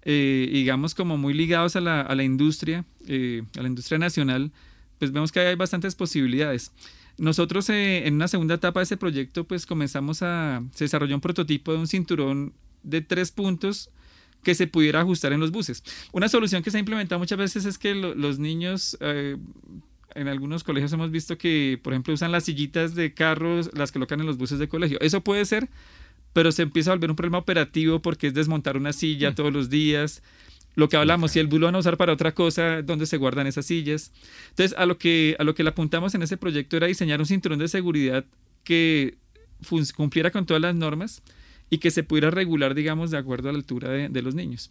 eh, 0.02 0.48
digamos 0.52 0.94
como 0.94 1.16
muy 1.16 1.34
ligados 1.34 1.76
a 1.76 1.80
la, 1.80 2.22
industria, 2.22 2.84
eh, 3.08 3.42
a 3.58 3.62
la 3.62 3.68
industria 3.68 3.98
nacional, 3.98 4.52
pues 4.98 5.10
vemos 5.10 5.32
que 5.32 5.40
hay 5.40 5.56
bastantes 5.56 5.94
posibilidades. 5.96 6.72
Nosotros 7.18 7.68
eh, 7.70 8.06
en 8.06 8.14
una 8.14 8.28
segunda 8.28 8.54
etapa 8.54 8.80
de 8.80 8.84
ese 8.84 8.96
proyecto 8.96 9.44
pues 9.44 9.66
comenzamos 9.66 10.22
a, 10.22 10.62
se 10.72 10.84
desarrolló 10.84 11.14
un 11.16 11.20
prototipo 11.20 11.72
de 11.72 11.78
un 11.78 11.88
cinturón 11.88 12.52
de 12.82 13.00
tres 13.00 13.32
puntos 13.32 13.90
que 14.44 14.54
se 14.54 14.66
pudiera 14.66 15.00
ajustar 15.00 15.32
en 15.32 15.40
los 15.40 15.50
buses. 15.50 15.82
Una 16.12 16.28
solución 16.28 16.62
que 16.62 16.70
se 16.70 16.76
ha 16.76 16.80
implementado 16.80 17.18
muchas 17.18 17.38
veces 17.38 17.64
es 17.64 17.78
que 17.78 17.94
los 17.94 18.38
niños 18.38 18.96
en 20.14 20.28
algunos 20.28 20.64
colegios 20.64 20.92
hemos 20.92 21.10
visto 21.10 21.36
que, 21.38 21.78
por 21.82 21.92
ejemplo, 21.92 22.14
usan 22.14 22.32
las 22.32 22.44
sillitas 22.44 22.94
de 22.94 23.14
carros, 23.14 23.70
las 23.74 23.92
colocan 23.92 24.20
en 24.20 24.26
los 24.26 24.38
buses 24.38 24.58
de 24.58 24.68
colegio. 24.68 24.98
Eso 25.00 25.22
puede 25.22 25.44
ser, 25.44 25.68
pero 26.32 26.52
se 26.52 26.62
empieza 26.62 26.90
a 26.90 26.94
volver 26.94 27.10
un 27.10 27.16
problema 27.16 27.38
operativo 27.38 28.00
porque 28.00 28.28
es 28.28 28.34
desmontar 28.34 28.76
una 28.76 28.92
silla 28.92 29.30
mm. 29.30 29.34
todos 29.34 29.52
los 29.52 29.70
días. 29.70 30.22
Lo 30.76 30.88
que 30.88 30.96
hablamos, 30.96 31.32
si 31.32 31.38
el 31.38 31.46
bus 31.46 31.60
lo 31.60 31.66
van 31.66 31.76
a 31.76 31.78
usar 31.78 31.96
para 31.96 32.12
otra 32.12 32.34
cosa, 32.34 32.82
¿dónde 32.82 33.06
se 33.06 33.16
guardan 33.16 33.46
esas 33.46 33.66
sillas? 33.66 34.12
Entonces, 34.50 34.76
a 34.76 34.86
lo 34.86 34.98
que, 34.98 35.36
a 35.38 35.44
lo 35.44 35.54
que 35.54 35.62
le 35.62 35.70
apuntamos 35.70 36.14
en 36.14 36.22
ese 36.22 36.36
proyecto 36.36 36.76
era 36.76 36.86
diseñar 36.86 37.20
un 37.20 37.26
cinturón 37.26 37.58
de 37.58 37.68
seguridad 37.68 38.24
que 38.64 39.16
cumpliera 39.96 40.30
con 40.30 40.46
todas 40.46 40.60
las 40.60 40.74
normas 40.74 41.22
y 41.70 41.78
que 41.78 41.90
se 41.90 42.02
pudiera 42.02 42.30
regular, 42.30 42.74
digamos, 42.74 43.10
de 43.10 43.18
acuerdo 43.18 43.48
a 43.48 43.52
la 43.52 43.58
altura 43.58 43.88
de, 43.88 44.22
los 44.22 44.34
niños. 44.34 44.70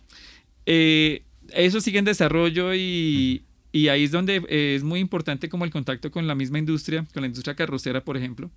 Eh, 0.65 1.23
eso 1.53 1.81
sigue 1.81 1.99
en 1.99 2.05
desarrollo 2.05 2.73
y, 2.73 3.43
y 3.73 3.89
ahí 3.89 4.05
es 4.05 4.11
donde 4.11 4.45
es 4.47 4.83
muy 4.83 5.01
importante 5.01 5.49
como 5.49 5.65
el 5.65 5.71
contacto 5.71 6.11
con 6.11 6.27
la 6.27 6.35
misma 6.35 6.59
industria, 6.59 7.05
con 7.11 7.21
la 7.21 7.27
industria 7.27 7.55
carrocera, 7.55 8.05
por 8.05 8.15
ejemplo, 8.15 8.49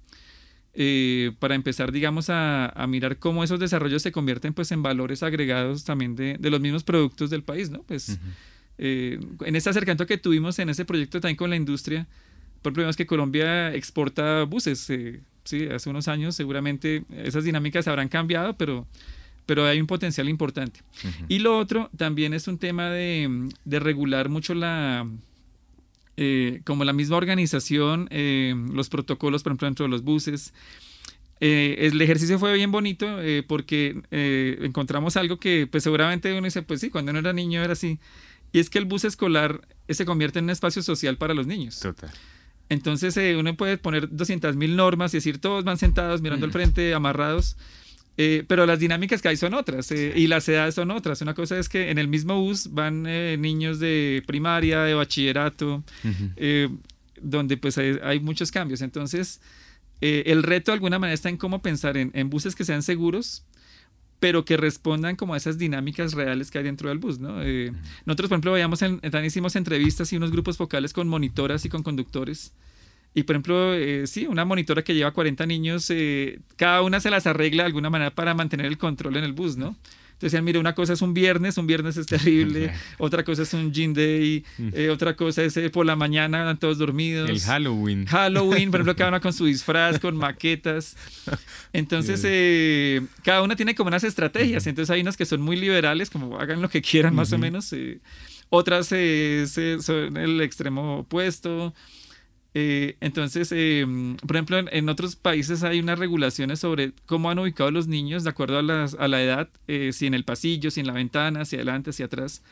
eh, 0.75 1.33
para 1.39 1.55
empezar, 1.55 1.91
digamos, 1.91 2.27
a, 2.29 2.87
mirar 2.87 3.19
cómo 3.19 3.43
esos 3.43 3.59
desarrollos 3.59 4.03
se 4.03 4.13
convierten 4.13 4.53
pues 4.53 4.71
en 4.73 4.83
valores 4.83 5.23
agregados 5.23 5.85
también 5.85 6.15
de, 6.17 6.39
los 6.39 6.61
mismos 6.61 6.85
productos 6.85 7.31
del 7.31 7.43
país, 7.43 7.71
¿no? 7.71 7.83
Pues 7.85 8.19
eh, 8.77 9.19
en 9.47 9.57
ese 9.57 9.71
acercamiento 9.71 10.07
que 10.07 10.19
tuvimos 10.19 10.59
en 10.59 10.69
ese 10.69 10.85
proyecto 10.85 11.19
también 11.19 11.37
con 11.37 11.49
la 11.49 11.57
industria, 11.57 12.07
por 12.61 12.75
problema 12.75 12.91
es 12.91 12.97
que 12.97 13.07
Colombia 13.07 13.75
exporta 13.75 14.43
buses, 14.43 14.91
eh, 14.91 15.21
sí, 15.45 15.65
hace 15.65 15.89
unos 15.89 16.09
años 16.09 16.37
seguramente 16.37 17.05
esas 17.11 17.45
dinámicas 17.45 17.89
habrán 17.89 18.09
cambiado, 18.09 18.55
pero 18.59 18.87
pero 19.47 19.65
hay 19.65 19.81
un 19.81 19.87
potencial 19.87 20.29
importante. 20.29 20.81
Y 21.29 21.39
lo 21.39 21.57
otro 21.57 21.89
también 21.97 22.35
es 22.35 22.49
un 22.49 22.59
tema 22.59 22.91
de, 22.91 23.49
de 23.65 23.81
regular 23.81 24.29
mucho 24.29 24.55
la, 24.55 25.07
eh, 26.19 26.63
como 26.65 26.85
la 26.85 26.95
misma 26.95 27.17
organización, 27.17 28.09
eh, 28.11 28.55
los 28.73 28.89
protocolos, 28.89 29.43
por 29.43 29.53
ejemplo, 29.53 29.67
dentro 29.67 29.85
de 29.85 29.91
los 29.91 30.03
buses. 30.03 30.55
Eh, 31.41 31.77
el 31.81 32.01
ejercicio 32.01 32.39
fue 32.39 32.55
bien 32.55 32.73
bonito 32.73 33.19
porque 33.47 34.01
encontramos 34.63 35.19
algo 35.19 35.39
que 35.39 35.67
pues 35.67 35.83
seguramente 35.85 36.33
uno 36.33 36.45
dice, 36.47 36.63
pues 36.63 36.81
sí, 36.81 36.89
cuando 36.89 37.11
uno 37.11 37.21
era 37.21 37.33
niño 37.35 37.63
era 37.63 37.75
así. 37.75 37.99
Y 38.53 38.61
es 38.61 38.71
que 38.71 38.79
el 38.79 38.87
bus 38.87 39.05
escolar 39.05 39.61
se 39.89 40.07
convierte 40.07 40.39
en 40.39 40.47
un 40.47 40.51
espacio 40.51 40.83
social 40.83 41.19
para 41.19 41.35
los 41.35 41.47
niños. 41.47 41.79
Total. 41.81 42.11
Entonces 42.71 43.17
uno 43.37 43.55
puede 43.57 43.77
poner 43.77 44.09
200 44.11 44.57
mil 44.57 44.75
normas 44.75 45.13
y 45.13 45.19
decir, 45.19 45.39
todos 45.39 45.65
van 45.65 45.77
sentados 45.77 46.23
mirando 46.23 46.47
al 46.47 46.53
frente, 46.53 46.95
amarrados. 46.95 47.59
Eh, 48.19 48.45
pero 48.47 48.65
las 48.65 48.79
dinámicas 48.79 49.21
que 49.21 49.29
hay 49.29 49.37
son 49.37 49.53
otras 49.53 49.91
eh, 49.93 50.13
y 50.17 50.27
las 50.27 50.49
edades 50.49 50.75
son 50.75 50.91
otras. 50.91 51.21
Una 51.21 51.35
cosa 51.35 51.59
es 51.59 51.69
que 51.69 51.91
en 51.91 51.99
el 51.99 52.09
mismo 52.09 52.41
bus 52.41 52.73
van 52.73 53.05
eh, 53.07 53.37
niños 53.39 53.79
de 53.79 54.23
primaria, 54.27 54.83
de 54.83 54.95
bachillerato, 54.95 55.85
donde 57.21 57.57
pues 57.57 57.79
hay, 57.79 58.21
muchos 58.21 58.51
cambios. 58.51 58.81
Entonces, 58.81 59.41
el 60.01 60.43
reto 60.43 60.71
de 60.71 60.75
alguna 60.75 60.99
manera 60.99 61.15
está 61.15 61.29
en 61.29 61.37
cómo 61.37 61.61
pensar 61.61 61.97
en, 61.97 62.11
en, 62.15 62.31
buses 62.31 62.55
que 62.55 62.65
sean 62.65 62.83
seguros, 62.83 63.45
pero 64.19 64.45
que 64.45 64.57
respondan 64.57 65.17
como 65.17 65.35
a 65.35 65.37
esas 65.37 65.59
dinámicas 65.59 66.15
reales 66.15 66.51
que 66.51 66.59
hay 66.59 66.65
dentro 66.65 66.89
del 66.89 66.99
bus. 66.99 67.19
¿no? 67.19 67.43
nosotros, 68.07 68.29
por 68.29 68.37
ejemplo, 68.37 68.53
veíamos 68.53 68.81
en, 68.83 69.01
hicimos 69.25 69.57
entrevistas 69.57 70.13
y 70.13 70.17
unos 70.17 70.31
grupos 70.31 70.57
focales 70.57 70.93
con 70.93 71.09
monitoras 71.09 71.65
y 71.65 71.69
con 71.69 71.83
conductores 71.83 72.53
y 73.17 73.23
por 73.23 73.35
ejemplo, 73.35 73.73
eh, 73.73 74.07
sí, 74.07 74.27
una 74.27 74.45
monitora 74.45 74.83
que 74.83 74.95
lleva 74.95 75.11
40 75.11 75.47
niños, 75.47 75.87
eh, 75.89 76.39
cada 76.57 76.83
una 76.83 77.01
se 77.01 77.09
las 77.09 77.27
arregla 77.27 77.63
de 77.63 77.69
alguna 77.69 77.89
manera 77.89 78.15
para 78.15 78.35
mantener 78.35 78.67
el 78.67 78.77
control 78.77 79.17
en 79.17 79.25
el 79.25 79.33
bus, 79.33 79.57
¿no? 79.57 79.75
Entonces, 80.13 80.43
mire, 80.43 80.59
una 80.59 80.75
cosa 80.75 80.93
es 80.93 81.01
un 81.01 81.15
viernes, 81.15 81.57
un 81.57 81.67
viernes 81.67 81.97
es 81.97 82.07
terrible, 82.07 82.75
otra 82.99 83.25
cosa 83.25 83.45
es 83.45 83.55
un 83.55 83.73
gin 83.73 83.95
day, 83.95 84.45
eh, 84.75 84.91
otra 84.91 85.17
cosa 85.17 85.45
es 85.45 85.59
por 85.73 85.87
la 85.87 85.97
mañana, 85.97 86.41
están 86.41 86.59
todos 86.59 86.77
dormidos. 86.77 87.31
El 87.31 87.41
Halloween. 87.41 88.05
Halloween, 88.11 88.71
por 88.71 88.81
ejemplo, 88.81 88.95
cada 88.97 89.09
una 89.09 89.21
con 89.21 89.33
su 89.33 89.47
disfraz, 89.47 89.99
con 90.01 90.15
maquetas. 90.15 90.95
Entonces, 91.73 93.03
cada 93.23 93.41
una 93.41 93.57
tiene 93.57 93.75
como 93.75 93.89
unas 93.89 94.05
estrategias. 94.05 94.67
Entonces, 94.67 94.91
hay 94.91 95.01
unas 95.01 95.17
que 95.17 95.25
son 95.25 95.41
muy 95.41 95.57
liberales, 95.57 96.11
como 96.11 96.39
hagan 96.39 96.61
lo 96.61 96.69
que 96.69 96.83
quieran 96.83 97.15
más 97.15 97.33
o 97.33 97.39
menos. 97.39 97.75
otras 98.51 98.89
son 98.89 100.17
el 100.19 100.43
extremo 100.43 100.99
opuesto. 100.99 101.73
Eh, 102.59 102.97
entonces, 103.01 103.53
em, 103.53 104.17
por 104.17 104.35
ejemplo, 104.35 104.57
en, 104.57 104.89
otros 104.89 105.15
países 105.15 105.63
hay 105.63 105.79
unas 105.79 105.99
regulaciones 105.99 106.59
sobre 106.59 106.95
cómo 107.05 107.29
han 107.29 107.39
ubicado 107.39 107.71
los 107.71 107.87
niños 107.87 108.25
de 108.25 108.31
acuerdo 108.31 108.59
a, 108.59 108.63
la 108.63 109.23
edad, 109.23 109.51
eh, 109.69 109.91
si 109.93 110.07
en 110.07 110.15
el 110.15 110.25
pasillo, 110.25 110.71
si 110.71 110.81
en 110.81 110.87
la 110.87 110.95
ventana, 110.95 111.43
hacia 111.43 111.59
adelante, 111.59 111.91
hacia 111.91 112.07
atrás. 112.07 112.43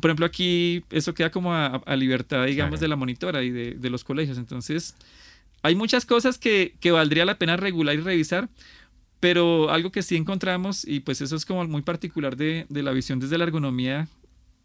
Por 0.00 0.10
ejemplo, 0.10 0.26
aquí 0.26 0.82
eso 0.90 1.14
queda 1.14 1.30
como 1.30 1.54
a, 1.54 1.80
libertad, 1.94 2.44
digamos, 2.44 2.80
de 2.80 2.88
la 2.88 2.96
monitora 2.96 3.44
y 3.44 3.50
de, 3.50 3.90
los 3.90 4.02
colegios. 4.02 4.36
Entonces, 4.36 4.96
hay 5.62 5.76
muchas 5.76 6.04
cosas 6.04 6.36
que, 6.36 6.74
valdría 6.90 7.24
la 7.24 7.38
pena 7.38 7.56
regular 7.56 7.94
y 7.94 8.00
revisar, 8.00 8.48
pero 9.20 9.70
algo 9.70 9.92
que 9.92 10.02
sí 10.02 10.16
encontramos, 10.16 10.84
y 10.84 11.00
pues 11.00 11.20
eso 11.20 11.36
es 11.36 11.46
como 11.46 11.64
muy 11.68 11.82
particular 11.82 12.36
de, 12.36 12.66
de 12.68 12.82
la 12.82 12.90
visión 12.90 13.20
desde 13.20 13.38
la 13.38 13.44
ergonomía 13.44 14.08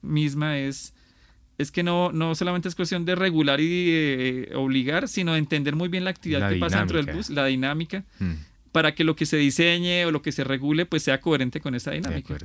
misma, 0.02 0.58
es 0.58 0.95
es 1.58 1.72
que 1.72 1.84
no, 1.84 2.12
no 2.12 2.36
solamente 2.36 2.68
es 2.68 2.76
cuestión 2.76 3.06
de 3.06 3.16
regular 3.16 3.62
y 3.62 3.88
eh, 3.90 4.50
obligar, 4.56 5.08
sino 5.08 5.34
de 5.34 5.40
entender 5.40 5.76
muy 5.76 5.88
bien 5.88 6.04
la 6.04 6.10
actividad 6.10 6.50
que 6.50 6.58
pasa 6.58 6.80
dentro 6.80 7.02
del 7.02 7.16
bus, 7.16 7.30
la 7.30 7.46
dinámica, 7.46 8.04
mm. 8.20 8.34
para 8.72 8.94
que 8.94 9.04
lo 9.04 9.16
que 9.16 9.26
se 9.26 9.38
diseñe 9.38 10.06
o 10.06 10.12
lo 10.12 10.22
que 10.22 10.32
se 10.32 10.44
regule 10.44 10.86
pues 10.86 11.04
sea 11.04 11.22
coherente 11.22 11.62
con 11.62 11.76
esa 11.76 11.92
dinámica. 11.92 12.38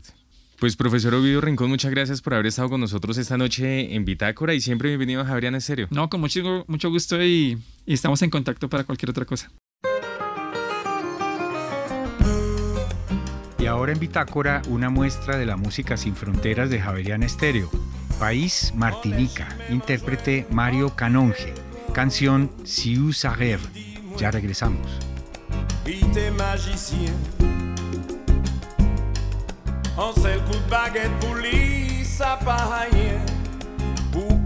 Pues 0.59 0.77
profesor 0.77 1.14
Ovidio 1.14 1.40
Rincón, 1.40 1.70
muchas 1.70 1.90
gracias 1.90 2.20
por 2.20 2.35
haber 2.35 2.46
estado 2.46 2.68
con 2.68 2.81
nosotros 2.81 3.16
esta 3.16 3.38
noche 3.38 3.94
en 3.94 4.05
Bitácora 4.05 4.53
y 4.53 4.61
siempre 4.61 4.90
bienvenido 4.90 5.23
a 5.23 5.25
Javeriana 5.25 5.57
en 5.57 5.62
serio. 5.62 5.88
No, 5.90 6.11
con 6.11 6.20
mucho, 6.20 6.64
mucho 6.68 6.90
gusto 6.90 7.23
y, 7.23 7.59
y 7.87 7.94
estamos 7.94 8.20
en 8.23 8.31
contacto 8.31 8.68
para 8.68 8.85
cualquier 8.85 9.11
otra 9.11 9.25
cosa. 9.25 9.51
Y 13.59 13.66
ahora 13.66 13.92
en 13.92 13.99
Bitácora, 13.99 14.62
una 14.68 14.90
muestra 14.90 15.38
de 15.38 15.46
la 15.46 15.57
música 15.57 15.96
sin 15.96 16.14
fronteras 16.14 16.68
de 16.70 16.81
Javeriana 16.81 17.27
Estéreo 17.27 17.70
País 18.20 18.74
Martinica, 18.76 19.48
intérprete 19.70 20.46
Mario 20.50 20.94
Canonge, 20.94 21.54
canción 21.94 22.50
Siu 22.64 23.14
Sager. 23.14 23.59
Ya 24.18 24.30
regresamos. 24.30 25.00
un 29.96 30.22
seul 30.22 30.38
coup 30.44 30.52
de 30.52 30.70
baguette 30.70 31.11
pour 31.20 31.37
ça 32.04 32.38
rien. 32.44 33.24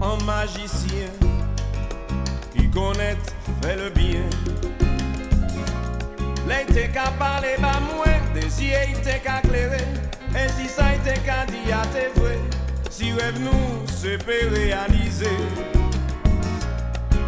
Un 0.01 0.23
magicien 0.23 1.09
qui 2.53 2.69
connaît, 2.69 3.17
fait 3.61 3.75
le 3.75 3.89
bien. 3.89 4.23
L'été 6.47 6.89
qu'à 6.93 7.11
parler, 7.19 7.55
bah 7.61 7.81
moins, 7.93 8.19
des 8.33 8.63
yeux, 8.63 9.19
qu'à 9.21 9.41
clairer. 9.41 9.83
Et 10.33 10.49
si 10.57 10.69
ça 10.69 10.95
était 10.95 11.19
qu'à 11.21 11.45
dire, 11.45 11.81
t'es 11.91 12.17
vrai. 12.19 12.39
Si 12.97 13.11
rêve 13.11 13.39
nous 13.41 13.85
se 13.87 14.15
peut 14.23 14.47
réaliser. 14.53 15.37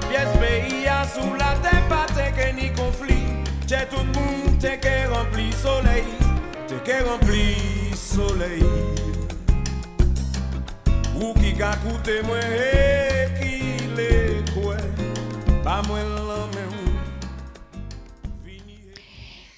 Pièce 0.10 0.36
pays 0.40 0.88
a 0.88 1.06
sous 1.06 1.34
la 1.34 1.56
terre, 1.62 1.86
pas 1.90 2.06
que 2.08 2.56
ni 2.56 2.72
conflit. 2.72 3.28
J'ai 3.68 3.86
tout 3.92 4.00
le 4.00 4.14
monde, 4.18 4.58
t'es 4.60 4.78
que 4.78 5.10
rempli 5.14 5.52
soleil, 5.52 6.06
t'es 6.68 6.82
que 6.90 7.04
rempli 7.04 7.94
soleil. 7.94 8.64
Ou 11.20 11.34
qui 11.34 11.62
a 11.62 11.76
coûté 11.76 12.22
moi 12.24 12.38
et 12.40 13.28
qui 13.38 13.94
l'est 13.94 14.50
quoi, 14.54 14.78
pas 15.66 15.82
moi 15.86 16.00
l'homme. 16.00 16.77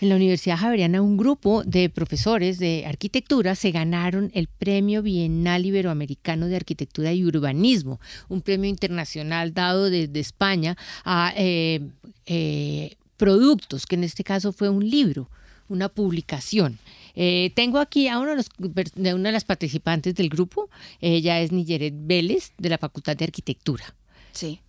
En 0.02 0.08
la 0.08 0.16
Universidad 0.16 0.58
Javeriana, 0.58 1.02
un 1.02 1.18
grupo 1.18 1.62
de 1.66 1.90
profesores 1.90 2.58
de 2.58 2.86
arquitectura 2.86 3.54
se 3.56 3.72
ganaron 3.72 4.32
el 4.34 4.48
Premio 4.48 5.02
Bienal 5.02 5.66
Iberoamericano 5.66 6.48
de 6.48 6.56
Arquitectura 6.56 7.12
y 7.12 7.26
Urbanismo, 7.26 8.00
un 8.30 8.42
premio 8.42 8.70
internacional 8.70 9.54
dado 9.54 9.90
desde 9.90 10.22
España 10.22 10.78
a 11.04 11.34
eh, 11.36 11.82
eh, 12.28 12.96
productos, 13.18 13.86
que 13.86 13.96
en 13.96 14.06
este 14.06 14.24
caso 14.24 14.54
fue 14.54 14.70
un 14.70 14.90
libro, 14.90 15.30
una 15.68 15.90
publicación. 15.90 16.80
Eh, 17.16 17.52
tengo 17.54 17.80
aquí 17.80 18.08
a 18.08 18.20
uno 18.20 18.30
de, 18.30 18.36
los, 18.38 18.50
de, 18.96 19.14
una 19.14 19.30
de 19.30 19.34
las 19.34 19.44
participantes 19.44 20.16
del 20.16 20.30
grupo, 20.30 20.70
ella 21.02 21.42
es 21.42 21.52
Nigeret 21.52 21.94
Vélez, 21.94 22.54
de 22.58 22.70
la 22.70 22.78
Facultad 22.78 23.18
de 23.18 23.26
Arquitectura. 23.26 23.94
Sí. 24.32 24.62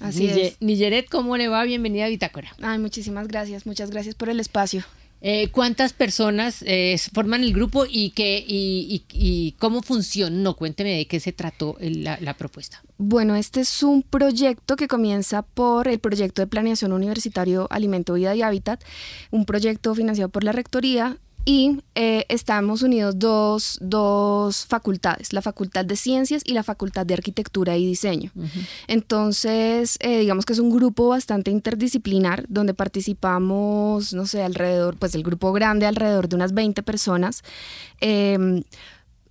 Así 0.00 0.26
es. 0.26 0.56
Nigeret, 0.60 1.08
¿cómo 1.08 1.36
le 1.36 1.48
va? 1.48 1.64
Bienvenida 1.64 2.06
a 2.06 2.08
Bitácora. 2.08 2.54
Ay, 2.60 2.78
muchísimas 2.78 3.28
gracias, 3.28 3.66
muchas 3.66 3.90
gracias 3.90 4.14
por 4.14 4.28
el 4.28 4.40
espacio. 4.40 4.84
Eh, 5.26 5.48
¿Cuántas 5.50 5.94
personas 5.94 6.62
eh, 6.66 6.98
forman 7.14 7.44
el 7.44 7.54
grupo 7.54 7.86
y, 7.88 8.10
qué, 8.10 8.44
y, 8.46 9.54
cómo 9.58 9.80
funcionó? 9.80 10.54
Cuénteme 10.54 10.98
de 10.98 11.06
qué 11.06 11.18
se 11.18 11.32
trató 11.32 11.78
la, 11.80 12.18
la, 12.20 12.34
propuesta. 12.34 12.82
Bueno, 12.98 13.34
este 13.34 13.60
es 13.62 13.82
un 13.82 14.02
proyecto 14.02 14.76
que 14.76 14.86
comienza 14.86 15.40
por 15.40 15.88
el 15.88 15.98
proyecto 15.98 16.42
de 16.42 16.46
planeación 16.46 16.92
universitario 16.92 17.68
Alimento, 17.70 18.12
Vida 18.12 18.36
y 18.36 18.42
Hábitat, 18.42 18.84
un 19.30 19.46
proyecto 19.46 19.94
financiado 19.94 20.28
por 20.28 20.44
la 20.44 20.52
Rectoría 20.52 21.16
y 21.44 21.80
eh, 21.94 22.24
estamos 22.28 22.82
unidos 22.82 23.18
dos, 23.18 23.78
dos, 23.82 24.64
facultades, 24.66 25.32
la 25.32 25.42
Facultad 25.42 25.84
de 25.84 25.96
Ciencias 25.96 26.42
y 26.44 26.54
la 26.54 26.62
Facultad 26.62 27.04
de 27.04 27.14
Arquitectura 27.14 27.76
y 27.76 27.86
Diseño. 27.86 28.30
Entonces, 28.86 29.98
eh, 30.00 30.20
digamos 30.20 30.46
que 30.46 30.54
es 30.54 30.58
un 30.58 30.70
grupo 30.70 31.08
bastante 31.08 31.50
interdisciplinar 31.50 32.46
donde 32.48 32.72
participamos, 32.72 34.14
no 34.14 34.26
sé, 34.26 34.42
alrededor, 34.42 34.96
pues 34.96 35.14
el 35.14 35.22
grupo 35.22 35.52
grande, 35.52 35.86
alrededor 35.86 36.28
de 36.28 36.36
unas 36.36 36.54
20 36.54 36.82
personas. 36.82 37.42
Em, 38.00 38.62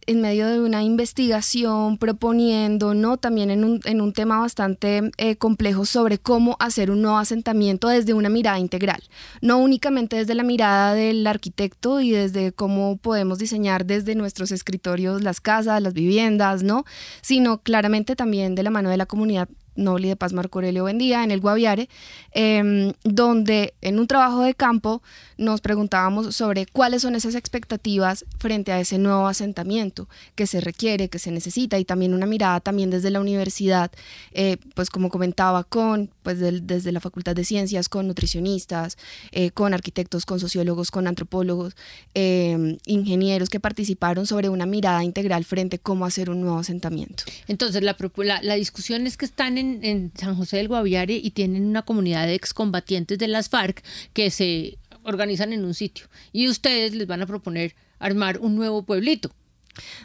en 0.07 0.21
medio 0.21 0.47
de 0.47 0.59
una 0.59 0.83
investigación 0.83 1.97
proponiendo, 1.97 2.93
¿no? 2.93 3.17
También 3.17 3.51
en 3.51 3.63
un, 3.63 3.79
en 3.85 4.01
un 4.01 4.13
tema 4.13 4.39
bastante 4.39 5.11
eh, 5.17 5.35
complejo 5.35 5.85
sobre 5.85 6.17
cómo 6.17 6.55
hacer 6.59 6.91
un 6.91 7.01
nuevo 7.01 7.17
asentamiento 7.17 7.87
desde 7.87 8.13
una 8.13 8.29
mirada 8.29 8.59
integral, 8.59 9.03
no 9.41 9.57
únicamente 9.57 10.15
desde 10.15 10.35
la 10.35 10.43
mirada 10.43 10.93
del 10.93 11.25
arquitecto 11.27 12.01
y 12.01 12.11
desde 12.11 12.51
cómo 12.51 12.97
podemos 12.97 13.39
diseñar 13.39 13.85
desde 13.85 14.15
nuestros 14.15 14.51
escritorios 14.51 15.23
las 15.23 15.41
casas, 15.41 15.81
las 15.81 15.93
viviendas, 15.93 16.63
¿no? 16.63 16.85
Sino 17.21 17.59
claramente 17.61 18.15
también 18.15 18.55
de 18.55 18.63
la 18.63 18.69
mano 18.69 18.89
de 18.89 18.97
la 18.97 19.05
comunidad 19.05 19.47
Noli 19.75 20.09
de 20.09 20.15
Paz 20.15 20.33
Marco 20.33 20.59
Aurelio 20.59 20.83
Bendía 20.85 21.23
en 21.23 21.31
el 21.31 21.39
Guaviare, 21.39 21.89
em, 22.31 22.93
donde 23.03 23.73
en 23.81 23.99
un 23.99 24.07
trabajo 24.07 24.43
de 24.43 24.53
campo 24.53 25.01
nos 25.37 25.61
preguntábamos 25.61 26.35
sobre 26.35 26.65
cuáles 26.65 27.01
son 27.01 27.15
esas 27.15 27.35
expectativas 27.35 28.25
frente 28.37 28.71
a 28.71 28.79
ese 28.79 28.97
nuevo 28.97 29.27
asentamiento 29.27 30.07
que 30.35 30.47
se 30.47 30.61
requiere, 30.61 31.09
que 31.09 31.19
se 31.19 31.31
necesita 31.31 31.79
y 31.79 31.85
también 31.85 32.13
una 32.13 32.25
mirada 32.25 32.59
también 32.59 32.89
desde 32.89 33.09
la 33.09 33.19
universidad, 33.19 33.91
eh, 34.31 34.57
pues 34.75 34.89
como 34.89 35.09
comentaba, 35.09 35.63
con 35.63 36.09
pues 36.21 36.39
desde 36.39 36.91
la 36.91 36.99
Facultad 36.99 37.35
de 37.35 37.43
Ciencias, 37.43 37.89
con 37.89 38.07
nutricionistas, 38.07 38.97
eh, 39.31 39.51
con 39.51 39.73
arquitectos, 39.73 40.25
con 40.25 40.39
sociólogos, 40.39 40.91
con 40.91 41.07
antropólogos, 41.07 41.75
em, 42.13 42.77
ingenieros 42.85 43.49
que 43.49 43.59
participaron 43.59 44.25
sobre 44.25 44.49
una 44.49 44.65
mirada 44.65 45.03
integral 45.03 45.43
frente 45.43 45.77
a 45.77 45.79
cómo 45.79 46.05
hacer 46.05 46.29
un 46.29 46.41
nuevo 46.41 46.59
asentamiento. 46.59 47.23
Entonces 47.47 47.83
la, 47.83 47.95
la, 48.17 48.41
la 48.41 48.55
discusión 48.55 49.07
es 49.07 49.17
que 49.17 49.25
están 49.25 49.57
en 49.57 49.62
en, 49.81 50.11
San 50.15 50.35
José 50.35 50.57
del 50.57 50.67
Guaviare 50.67 51.15
y 51.15 51.31
tienen 51.31 51.65
una 51.65 51.83
comunidad 51.83 52.25
de 52.25 52.35
excombatientes 52.35 53.17
de 53.17 53.27
las 53.27 53.49
FARC 53.49 53.83
que 54.13 54.31
se 54.31 54.77
organizan 55.03 55.53
en 55.53 55.65
un 55.65 55.73
sitio 55.73 56.07
y 56.31 56.47
ustedes 56.47 56.95
les 56.95 57.07
van 57.07 57.21
a 57.21 57.27
proponer 57.27 57.75
armar 57.99 58.39
un 58.39 58.55
nuevo 58.55 58.83
pueblito. 58.83 59.31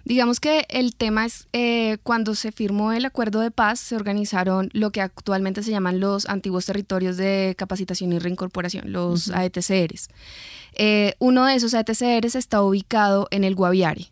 Digamos 0.05 0.41
que 0.41 0.67
el 0.71 0.95
tema 0.97 1.27
es 1.27 1.47
eh, 1.53 1.99
cuando 2.03 2.35
se 2.35 2.53
firmó 2.53 2.93
el 2.93 3.05
acuerdo 3.05 3.41
de 3.41 3.51
paz, 3.51 3.81
se 3.81 3.97
organizaron 3.97 4.71
lo 4.73 4.93
que 4.93 5.03
actualmente 5.03 5.63
se 5.63 5.71
llaman 5.71 6.01
los 6.01 6.27
antiguos 6.27 6.65
territorios 6.65 7.17
de 7.19 7.55
capacitación 7.59 8.13
y 8.13 8.19
reincorporación, 8.19 8.93
los 8.93 9.31
AETCRs. 9.31 10.09
Eh, 10.75 11.15
uno 11.19 11.45
de 11.45 11.55
esos 11.55 11.75
AETCRs 11.75 12.35
está 12.35 12.63
ubicado 12.63 13.29
en 13.31 13.45
el 13.45 13.55
Guaviare 13.55 14.11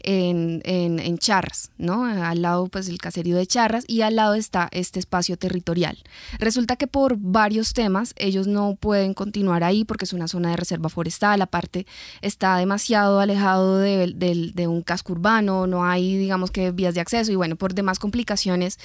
en, 0.00 0.62
en, 0.64 1.18
Charras, 1.18 1.72
¿no? 1.78 2.04
Al 2.04 2.42
lado, 2.42 2.68
pues, 2.68 2.88
el 2.88 2.98
caserío 2.98 3.36
de 3.36 3.46
Charras 3.46 3.84
y 3.88 4.02
al 4.02 4.16
lado 4.16 4.34
está 4.34 4.68
este 4.70 4.98
espacio 4.98 5.36
territorial. 5.36 5.98
Resulta 6.38 6.76
que 6.76 6.86
por 6.86 7.16
varios 7.18 7.72
temas 7.72 8.14
ellos 8.16 8.46
no 8.46 8.76
pueden 8.76 9.14
continuar 9.14 9.64
ahí 9.64 9.84
porque 9.84 10.04
es 10.04 10.12
una 10.12 10.28
zona 10.28 10.50
de 10.50 10.56
reserva 10.56 10.88
forestal, 10.88 11.42
aparte 11.42 11.86
está 12.22 12.56
demasiado 12.56 13.20
alejado 13.20 13.78
de, 13.78 14.14
de 14.54 14.66
un 14.68 14.82
casco 14.82 15.12
urbano, 15.12 15.66
no 15.66 15.84
hay, 15.84 16.16
digamos 16.16 16.50
que, 16.50 16.70
vías 16.70 16.94
de 16.94 17.00
acceso 17.00 17.32
y 17.32 17.36
bueno, 17.36 17.56
por 17.56 17.74
demás 17.74 17.98
complicaciones 17.98 18.78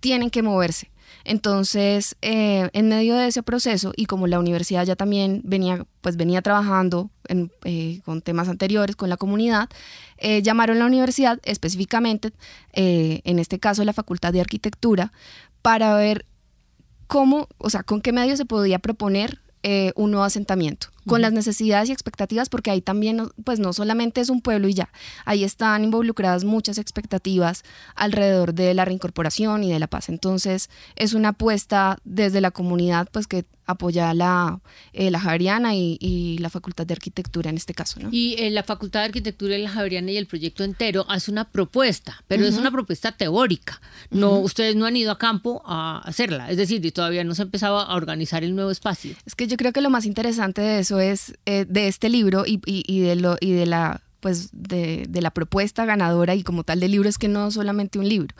tienen 0.00 0.30
que 0.30 0.42
moverse. 0.42 0.90
Entonces, 1.28 2.14
eh, 2.22 2.70
en 2.72 2.88
medio 2.88 3.16
de 3.16 3.26
ese 3.26 3.42
proceso 3.42 3.92
y 3.96 4.06
como 4.06 4.28
la 4.28 4.38
universidad 4.38 4.86
ya 4.86 4.94
también 4.94 5.40
venía, 5.42 5.84
pues 6.00 6.16
venía 6.16 6.40
trabajando 6.40 7.10
eh, 7.64 8.00
con 8.04 8.22
temas 8.22 8.48
anteriores 8.48 8.94
con 8.94 9.08
la 9.08 9.16
comunidad, 9.16 9.68
eh, 10.18 10.40
llamaron 10.42 10.76
a 10.76 10.80
la 10.80 10.86
universidad 10.86 11.40
específicamente, 11.42 12.30
en 12.72 13.40
este 13.40 13.58
caso 13.58 13.82
la 13.82 13.92
Facultad 13.92 14.32
de 14.32 14.40
Arquitectura, 14.40 15.12
para 15.62 15.96
ver 15.96 16.26
cómo, 17.08 17.48
o 17.58 17.70
sea, 17.70 17.82
con 17.82 18.02
qué 18.02 18.12
medios 18.12 18.38
se 18.38 18.44
podía 18.44 18.78
proponer 18.78 19.40
un 19.96 20.12
nuevo 20.12 20.22
asentamiento 20.22 20.90
con 21.06 21.22
las 21.22 21.32
necesidades 21.32 21.88
y 21.88 21.92
expectativas, 21.92 22.48
porque 22.48 22.70
ahí 22.70 22.80
también, 22.80 23.28
pues 23.44 23.58
no 23.58 23.72
solamente 23.72 24.20
es 24.20 24.30
un 24.30 24.40
pueblo 24.40 24.68
y 24.68 24.74
ya, 24.74 24.90
ahí 25.24 25.44
están 25.44 25.84
involucradas 25.84 26.44
muchas 26.44 26.78
expectativas 26.78 27.62
alrededor 27.94 28.54
de 28.54 28.74
la 28.74 28.84
reincorporación 28.84 29.64
y 29.64 29.72
de 29.72 29.78
la 29.78 29.86
paz. 29.86 30.08
Entonces, 30.08 30.70
es 30.96 31.14
una 31.14 31.30
apuesta 31.30 31.98
desde 32.04 32.40
la 32.40 32.50
comunidad, 32.50 33.08
pues 33.12 33.26
que 33.26 33.44
apoya 33.66 34.14
la, 34.14 34.60
eh, 34.92 35.10
la 35.10 35.18
Javeriana 35.20 35.74
y, 35.74 36.38
la 36.38 36.50
Facultad 36.50 36.86
de 36.86 36.94
Arquitectura 36.94 37.50
en 37.50 37.56
este 37.56 37.74
caso. 37.74 37.98
¿no? 38.00 38.08
Y 38.12 38.36
eh, 38.38 38.50
la 38.50 38.62
Facultad 38.62 39.00
de 39.00 39.06
Arquitectura 39.06 39.56
y 39.56 39.62
la 39.62 39.70
Javeriana 39.70 40.12
y 40.12 40.16
el 40.16 40.26
proyecto 40.26 40.64
entero 40.64 41.04
hace 41.08 41.30
una 41.30 41.50
propuesta, 41.50 42.22
pero 42.28 42.44
es 42.44 42.56
una 42.56 42.70
propuesta 42.70 43.12
teórica. 43.12 43.80
No, 44.10 44.38
Ustedes 44.38 44.76
no 44.76 44.86
han 44.86 44.96
ido 44.96 45.10
a 45.10 45.18
campo 45.18 45.62
a 45.66 45.98
hacerla, 46.04 46.50
es 46.50 46.56
decir, 46.56 46.86
todavía 46.92 47.24
no 47.24 47.34
se 47.34 47.42
empezaba 47.42 47.82
a 47.82 47.94
organizar 47.94 48.44
el 48.44 48.54
nuevo 48.54 48.70
espacio. 48.70 49.16
Es 49.24 49.34
que 49.34 49.46
yo 49.46 49.56
creo 49.56 49.72
que 49.72 49.80
lo 49.80 49.90
más 49.90 50.06
interesante 50.06 50.60
de 50.60 50.78
eso 50.80 50.95
es 51.00 51.34
eh, 51.46 51.66
de 51.68 51.88
este 51.88 52.08
libro 52.08 52.44
y, 52.46 52.58
de 53.00 53.16
lo, 53.16 53.36
y 53.40 53.52
de 53.52 53.66
la 53.66 54.02
pues 54.20 54.48
de, 54.52 55.08
la 55.12 55.30
propuesta 55.30 55.84
ganadora 55.84 56.34
y 56.34 56.42
como 56.42 56.64
tal 56.64 56.80
del 56.80 56.90
libro 56.90 57.08
es 57.08 57.16
que 57.16 57.28
no 57.28 57.50
solamente 57.50 57.98
un 57.98 58.08
libro. 58.08 58.34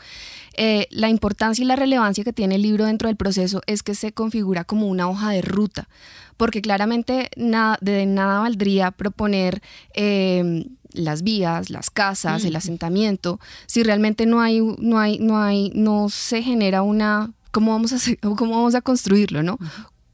Eh, 0.57 0.87
la 0.89 1.07
importancia 1.07 1.63
y 1.63 1.65
la 1.65 1.77
relevancia 1.77 2.25
que 2.25 2.33
tiene 2.33 2.55
el 2.55 2.61
libro 2.61 2.85
dentro 2.85 3.07
del 3.07 3.15
proceso 3.15 3.61
es 3.67 3.83
que 3.83 3.95
se 3.95 4.11
configura 4.11 4.65
como 4.65 4.87
una 4.87 5.07
hoja 5.07 5.31
de 5.31 5.41
ruta, 5.41 5.87
porque 6.35 6.61
claramente 6.61 7.29
nada, 7.37 7.77
de 7.79 8.05
nada 8.05 8.39
valdría 8.39 8.91
proponer 8.91 9.61
em, 9.93 10.65
las 10.91 11.21
vías, 11.21 11.69
las 11.69 11.89
casas, 11.89 12.43
el 12.43 12.55
asentamiento, 12.55 13.39
si 13.65 13.83
realmente 13.83 14.25
no 14.25 14.41
hay, 14.41 14.59
no 14.59 14.99
hay, 14.99 15.19
no 15.19 15.37
hay, 15.37 15.71
no 15.73 16.09
se 16.09 16.41
genera 16.41 16.81
una 16.81 17.31
¿cómo 17.51 17.71
vamos 17.71 17.91
a 17.93 17.95
hacer, 17.95 18.19
cómo 18.37 18.51
vamos 18.51 18.75
a 18.75 18.81
construirlo, 18.81 19.41
no? 19.41 19.57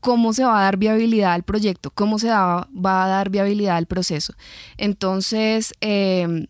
Cómo 0.03 0.33
se 0.33 0.43
va 0.43 0.59
a 0.59 0.63
dar 0.63 0.75
viabilidad 0.77 1.31
al 1.31 1.43
proyecto, 1.43 1.89
cómo 1.89 2.19
se 2.19 2.27
va 2.27 2.67
a 2.67 3.07
dar 3.07 3.29
viabilidad 3.29 3.77
al 3.77 3.85
proceso. 3.85 4.33
Entonces, 4.77 5.73
em, 5.79 6.47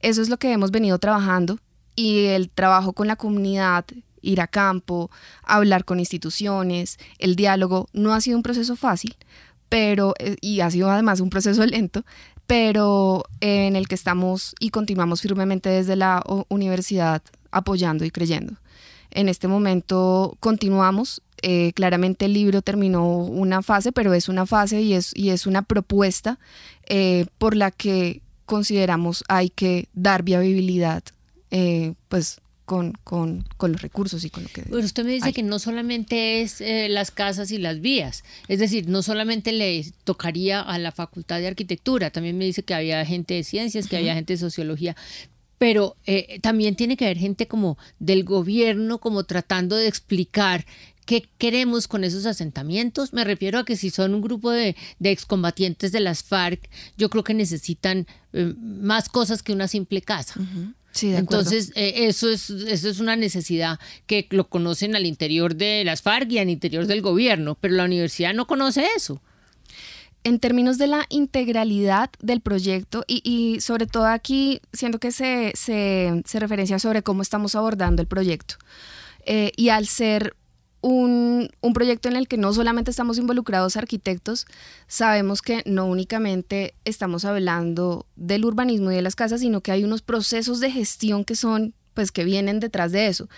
eso 0.00 0.22
es 0.22 0.28
lo 0.28 0.38
que 0.38 0.50
hemos 0.52 0.72
venido 0.72 0.98
trabajando 0.98 1.60
y 1.94 2.26
el 2.26 2.50
trabajo 2.50 2.92
con 2.92 3.06
la 3.06 3.14
comunidad, 3.14 3.84
ir 4.22 4.40
a 4.40 4.48
campo, 4.48 5.08
hablar 5.44 5.84
con 5.84 6.00
instituciones, 6.00 6.98
el 7.18 7.36
diálogo, 7.36 7.88
no 7.92 8.12
ha 8.12 8.20
sido 8.20 8.36
un 8.36 8.42
proceso 8.42 8.74
fácil, 8.74 9.16
pero, 9.68 10.14
eh, 10.18 10.36
y 10.40 10.60
ha 10.60 10.70
sido 10.70 10.90
además 10.90 11.20
un 11.20 11.30
proceso 11.30 11.64
lento, 11.66 12.04
pero 12.48 13.24
en 13.40 13.76
el 13.76 13.86
que 13.86 13.94
estamos 13.94 14.54
y 14.58 14.70
continuamos 14.70 15.22
firmemente 15.22 15.68
desde 15.68 15.94
la 15.94 16.24
universidad 16.48 17.22
apoyando 17.52 18.04
y 18.04 18.10
creyendo. 18.10 18.54
En 19.12 19.28
este 19.28 19.46
momento 19.46 20.36
continuamos 20.40 21.22
eh, 21.42 21.72
claramente 21.74 22.24
el 22.24 22.32
libro 22.32 22.62
terminó 22.62 23.18
una 23.18 23.62
fase, 23.62 23.92
pero 23.92 24.14
es 24.14 24.28
una 24.28 24.46
fase 24.46 24.80
y 24.80 24.94
es, 24.94 25.12
y 25.14 25.30
es 25.30 25.46
una 25.46 25.62
propuesta 25.62 26.38
eh, 26.88 27.26
por 27.38 27.54
la 27.56 27.70
que 27.70 28.22
consideramos 28.46 29.24
hay 29.28 29.50
que 29.50 29.88
dar 29.92 30.22
viabilidad 30.22 31.02
eh, 31.50 31.94
pues 32.08 32.40
con, 32.64 32.92
con, 33.04 33.44
con, 33.58 33.72
los 33.72 33.82
recursos 33.82 34.24
y 34.24 34.30
con 34.30 34.44
lo 34.44 34.48
que... 34.48 34.62
Pero 34.62 34.78
usted 34.78 35.04
me 35.04 35.12
dice 35.12 35.32
que 35.32 35.42
no 35.42 35.58
solamente 35.58 36.40
es 36.42 36.60
las 36.90 37.12
casas 37.12 37.52
y 37.52 37.58
las 37.58 37.80
vías, 37.80 38.24
es 38.48 38.58
decir, 38.58 38.88
no 38.88 39.02
solamente 39.02 39.52
le 39.52 39.84
tocaría 40.02 40.62
a 40.62 40.78
la 40.78 40.90
Facultad 40.90 41.38
de 41.38 41.46
Arquitectura, 41.46 42.10
también 42.10 42.36
me 42.36 42.44
dice 42.44 42.64
que 42.64 42.74
había 42.74 43.04
gente 43.04 43.34
de 43.34 43.44
ciencias, 43.44 43.86
que 43.86 43.96
había 43.96 44.14
gente 44.14 44.32
de 44.32 44.38
sociología, 44.38 44.96
pero 45.58 45.94
también 46.40 46.74
tiene 46.74 46.96
que 46.96 47.04
haber 47.04 47.18
gente 47.18 47.46
como 47.46 47.78
del 48.00 48.24
gobierno, 48.24 48.98
como 48.98 49.22
tratando 49.22 49.76
de 49.76 49.86
explicar 49.86 50.66
¿Qué 51.06 51.28
queremos 51.38 51.86
con 51.86 52.02
esos 52.02 52.26
asentamientos? 52.26 53.12
Me 53.12 53.22
refiero 53.22 53.60
a 53.60 53.64
que 53.64 53.76
si 53.76 53.90
son 53.90 54.12
un 54.12 54.20
grupo 54.20 54.50
de, 54.50 54.74
excombatientes 55.00 55.92
de 55.92 56.00
las 56.00 56.24
FARC, 56.24 56.68
yo 56.98 57.08
creo 57.10 57.22
que 57.22 57.32
necesitan 57.32 58.08
eh, 58.32 58.54
más 58.58 59.08
cosas 59.08 59.44
que 59.44 59.52
una 59.52 59.68
simple 59.68 60.02
casa. 60.02 60.34
Sí, 60.90 61.10
de 61.10 61.18
Entonces, 61.18 61.70
eh, 61.76 62.08
eso, 62.08 62.28
es, 62.28 62.50
eso 62.50 62.88
es 62.88 62.98
una 62.98 63.14
necesidad 63.14 63.78
que 64.06 64.26
lo 64.30 64.48
conocen 64.48 64.96
al 64.96 65.06
interior 65.06 65.54
de 65.54 65.84
las 65.84 66.02
FARC 66.02 66.32
y 66.32 66.38
al 66.38 66.50
interior 66.50 66.86
del 66.86 67.02
gobierno, 67.02 67.56
pero 67.60 67.74
la 67.74 67.84
universidad 67.84 68.34
no 68.34 68.48
conoce 68.48 68.84
eso. 68.96 69.22
En 70.24 70.40
términos 70.40 70.76
de 70.76 70.88
la 70.88 71.06
integralidad 71.08 72.10
del 72.18 72.40
proyecto 72.40 73.04
y, 73.06 73.60
sobre 73.60 73.86
todo 73.86 74.06
aquí, 74.06 74.60
siento 74.72 74.98
que 74.98 75.12
se, 75.12 75.52
se, 75.54 76.20
referencia 76.40 76.80
sobre 76.80 77.04
cómo 77.04 77.22
estamos 77.22 77.54
abordando 77.54 78.02
el 78.02 78.08
proyecto. 78.08 78.56
Eh, 79.24 79.52
y 79.56 79.68
al 79.68 79.86
ser 79.86 80.34
un, 80.86 81.50
proyecto 81.74 82.08
en 82.08 82.16
el 82.16 82.28
que 82.28 82.36
no 82.36 82.52
solamente 82.52 82.90
estamos 82.90 83.18
involucrados 83.18 83.76
arquitectos, 83.76 84.46
sabemos 84.86 85.42
que 85.42 85.62
no 85.66 85.86
únicamente 85.86 86.74
estamos 86.84 87.24
hablando 87.24 88.06
del 88.14 88.44
urbanismo 88.44 88.92
y 88.92 88.94
de 88.94 89.02
las 89.02 89.16
casas, 89.16 89.40
sino 89.40 89.60
que 89.60 89.72
hay 89.72 89.84
unos 89.84 90.02
procesos 90.02 90.60
de 90.60 90.70
gestión 90.70 91.24
que 91.24 91.34
son 91.34 91.74
pues 91.96 92.12
que 92.12 92.24
vienen 92.24 92.60
detrás 92.60 92.92
de 92.92 93.08
eso. 93.08 93.28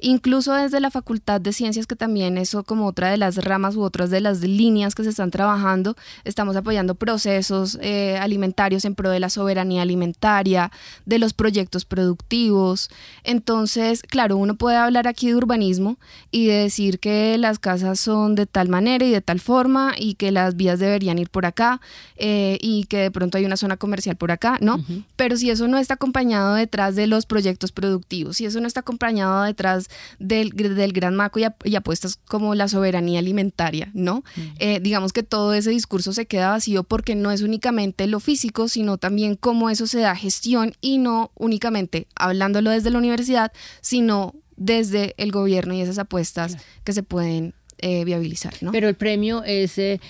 Incluso 0.00 0.54
desde 0.54 0.80
la 0.80 0.90
Facultad 0.90 1.38
de 1.38 1.52
Ciencias, 1.52 1.86
que 1.86 1.96
también 1.96 2.38
eso 2.38 2.64
como 2.64 2.86
otra 2.86 3.10
de 3.10 3.18
las 3.18 3.36
ramas 3.36 3.76
u 3.76 3.82
otras 3.82 4.08
de 4.08 4.22
las 4.22 4.40
líneas 4.40 4.94
que 4.94 5.04
se 5.04 5.10
están 5.10 5.30
trabajando, 5.30 5.96
estamos 6.24 6.56
apoyando 6.56 6.94
procesos 6.94 7.78
eh, 7.82 8.16
alimentarios 8.18 8.86
en 8.86 8.94
pro 8.94 9.10
de 9.10 9.20
la 9.20 9.28
soberanía 9.28 9.82
alimentaria, 9.82 10.72
de 11.04 11.18
los 11.18 11.34
proyectos 11.34 11.84
productivos. 11.84 12.88
Entonces, 13.22 14.00
claro, 14.00 14.38
uno 14.38 14.56
puede 14.56 14.78
hablar 14.78 15.06
aquí 15.06 15.28
de 15.28 15.36
urbanismo 15.36 15.98
y 16.30 16.46
de 16.46 16.54
decir 16.54 16.98
que 16.98 17.36
las 17.36 17.58
casas 17.58 18.00
son 18.00 18.34
de 18.34 18.46
tal 18.46 18.70
manera 18.70 19.04
y 19.04 19.10
de 19.10 19.20
tal 19.20 19.40
forma 19.40 19.92
y 19.98 20.14
que 20.14 20.32
las 20.32 20.56
vías 20.56 20.78
deberían 20.78 21.18
ir 21.18 21.28
por 21.28 21.44
acá 21.44 21.82
eh, 22.16 22.56
y 22.62 22.84
que 22.84 22.96
de 22.96 23.10
pronto 23.10 23.36
hay 23.36 23.44
una 23.44 23.58
zona 23.58 23.76
comercial 23.76 24.16
por 24.16 24.30
acá, 24.30 24.56
¿no? 24.62 24.82
Pero 25.16 25.36
si 25.36 25.50
eso 25.50 25.68
no 25.68 25.76
está 25.76 25.94
acompañado 25.94 26.54
detrás 26.54 26.96
de 26.96 27.06
los 27.06 27.26
proyectos 27.26 27.72
productivos, 27.72 28.05
si 28.32 28.46
eso 28.46 28.60
no 28.60 28.66
está 28.66 28.80
acompañado 28.80 29.42
detrás 29.42 29.88
del, 30.18 30.50
del 30.50 30.92
gran 30.92 31.14
maco 31.14 31.38
y, 31.38 31.76
apuestas 31.76 32.18
como 32.26 32.54
la 32.54 32.68
soberanía 32.68 33.18
alimentaria, 33.18 33.90
¿no? 33.94 34.24
Eh, 34.58 34.80
digamos 34.80 35.12
que 35.12 35.22
todo 35.22 35.52
ese 35.54 35.70
discurso 35.70 36.12
se 36.12 36.26
queda 36.26 36.50
vacío 36.50 36.84
porque 36.84 37.14
no 37.14 37.30
es 37.30 37.42
únicamente 37.42 38.06
lo 38.06 38.20
físico, 38.20 38.68
sino 38.68 38.98
también 38.98 39.36
cómo 39.36 39.70
eso 39.70 39.86
se 39.86 40.00
da 40.00 40.14
gestión 40.16 40.72
y 40.80 40.98
no 40.98 41.32
únicamente 41.34 42.06
hablándolo 42.14 42.70
desde 42.70 42.90
la 42.90 42.98
universidad, 42.98 43.52
sino 43.80 44.34
desde 44.56 45.14
el 45.18 45.32
gobierno 45.32 45.74
y 45.74 45.80
esas 45.80 45.98
apuestas 45.98 46.56
que 46.84 46.92
se 46.92 47.02
pueden 47.02 47.54
eh, 47.78 48.04
viabilizar. 48.04 48.54
¿no? 48.62 48.72
Pero 48.72 48.88
el 48.88 48.94
premio 48.94 49.44
es 49.44 49.76
eh, 49.78 50.00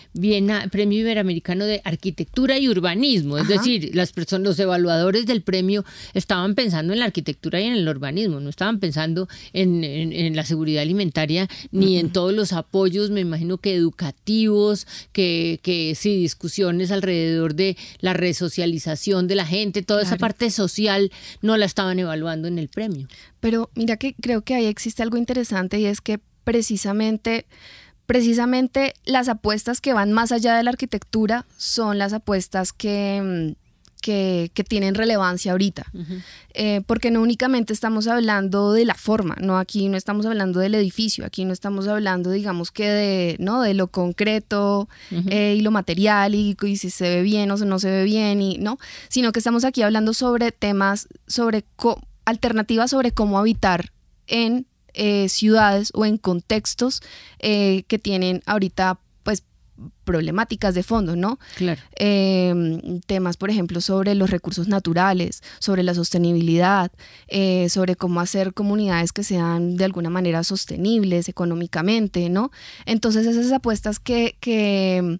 Premio 0.70 1.00
Iberoamericano 1.00 1.64
de 1.64 1.80
Arquitectura 1.84 2.58
y 2.58 2.68
Urbanismo, 2.68 3.38
es 3.38 3.48
decir, 3.48 3.90
las 3.94 4.12
personas, 4.12 4.46
los 4.46 4.58
evaluadores 4.60 5.26
del 5.26 5.42
premio 5.42 5.84
estaban 6.14 6.54
pensando 6.54 6.92
en 6.92 7.00
la 7.00 7.06
arquitectura 7.06 7.60
y 7.60 7.64
en 7.64 7.72
el 7.72 7.88
urbanismo, 7.88 8.38
no 8.38 8.50
estaban 8.50 8.78
pensando 8.78 9.28
en, 9.52 10.36
la 10.36 10.44
seguridad 10.44 10.82
alimentaria 10.82 11.48
ni 11.72 11.98
en 11.98 12.10
todos 12.10 12.32
los 12.32 12.52
apoyos, 12.52 13.10
me 13.10 13.20
imagino 13.20 13.58
que 13.58 13.74
educativos, 13.74 14.86
que, 15.12 15.58
que 15.62 15.94
sí, 15.96 16.16
discusiones 16.16 16.90
alrededor 16.90 17.54
de 17.54 17.76
la 18.00 18.12
resocialización 18.12 19.26
de 19.26 19.34
la 19.34 19.46
gente, 19.46 19.82
toda 19.82 20.02
esa 20.02 20.16
parte 20.18 20.50
social 20.50 21.10
no 21.42 21.56
la 21.56 21.66
estaban 21.66 21.98
evaluando 21.98 22.46
en 22.46 22.58
el 22.58 22.68
premio. 22.68 23.08
Pero 23.40 23.70
mira 23.74 23.96
que 23.96 24.14
creo 24.14 24.42
que 24.42 24.54
ahí 24.54 24.66
existe 24.66 25.02
algo 25.02 25.16
interesante 25.16 25.78
y 25.80 25.86
es 25.86 26.00
que 26.00 26.20
precisamente, 26.46 27.44
precisamente 28.06 28.94
las 29.04 29.28
apuestas 29.28 29.80
que 29.80 29.92
van 29.92 30.12
más 30.12 30.30
allá 30.30 30.56
de 30.56 30.62
la 30.62 30.70
arquitectura 30.70 31.44
son 31.56 31.98
las 31.98 32.12
apuestas 32.12 32.72
que... 32.72 33.52
Mm, 33.54 33.66
que, 34.00 34.64
tienen 34.68 34.94
relevancia 34.94 35.50
ahorita. 35.50 35.84
Eh, 36.54 36.80
porque 36.86 37.10
no 37.10 37.20
únicamente 37.22 37.72
estamos 37.72 38.06
hablando 38.06 38.72
de 38.72 38.84
la 38.84 38.94
forma, 38.94 39.34
no 39.40 39.58
aquí 39.58 39.88
no 39.88 39.96
estamos 39.96 40.26
hablando 40.26 40.60
del 40.60 40.76
edificio, 40.76 41.26
aquí 41.26 41.44
no 41.44 41.52
estamos 41.52 41.88
hablando, 41.88 42.30
digamos 42.30 42.70
que 42.70 42.88
de, 42.88 43.36
¿no? 43.40 43.62
de 43.62 43.74
lo 43.74 43.88
concreto 43.88 44.88
eh, 45.10 45.56
y 45.58 45.60
lo 45.60 45.72
material 45.72 46.36
y, 46.36 46.56
y, 46.62 46.76
si 46.76 46.90
se 46.90 47.16
ve 47.16 47.22
bien 47.22 47.50
o 47.50 47.56
no 47.56 47.80
se 47.80 47.90
ve 47.90 48.04
bien, 48.04 48.40
y, 48.40 48.58
¿no? 48.58 48.78
sino 49.08 49.32
que 49.32 49.40
estamos 49.40 49.64
aquí 49.64 49.82
hablando 49.82 50.14
sobre 50.14 50.52
temas, 50.52 51.08
sobre 51.26 51.64
alternativas 52.24 52.92
sobre 52.92 53.10
cómo 53.10 53.40
habitar 53.40 53.90
en 54.28 54.66
eh, 54.96 55.28
ciudades 55.28 55.90
o 55.94 56.04
en 56.04 56.18
contextos 56.18 57.02
eh, 57.38 57.84
que 57.86 57.98
tienen 57.98 58.42
ahorita 58.46 58.98
pues 59.22 59.44
problemáticas 60.04 60.74
de 60.74 60.82
fondo, 60.82 61.16
¿no? 61.16 61.38
Claro. 61.56 61.80
Em, 61.96 63.00
temas, 63.02 63.36
por 63.36 63.50
ejemplo, 63.50 63.80
sobre 63.80 64.14
los 64.14 64.30
recursos 64.30 64.68
naturales, 64.68 65.42
sobre 65.58 65.82
la 65.82 65.94
sostenibilidad, 65.94 66.90
eh, 67.28 67.68
sobre 67.68 67.94
cómo 67.94 68.20
hacer 68.20 68.54
comunidades 68.54 69.12
que 69.12 69.22
sean 69.22 69.76
de 69.76 69.84
alguna 69.84 70.10
manera 70.10 70.44
sostenibles 70.44 71.28
económicamente, 71.28 72.28
¿no? 72.30 72.50
Entonces 72.86 73.26
esas 73.26 73.52
apuestas 73.52 73.98
que, 73.98 74.36
que 74.40 75.18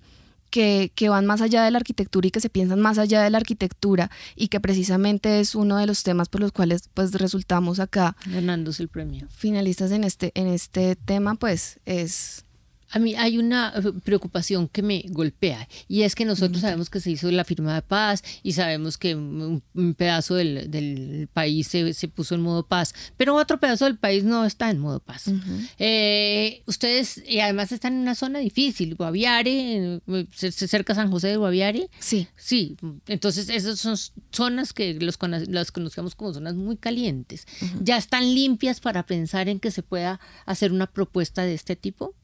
que, 0.50 1.08
van 1.08 1.26
más 1.26 1.40
allá 1.40 1.64
de 1.64 1.70
la 1.70 1.78
arquitectura 1.78 2.26
y 2.26 2.30
que 2.30 2.40
se 2.40 2.48
piensan 2.48 2.80
más 2.80 2.98
allá 2.98 3.22
de 3.22 3.30
la 3.30 3.38
arquitectura 3.38 4.10
y 4.34 4.48
que 4.48 4.60
precisamente 4.60 5.40
es 5.40 5.54
uno 5.54 5.76
de 5.76 5.86
los 5.86 6.02
temas 6.02 6.28
por 6.28 6.40
los 6.40 6.52
cuales 6.52 6.88
pues 6.94 7.12
resultamos 7.12 7.80
acá 7.80 8.16
ganándose 8.26 8.82
el 8.82 8.88
premio. 8.88 9.28
finalistas 9.30 9.90
en 9.90 10.04
este 10.04 10.32
en 10.34 10.46
este 10.46 10.96
tema 10.96 11.34
pues 11.34 11.78
es 11.84 12.45
a 12.90 12.98
mí 12.98 13.14
hay 13.14 13.38
una 13.38 13.72
eh, 13.76 13.92
preocupación 14.04 14.68
que 14.68 14.82
me 14.82 15.04
golpea 15.08 15.68
y 15.88 16.02
es 16.02 16.14
que 16.14 16.24
nosotros 16.24 16.60
sabemos 16.60 16.90
que 16.90 17.00
se 17.00 17.10
hizo 17.10 17.30
la 17.30 17.44
firma 17.44 17.74
de 17.74 17.82
paz 17.82 18.22
y 18.42 18.52
sabemos 18.52 18.96
que 18.98 19.14
un, 19.14 19.62
pedazo 19.96 20.34
del, 20.34 21.28
país 21.32 21.68
se, 21.68 22.08
puso 22.08 22.34
en 22.34 22.42
modo 22.42 22.66
paz, 22.66 22.94
pero 23.16 23.34
otro 23.34 23.58
pedazo 23.58 23.84
del 23.86 23.98
país 23.98 24.24
no 24.24 24.44
está 24.44 24.70
en 24.70 24.78
modo 24.78 25.00
paz. 25.00 25.30
Eh, 25.78 26.62
ustedes, 26.66 27.22
y 27.26 27.40
además 27.40 27.72
están 27.72 27.94
en 27.94 28.00
una 28.00 28.14
zona 28.14 28.38
difícil, 28.38 28.94
Guaviare, 28.94 30.00
cerca 30.30 30.94
San 30.94 31.10
José 31.10 31.28
de 31.28 31.36
Guaviare. 31.36 31.90
Sí. 31.98 32.28
Sí, 32.36 32.76
entonces 33.06 33.48
esas 33.48 33.78
son 33.78 33.96
zonas 34.30 34.72
que 34.72 34.94
los, 34.94 35.18
las 35.48 35.72
conocemos 35.72 36.14
como 36.14 36.32
zonas 36.32 36.54
muy 36.54 36.76
calientes. 36.76 37.46
¿Ya 37.80 37.96
están 37.96 38.34
limpias 38.34 38.80
para 38.80 39.06
pensar 39.06 39.48
en 39.48 39.60
que 39.60 39.70
se 39.70 39.82
pueda 39.82 40.20
hacer 40.44 40.72
una 40.72 40.86
propuesta 40.86 41.42
de 41.42 41.54
este 41.54 41.76
tipo? 41.76 42.14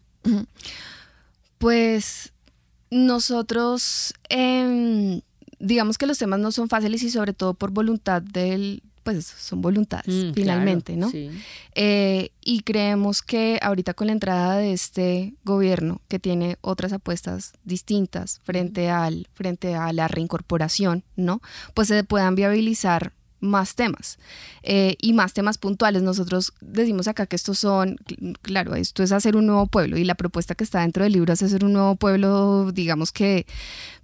Pues 1.59 2.33
nosotros, 2.91 4.15
em, 4.29 5.21
digamos 5.59 5.99
que 5.99 6.07
los 6.07 6.19
temas 6.19 6.41
no 6.41 6.53
son 6.53 6.69
fáciles 6.69 7.03
y 7.03 7.11
sobre 7.11 7.33
todo 7.33 7.55
por 7.55 7.71
voluntad 7.71 8.21
del, 8.21 8.83
pues 9.03 9.25
son 9.25 9.63
voluntades 9.63 10.27
mm, 10.27 10.33
finalmente, 10.35 10.97
¿no? 10.97 11.11
Eh, 11.75 12.31
y 12.41 12.61
creemos 12.61 13.23
que 13.23 13.59
ahorita 13.63 13.95
con 13.95 14.09
la 14.09 14.13
entrada 14.13 14.57
de 14.57 14.73
este 14.73 15.35
gobierno 15.45 16.01
que 16.09 16.19
tiene 16.19 16.59
otras 16.61 16.93
apuestas 16.93 17.55
distintas 17.65 18.41
frente 18.45 18.91
al 18.91 19.29
frente 19.33 19.75
a 19.75 19.93
la 19.93 20.09
reincorporación, 20.09 21.05
¿no? 21.17 21.41
Pues 21.75 21.89
se 21.89 22.05
puedan 22.05 22.35
viabilizar 22.35 23.13
más 23.43 23.75
temas 23.75 24.19
eh, 24.63 24.97
y 25.01 25.13
más 25.13 25.35
temas 25.35 25.59
puntuales. 25.59 26.03
Nosotros 26.03 26.55
decimos 26.63 27.09
acá 27.09 27.27
que 27.27 27.37
estos 27.37 27.59
son, 27.59 27.99
claro, 28.41 28.75
esto 28.75 29.03
es 29.03 29.13
hacer 29.13 29.37
un 29.37 29.47
nuevo 29.47 29.67
pueblo 29.67 29.99
y 29.99 30.05
la 30.05 30.15
propuesta 30.15 30.55
que 30.55 30.65
está 30.65 30.81
dentro 30.81 31.05
del 31.05 31.13
libro 31.13 31.33
es 31.33 31.43
hacer 31.43 31.65
un 31.65 31.75
nuevo 31.75 31.97
pueblo, 31.97 32.73
digamos 32.73 33.13
que 33.13 33.47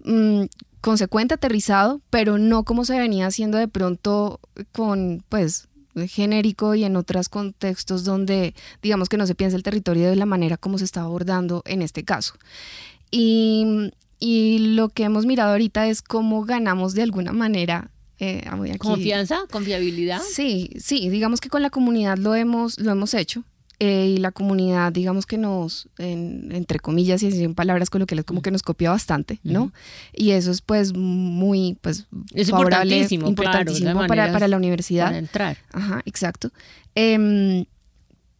mm, 0.05 0.43
consecuente, 0.81 1.35
aterrizado, 1.35 2.03
pero 2.11 2.37
no 2.37 2.65
como 2.65 2.85
se 2.85 2.99
venía 2.99 3.27
haciendo 3.27 3.59
de 3.59 3.69
pronto 3.69 4.41
con, 4.73 5.25
pues, 5.29 5.69
genérico 6.09 6.75
y 6.75 6.85
en 6.85 6.97
otros 6.97 7.29
contextos 7.29 8.05
donde 8.05 8.55
digamos 8.83 9.09
que 9.09 9.17
no 9.17 9.27
se 9.27 9.35
piensa 9.35 9.57
el 9.57 9.65
territorio 9.65 10.09
de 10.09 10.17
la 10.17 10.27
manera 10.27 10.57
como 10.57 10.79
se 10.79 10.85
está 10.85 11.03
abordando 11.03 11.63
en 11.65 11.83
este 11.83 12.05
caso. 12.05 12.35
Y, 13.11 13.91
y 14.19 14.75
lo 14.75 14.91
que 14.91 15.05
hemos 15.05 15.27
mirado 15.27 15.53
ahorita 15.53 15.89
es 15.89 16.03
cómo 16.03 16.45
ganamos 16.45 16.95
de 16.95 17.03
alguna 17.03 17.33
manera 17.33 17.91
eh, 18.19 18.45
¿Confianza? 18.79 19.41
¿Confiabilidad? 19.51 20.21
Sí, 20.21 20.71
sí, 20.79 21.09
digamos 21.09 21.41
que 21.41 21.49
con 21.49 21.63
la 21.63 21.71
comunidad 21.71 22.19
lo 22.19 22.35
hemos, 22.35 22.79
lo 22.79 22.91
hemos 22.91 23.15
hecho. 23.15 23.45
Eh, 23.81 24.15
y 24.17 24.17
la 24.17 24.33
comunidad, 24.33 24.91
digamos 24.91 25.25
que 25.25 25.39
nos, 25.39 25.89
entre 25.99 26.81
comillas 26.81 27.23
y 27.23 27.45
en 27.45 27.55
palabras 27.55 27.91
coloquiales, 27.91 28.25
como 28.25 28.43
que 28.43 28.51
nos 28.51 28.65
copia 28.65 28.91
bastante, 28.91 29.39
¿no? 29.45 29.73
Y 30.13 30.33
eso 30.33 30.51
es 30.51 30.63
pues 30.63 30.97
muy, 30.97 31.79
pues, 31.81 32.09
es 32.35 32.49
importantísimo, 32.49 33.33
para, 34.09 34.33
para, 34.33 34.49
la 34.49 34.57
universidad. 34.57 35.07
Para 35.07 35.19
entrar. 35.19 35.59
Ajá, 35.73 36.03
exacto. 36.07 36.51
Eh, 36.97 37.67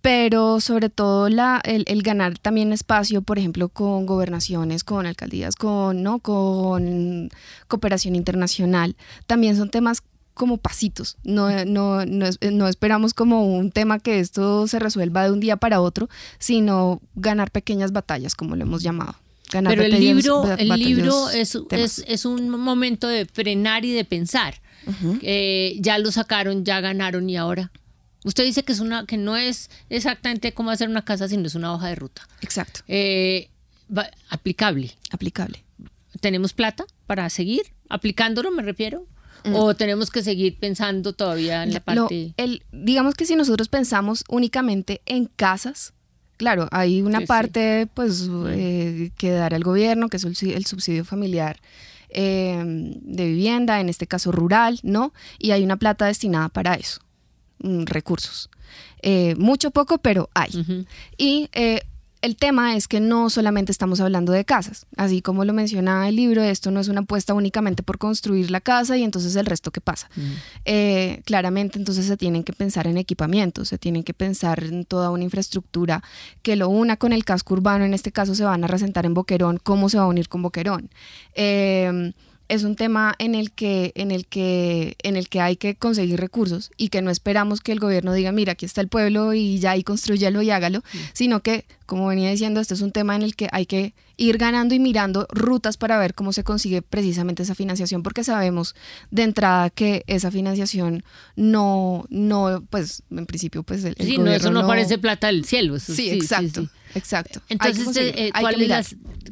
pero 0.09 0.59
sobre 0.59 0.89
todo 0.89 1.29
la, 1.29 1.61
el, 1.65 2.03
ganar 2.03 2.39
también 2.39 2.73
espacio, 2.73 3.21
por 3.21 3.39
ejemplo, 3.39 3.69
con 3.69 4.07
gobernaciones, 4.07 4.83
con 4.83 5.05
alcaldías, 5.05 5.55
con, 5.55 6.03
¿no? 6.03 6.21
con 6.21 7.29
cooperación 7.67 8.17
internacional, 8.17 8.97
también 9.27 9.55
son 9.59 9.69
temas 9.69 10.03
como 10.33 10.57
pasitos, 10.57 11.19
no, 11.25 11.63
no, 11.67 12.07
no, 12.07 12.69
esperamos 12.69 13.13
como 13.13 13.45
un 13.55 13.71
tema 13.71 13.99
que 13.99 14.19
esto 14.19 14.67
se 14.67 14.79
resuelva 14.79 15.25
de 15.25 15.33
un 15.33 15.41
día 15.41 15.59
para 15.59 15.83
otro, 15.83 16.09
sino 16.39 17.03
ganar 17.15 17.51
pequeñas 17.51 17.93
batallas, 17.93 18.35
como 18.35 18.57
lo 18.57 18.63
hemos 18.63 18.83
llamado. 18.83 19.15
Pero 19.53 19.83
el 19.83 20.01
libro, 20.01 20.57
el 20.57 20.69
libro 20.71 21.29
es, 21.29 21.55
es, 22.07 22.25
un 22.25 22.49
momento 22.49 23.09
de 23.09 23.27
frenar 23.27 23.85
y 23.85 23.93
de 23.93 24.07
pensar. 24.07 24.55
Eh, 25.21 25.77
ya 25.81 25.99
lo 25.99 26.11
sacaron, 26.13 26.65
ya 26.65 26.81
ganaron 26.81 27.29
y 27.29 27.37
ahora. 27.37 27.71
Usted 28.25 28.45
dice 28.45 28.65
que 28.65 28.73
es 28.73 28.81
una, 28.81 29.07
que 29.07 29.17
no 29.17 29.37
es 29.37 29.71
exactamente 29.91 30.53
cómo 30.53 30.71
hacer 30.71 30.89
una 30.89 31.05
casa, 31.05 31.29
sino 31.29 31.47
es 31.47 31.55
una 31.55 31.73
hoja 31.73 31.89
de 31.89 31.95
ruta. 31.95 32.29
Exacto. 32.41 32.81
Eh, 32.89 33.51
aplicable. 34.29 34.93
Aplicable. 35.11 35.65
¿Tenemos 36.21 36.53
plata 36.53 36.85
para 37.07 37.29
seguir 37.31 37.63
aplicándolo, 37.89 38.51
me 38.51 38.63
refiero? 38.63 39.07
Mm. 39.45 39.55
¿O 39.55 39.75
tenemos 39.75 40.11
que 40.11 40.23
seguir 40.23 40.59
pensando 40.59 41.13
todavía 41.13 41.63
en 41.63 41.73
la 41.73 41.81
parte...? 41.81 42.35
el, 42.37 42.65
digamos 42.73 43.15
que 43.15 43.25
si 43.25 43.37
nosotros 43.37 43.69
pensamos 43.69 44.25
únicamente 44.29 45.01
en 45.07 45.27
casas, 45.27 45.93
claro, 46.37 46.69
hay 46.73 47.03
una 47.03 47.21
parte 47.21 47.87
pues 47.95 48.29
eh, 48.49 49.11
que 49.17 49.31
dará 49.31 49.57
el 49.57 49.65
gobierno, 49.65 50.09
que 50.09 50.17
es 50.17 50.25
el, 50.25 50.67
subsidio 50.67 51.05
familiar 51.05 51.61
eh, 52.09 52.63
de 52.65 53.27
vivienda, 53.27 53.81
en 53.81 53.89
este 53.89 54.09
caso 54.09 54.33
rural, 54.33 54.81
¿no? 54.83 55.13
Y 55.39 55.53
hay 55.53 55.63
una 55.63 55.77
plata 55.77 56.07
destinada 56.07 56.49
para 56.49 56.75
eso. 56.75 57.01
Mm, 57.61 57.85
recursos. 57.85 58.51
Eh, 59.03 59.35
mucho 59.37 59.71
poco, 59.71 59.99
pero 59.99 60.29
hay. 60.35 60.87
Y 61.17 61.49
eh, 61.53 61.81
el 62.21 62.37
tema 62.37 62.75
es 62.75 62.89
que 62.89 62.99
no 62.99 63.31
solamente 63.31 63.71
estamos 63.71 64.01
hablando 64.01 64.33
de 64.33 64.45
casas, 64.45 64.87
así 64.97 65.23
como 65.23 65.45
lo 65.45 65.53
menciona 65.53 66.09
el 66.09 66.17
libro, 66.17 66.43
esto 66.43 66.71
no 66.71 66.81
es 66.81 66.89
una 66.89 67.03
apuesta 67.03 67.33
únicamente 67.33 67.83
por 67.83 67.99
construir 67.99 68.51
la 68.51 68.61
casa 68.61 68.97
y 68.97 69.05
entonces 69.05 69.37
el 69.37 69.47
resto 69.47 69.71
qué 69.71 69.81
pasa. 69.81 70.11
Eh, 70.65 71.23
claramente 71.25 71.79
entonces 71.79 72.07
se 72.07 72.17
tienen 72.17 72.43
que 72.43 72.53
pensar 72.53 72.89
en 72.89 72.99
equipamientos, 72.99 73.69
se 73.69 73.79
tienen 73.79 74.03
que 74.03 74.15
pensar 74.15 74.65
en 74.65 74.85
toda 74.85 75.11
una 75.11 75.25
infraestructura 75.25 76.03
que 76.43 76.57
lo 76.57 76.69
una 76.69 76.97
con 76.97 77.13
el 77.13 77.25
casco 77.25 77.55
urbano, 77.55 77.85
en 77.85 77.95
este 77.95 78.11
caso 78.11 78.35
se 78.35 78.45
van 78.45 78.65
a 78.65 78.67
resentar 78.67 79.07
en 79.07 79.15
Boquerón, 79.15 79.59
cómo 79.63 79.89
se 79.89 79.99
va 79.99 80.05
a 80.05 80.09
unir 80.09 80.29
con 80.29 80.43
Boquerón. 80.43 80.91
Eh, 81.35 82.13
es 82.49 82.65
un 82.65 82.77
tema 82.77 83.15
en 83.19 83.35
el 83.35 83.53
que 83.53 83.93
en 83.95 84.11
el 84.11 84.27
que 84.27 84.97
en 85.03 85.17
el 85.17 85.29
que 85.29 85.41
hay 85.41 85.57
que 85.57 85.75
conseguir 85.75 86.21
recursos 86.21 86.71
y 86.77 86.89
que 86.89 87.03
no 87.03 87.11
esperamos 87.11 87.61
que 87.61 87.73
el 87.73 87.81
gobierno 87.81 88.13
diga 88.13 88.33
mira 88.33 88.53
aquí 88.53 88.67
está 88.67 88.81
el 88.81 88.89
pueblo 88.89 89.35
y 89.35 89.59
ya 89.59 89.73
ahí 89.73 89.83
construyalo 89.83 90.43
y 90.43 90.51
hágalo 90.51 90.83
sino 91.13 91.41
que 91.41 91.65
como 91.89 92.07
venía 92.07 92.31
diciendo 92.31 92.61
este 92.61 92.75
es 92.75 92.83
un 92.83 92.93
tema 92.93 93.17
en 93.17 93.23
el 93.23 93.35
que 93.35 93.49
hay 93.51 93.65
que 93.65 93.95
ir 94.19 94.37
ganando 94.37 94.75
y 94.75 94.79
mirando 94.79 95.27
rutas 95.31 95.79
para 95.79 95.99
ver 95.99 96.13
cómo 96.13 96.35
se 96.35 96.45
consigue 96.45 96.83
precisamente 96.83 97.45
esa 97.45 97.55
financiación 97.55 98.03
porque 98.03 98.25
sabemos 98.25 98.75
de 99.11 99.23
entrada 99.23 99.71
que 99.71 100.05
esa 100.07 100.31
financiación 100.31 101.03
no 101.35 102.05
no 102.11 102.63
pues 102.69 103.03
en 103.11 103.25
principio 103.25 103.63
pues 103.63 103.85
el, 103.85 103.97
sí, 103.99 104.19
no, 104.19 104.31
eso 104.31 104.51
no, 104.51 104.67
parece 104.67 104.99
plata 104.99 105.29
del 105.29 105.47
cielo 105.47 105.81
sí, 105.81 106.11
exacto 106.11 106.69
exacto. 106.95 107.41
Entonces 107.49 108.13
eh, 108.15 108.33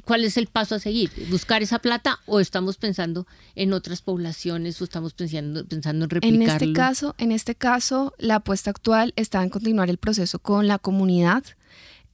¿cuál 0.07 0.25
es 0.25 0.37
el 0.39 0.47
paso 0.47 0.77
a 0.77 0.79
seguir 0.79 1.11
buscar 1.31 1.63
esa 1.63 1.79
plata 1.79 2.21
o 2.25 2.41
estamos 2.41 2.79
pensando 2.79 3.27
en 3.55 3.75
otras 3.75 4.01
poblaciones 4.01 4.81
o 4.81 4.85
estamos 4.85 5.13
pensando, 5.13 5.67
pensando 5.67 6.05
en 6.05 6.11
replicarlo? 6.11 6.45
En 6.45 6.51
este 6.51 6.73
caso, 6.73 7.15
en 7.19 7.33
este 7.33 7.55
caso, 7.55 8.15
la 8.19 8.37
apuesta 8.37 8.71
actual 8.71 9.13
está 9.17 9.43
en 9.43 9.51
continuar 9.51 9.91
el 9.91 9.99
proceso 9.99 10.39
con 10.39 10.69
la 10.69 10.79
comunidad 10.79 11.45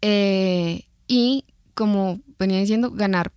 eh, 0.02 0.84
y, 1.08 1.44
como 1.74 2.20
venía 2.38 2.58
diciendo, 2.58 2.90
ganar 2.90 3.32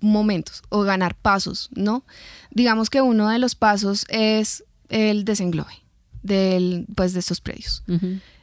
momentos 0.00 0.62
o 0.68 0.82
ganar 0.82 1.14
pasos, 1.14 1.68
¿no? 1.74 2.04
Digamos 2.50 2.90
que 2.90 3.00
uno 3.00 3.28
de 3.28 3.38
los 3.38 3.54
pasos 3.54 4.06
es 4.08 4.64
el 4.88 5.24
desenglobe 5.24 5.72
del, 6.22 6.86
pues, 6.94 7.12
de 7.12 7.20
estos 7.20 7.40
predios. 7.40 7.82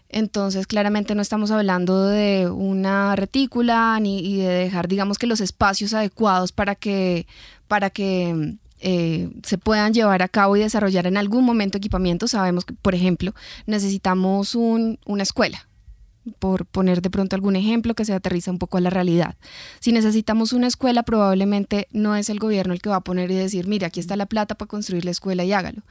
Entonces, 0.09 0.67
claramente 0.67 1.15
no 1.15 1.21
estamos 1.21 1.51
hablando 1.51 2.07
de 2.07 2.49
una 2.49 3.15
retícula 3.15 3.99
ni 3.99 4.19
y 4.19 4.37
de 4.37 4.47
dejar, 4.47 4.87
digamos 4.87 5.17
que 5.17 5.27
los 5.27 5.41
espacios 5.41 5.93
adecuados 5.93 6.51
para 6.51 6.75
que, 6.75 7.27
para 7.67 7.89
que 7.89 8.57
eh, 8.79 9.29
se 9.43 9.57
puedan 9.57 9.93
llevar 9.93 10.21
a 10.21 10.29
cabo 10.29 10.55
y 10.55 10.61
desarrollar 10.61 11.07
en 11.07 11.17
algún 11.17 11.43
momento 11.43 11.77
equipamientos. 11.77 12.31
Sabemos 12.31 12.63
que, 12.63 12.73
por 12.73 12.95
ejemplo, 12.95 13.33
necesitamos 13.65 14.55
un, 14.55 14.99
una 15.05 15.23
escuela, 15.23 15.67
por 16.39 16.65
poner 16.65 17.01
de 17.01 17.09
pronto 17.09 17.35
algún 17.35 17.55
ejemplo 17.55 17.93
que 17.95 18.05
se 18.05 18.13
aterriza 18.13 18.51
un 18.51 18.59
poco 18.59 18.77
a 18.77 18.81
la 18.81 18.89
realidad. 18.89 19.35
Si 19.79 19.91
necesitamos 19.91 20.53
una 20.53 20.67
escuela, 20.67 21.03
probablemente 21.03 21.87
no 21.91 22.15
es 22.15 22.29
el 22.29 22.39
gobierno 22.39 22.73
el 22.73 22.81
que 22.81 22.89
va 22.89 22.97
a 22.97 23.03
poner 23.03 23.31
y 23.31 23.35
decir, 23.35 23.67
mire, 23.67 23.85
aquí 23.85 23.99
está 23.99 24.15
la 24.15 24.25
plata 24.25 24.55
para 24.55 24.67
construir 24.67 25.05
la 25.05 25.11
escuela 25.11 25.43
y 25.43 25.53
hágalo. 25.53 25.81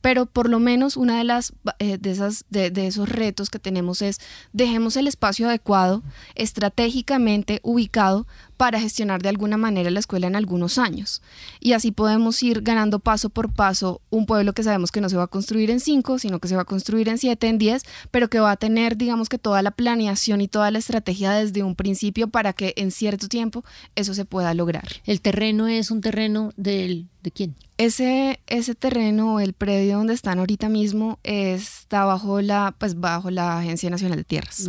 Pero 0.00 0.26
por 0.26 0.48
lo 0.48 0.60
menos 0.60 0.96
una 0.96 1.18
de 1.18 1.24
las 1.24 1.52
eh, 1.78 1.98
de 1.98 2.10
esas 2.10 2.44
de, 2.50 2.70
de 2.70 2.86
esos 2.86 3.08
retos 3.08 3.50
que 3.50 3.58
tenemos 3.58 4.02
es 4.02 4.20
dejemos 4.52 4.96
el 4.96 5.06
espacio 5.06 5.48
adecuado, 5.48 6.02
estratégicamente 6.34 7.60
ubicado 7.62 8.26
para 8.56 8.80
gestionar 8.80 9.22
de 9.22 9.28
alguna 9.28 9.56
manera 9.56 9.90
la 9.90 10.00
escuela 10.00 10.26
en 10.26 10.36
algunos 10.36 10.78
años. 10.78 11.22
Y 11.60 11.72
así 11.72 11.90
podemos 11.92 12.42
ir 12.42 12.62
ganando 12.62 12.98
paso 12.98 13.30
por 13.30 13.52
paso 13.52 14.00
un 14.10 14.26
pueblo 14.26 14.52
que 14.52 14.62
sabemos 14.62 14.90
que 14.90 15.00
no 15.00 15.08
se 15.08 15.16
va 15.16 15.24
a 15.24 15.28
construir 15.28 15.70
en 15.70 15.80
cinco, 15.80 16.18
sino 16.18 16.38
que 16.38 16.48
se 16.48 16.56
va 16.56 16.62
a 16.62 16.66
construir 16.66 17.08
en 17.08 17.18
siete, 17.18 17.48
en 17.48 17.58
diez, 17.58 17.82
pero 18.10 18.28
que 18.28 18.40
va 18.40 18.52
a 18.52 18.56
tener, 18.56 18.96
digamos 18.96 19.28
que 19.28 19.38
toda 19.38 19.62
la 19.62 19.70
planeación 19.70 20.40
y 20.40 20.48
toda 20.48 20.70
la 20.70 20.78
estrategia 20.78 21.32
desde 21.32 21.62
un 21.62 21.74
principio 21.74 22.28
para 22.28 22.52
que 22.52 22.74
en 22.76 22.90
cierto 22.90 23.28
tiempo 23.28 23.64
eso 23.94 24.14
se 24.14 24.24
pueda 24.24 24.54
lograr. 24.54 24.86
¿El 25.04 25.20
terreno 25.20 25.68
es 25.68 25.90
un 25.90 26.00
terreno 26.00 26.52
del 26.56 27.08
¿De 27.24 27.30
quién? 27.30 27.56
Ese, 27.78 28.38
ese 28.46 28.74
terreno, 28.74 29.40
el 29.40 29.54
predio 29.54 29.96
donde 29.96 30.12
están 30.12 30.38
ahorita 30.40 30.68
mismo, 30.68 31.18
está 31.22 32.04
bajo 32.04 32.42
la, 32.42 32.74
pues 32.76 33.00
bajo 33.00 33.30
la 33.30 33.60
Agencia 33.60 33.88
Nacional 33.88 34.18
de 34.18 34.24
Tierras. 34.24 34.68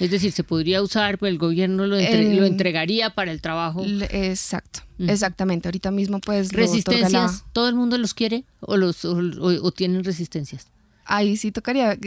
Es 0.00 0.10
decir, 0.10 0.32
se 0.32 0.42
podría 0.42 0.82
usar, 0.82 1.18
pues 1.18 1.30
el 1.30 1.38
gobierno 1.38 1.86
lo, 1.86 1.96
lo 1.96 2.44
entregaría 2.46 3.10
para 3.10 3.30
el 3.30 3.40
trabajo. 3.40 3.84
Exacto, 3.84 4.80
exactamente. 4.98 5.68
Ahorita 5.68 5.90
mismo, 5.90 6.20
pues. 6.20 6.52
¿Resistencias? 6.52 7.44
¿Todo 7.52 7.68
el 7.68 7.74
mundo 7.74 7.98
los 7.98 8.14
quiere 8.14 8.44
o, 8.60 8.76
los, 8.76 9.04
o 9.04 9.72
tienen 9.72 10.02
resistencias? 10.02 10.68
ahí 11.10 11.36
sí 11.36 11.50
tocaría, 11.50 11.98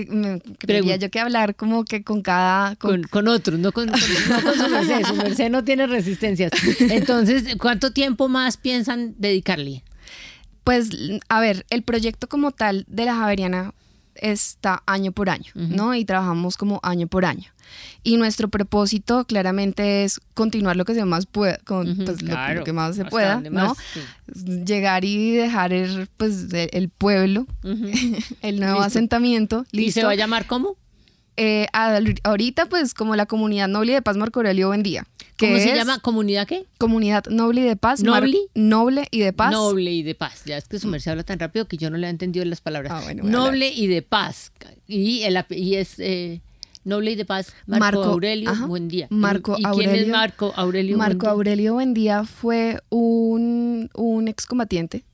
creería 0.57 0.95
yo 0.95 1.11
que 1.11 1.19
hablar 1.19 1.55
como 1.55 1.83
que 1.83 2.03
con 2.03 2.21
cada... 2.21 2.75
Con, 2.77 3.03
con, 3.03 3.27
otros, 3.27 3.59
no 3.59 3.71
con, 3.71 3.89
su 3.97 4.69
merced, 4.69 5.05
su 5.05 5.15
merced 5.15 5.49
no 5.51 5.63
tiene 5.63 5.87
resistencias. 5.87 6.51
Entonces, 6.79 7.57
¿cuánto 7.59 7.91
tiempo 7.91 8.29
más 8.29 8.57
piensan 8.57 9.13
dedicarle? 9.17 9.83
Pues, 10.63 10.89
a 11.27 11.41
ver, 11.41 11.65
el 11.69 11.83
proyecto 11.83 12.29
como 12.29 12.51
tal 12.51 12.85
de 12.87 13.05
la 13.05 13.15
Javeriana 13.15 13.73
está 14.15 14.81
año 14.85 15.11
por 15.11 15.29
año, 15.29 15.51
¿no? 15.53 15.93
Y 15.95 16.05
trabajamos 16.05 16.55
como 16.55 16.79
año 16.83 17.07
por 17.07 17.25
año. 17.25 17.51
Y 18.03 18.17
nuestro 18.17 18.49
propósito 18.49 19.25
claramente 19.25 20.03
es 20.03 20.19
continuar 20.33 20.75
lo 20.75 20.85
que 20.85 20.93
se 20.93 21.05
más 21.05 21.25
pueda, 21.25 21.57
con, 21.65 21.95
pues, 21.97 22.21
lo, 22.21 22.63
que 22.63 22.73
más 22.73 22.95
se 22.95 23.05
pueda, 23.05 23.39
¿no? 23.39 23.75
Llegar 24.65 25.05
y 25.05 25.31
dejar 25.31 25.73
el, 25.73 26.07
pues, 26.17 26.47
el 26.51 26.89
pueblo, 26.89 27.47
el 28.41 28.59
nuevo 28.59 28.81
asentamiento. 28.81 29.65
¿Y 29.71 29.91
se 29.91 30.03
va 30.03 30.11
a 30.11 30.15
llamar 30.15 30.47
cómo? 30.47 30.77
Eh, 31.35 31.67
ahorita, 32.23 32.67
pues, 32.67 32.93
como 32.93 33.15
la 33.15 33.25
comunidad 33.25 33.67
noble 33.67 33.93
de 33.93 34.01
paz 34.01 34.17
Marco 34.17 34.39
Aurelio 34.39 34.67
Buendía. 34.67 35.07
¿Cómo 35.39 35.57
se 35.57 35.75
llama? 35.75 35.99
¿Comunidad 35.99 36.47
qué? 36.47 36.65
Comunidad 36.77 37.25
Noble 37.25 37.61
y 37.61 37.63
de 37.63 37.75
Paz. 37.75 38.03
¿Noble? 38.03 38.37
noble 38.53 39.07
y 39.11 39.19
de 39.19 39.33
Paz. 39.33 39.51
Noble 39.51 39.91
y 39.91 40.03
de 40.03 40.15
Paz. 40.15 40.43
Ya 40.45 40.57
es 40.57 40.67
que 40.67 40.79
su 40.79 40.87
merced 40.87 41.11
habla 41.11 41.23
tan 41.23 41.39
rápido 41.39 41.67
que 41.67 41.77
yo 41.77 41.89
no 41.89 41.97
le 41.97 42.07
he 42.07 42.09
entendido 42.09 42.45
las 42.45 42.61
palabras. 42.61 42.91
Ah, 42.93 43.13
noble 43.13 43.69
y 43.69 43.87
de 43.87 44.01
Paz. 44.01 44.51
Y, 44.87 45.23
el, 45.23 45.43
y 45.49 45.75
es... 45.75 45.99
Eh, 45.99 46.41
Noble 46.83 47.11
y 47.11 47.15
de 47.15 47.25
Paz, 47.25 47.53
Marco, 47.65 48.03
Aurelio 48.03 48.51
buen 48.67 48.87
día. 48.87 49.07
Marco 49.09 49.55
¿Y, 49.57 49.65
Aurelio, 49.65 49.91
quién 49.91 50.05
es 50.05 50.11
Marco 50.11 50.53
Aurelio 50.55 50.97
Marco 50.97 51.27
Aurelio 51.27 51.73
Buendía 51.73 52.23
fue 52.25 52.81
un, 52.89 53.89
un 53.93 54.27
excombatiente, 54.27 55.05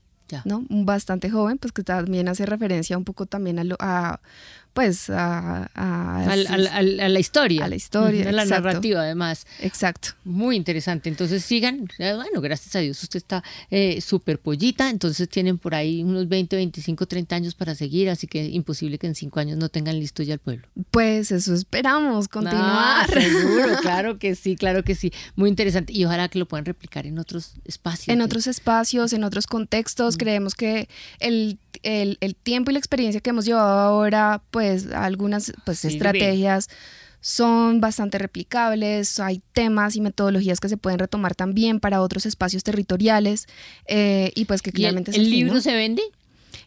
¿no? 0.44 0.64
Bastante 0.68 1.30
joven, 1.30 1.58
pues 1.58 1.72
que 1.72 1.82
también 1.82 2.28
hace 2.28 2.46
referencia 2.46 2.98
un 2.98 3.04
poco 3.04 3.26
también 3.26 3.58
a, 3.58 3.64
lo, 3.64 3.76
a 3.78 4.20
pues 4.72 5.10
a, 5.10 5.68
a, 5.74 6.36
la 6.36 7.20
historia. 7.20 7.64
A 7.64 7.68
la 7.68 7.76
historia. 7.76 8.28
A 8.28 8.32
la 8.32 8.44
narrativa, 8.44 9.02
además. 9.02 9.46
Exacto. 9.60 10.10
Muy 10.24 10.56
interesante. 10.56 11.08
Entonces 11.08 11.44
sigan. 11.44 11.88
Eh, 11.98 12.14
bueno, 12.14 12.40
gracias 12.40 12.76
a 12.76 12.78
Dios 12.78 13.02
usted 13.02 13.16
está 13.16 13.42
eh, 13.70 14.00
súper 14.00 14.38
pollita. 14.38 14.88
Entonces 14.90 15.28
tienen 15.28 15.58
por 15.58 15.74
ahí 15.74 16.02
unos 16.02 16.28
20, 16.28 16.56
25, 16.56 17.06
30 17.06 17.36
años 17.36 17.54
para 17.54 17.74
seguir. 17.74 18.10
Así 18.10 18.26
que 18.26 18.44
imposible 18.44 18.98
que 18.98 19.06
en 19.06 19.14
cinco 19.14 19.40
años 19.40 19.58
no 19.58 19.68
tengan 19.68 19.98
listo 19.98 20.22
ya 20.22 20.34
el 20.34 20.40
pueblo. 20.40 20.66
Pues 20.90 21.32
eso 21.32 21.52
esperamos, 21.54 22.28
continuar. 22.28 22.60
Ah, 22.62 23.06
seguro, 23.12 23.76
claro 23.82 24.18
que 24.18 24.34
sí, 24.34 24.56
claro 24.56 24.84
que 24.84 24.94
sí. 24.94 25.12
Muy 25.34 25.50
interesante. 25.50 25.92
Y 25.92 26.04
ojalá 26.04 26.28
que 26.28 26.38
lo 26.38 26.46
puedan 26.46 26.64
replicar 26.64 27.06
en 27.06 27.18
otros 27.18 27.54
espacios. 27.64 28.08
En 28.08 28.22
otros 28.22 28.46
espacios, 28.46 29.12
en 29.12 29.24
otros 29.24 29.46
contextos. 29.46 30.14
Mm. 30.14 30.18
Creemos 30.18 30.54
que 30.54 30.88
el, 31.18 31.58
el, 31.82 32.18
el 32.20 32.34
tiempo 32.34 32.70
y 32.70 32.74
la 32.74 32.78
experiencia 32.78 33.20
que 33.20 33.30
hemos 33.30 33.44
llevado 33.44 33.78
ahora, 33.78 34.42
pues 34.50 34.90
algunas 34.92 35.52
pues, 35.64 35.84
estrategias 35.84 36.68
son 37.20 37.80
bastante 37.80 38.18
replicables, 38.18 39.20
hay 39.20 39.42
temas 39.52 39.94
y 39.96 40.00
metodologías 40.00 40.58
que 40.58 40.68
se 40.68 40.76
pueden 40.76 40.98
retomar 40.98 41.34
también 41.34 41.78
para 41.78 42.00
otros 42.00 42.24
espacios 42.24 42.64
territoriales 42.64 43.46
eh, 43.86 44.32
y 44.34 44.46
pues 44.46 44.62
que 44.62 44.72
claramente... 44.72 45.10
¿El, 45.10 45.22
el 45.22 45.30
libro 45.30 45.60
se 45.60 45.74
vende? 45.74 46.02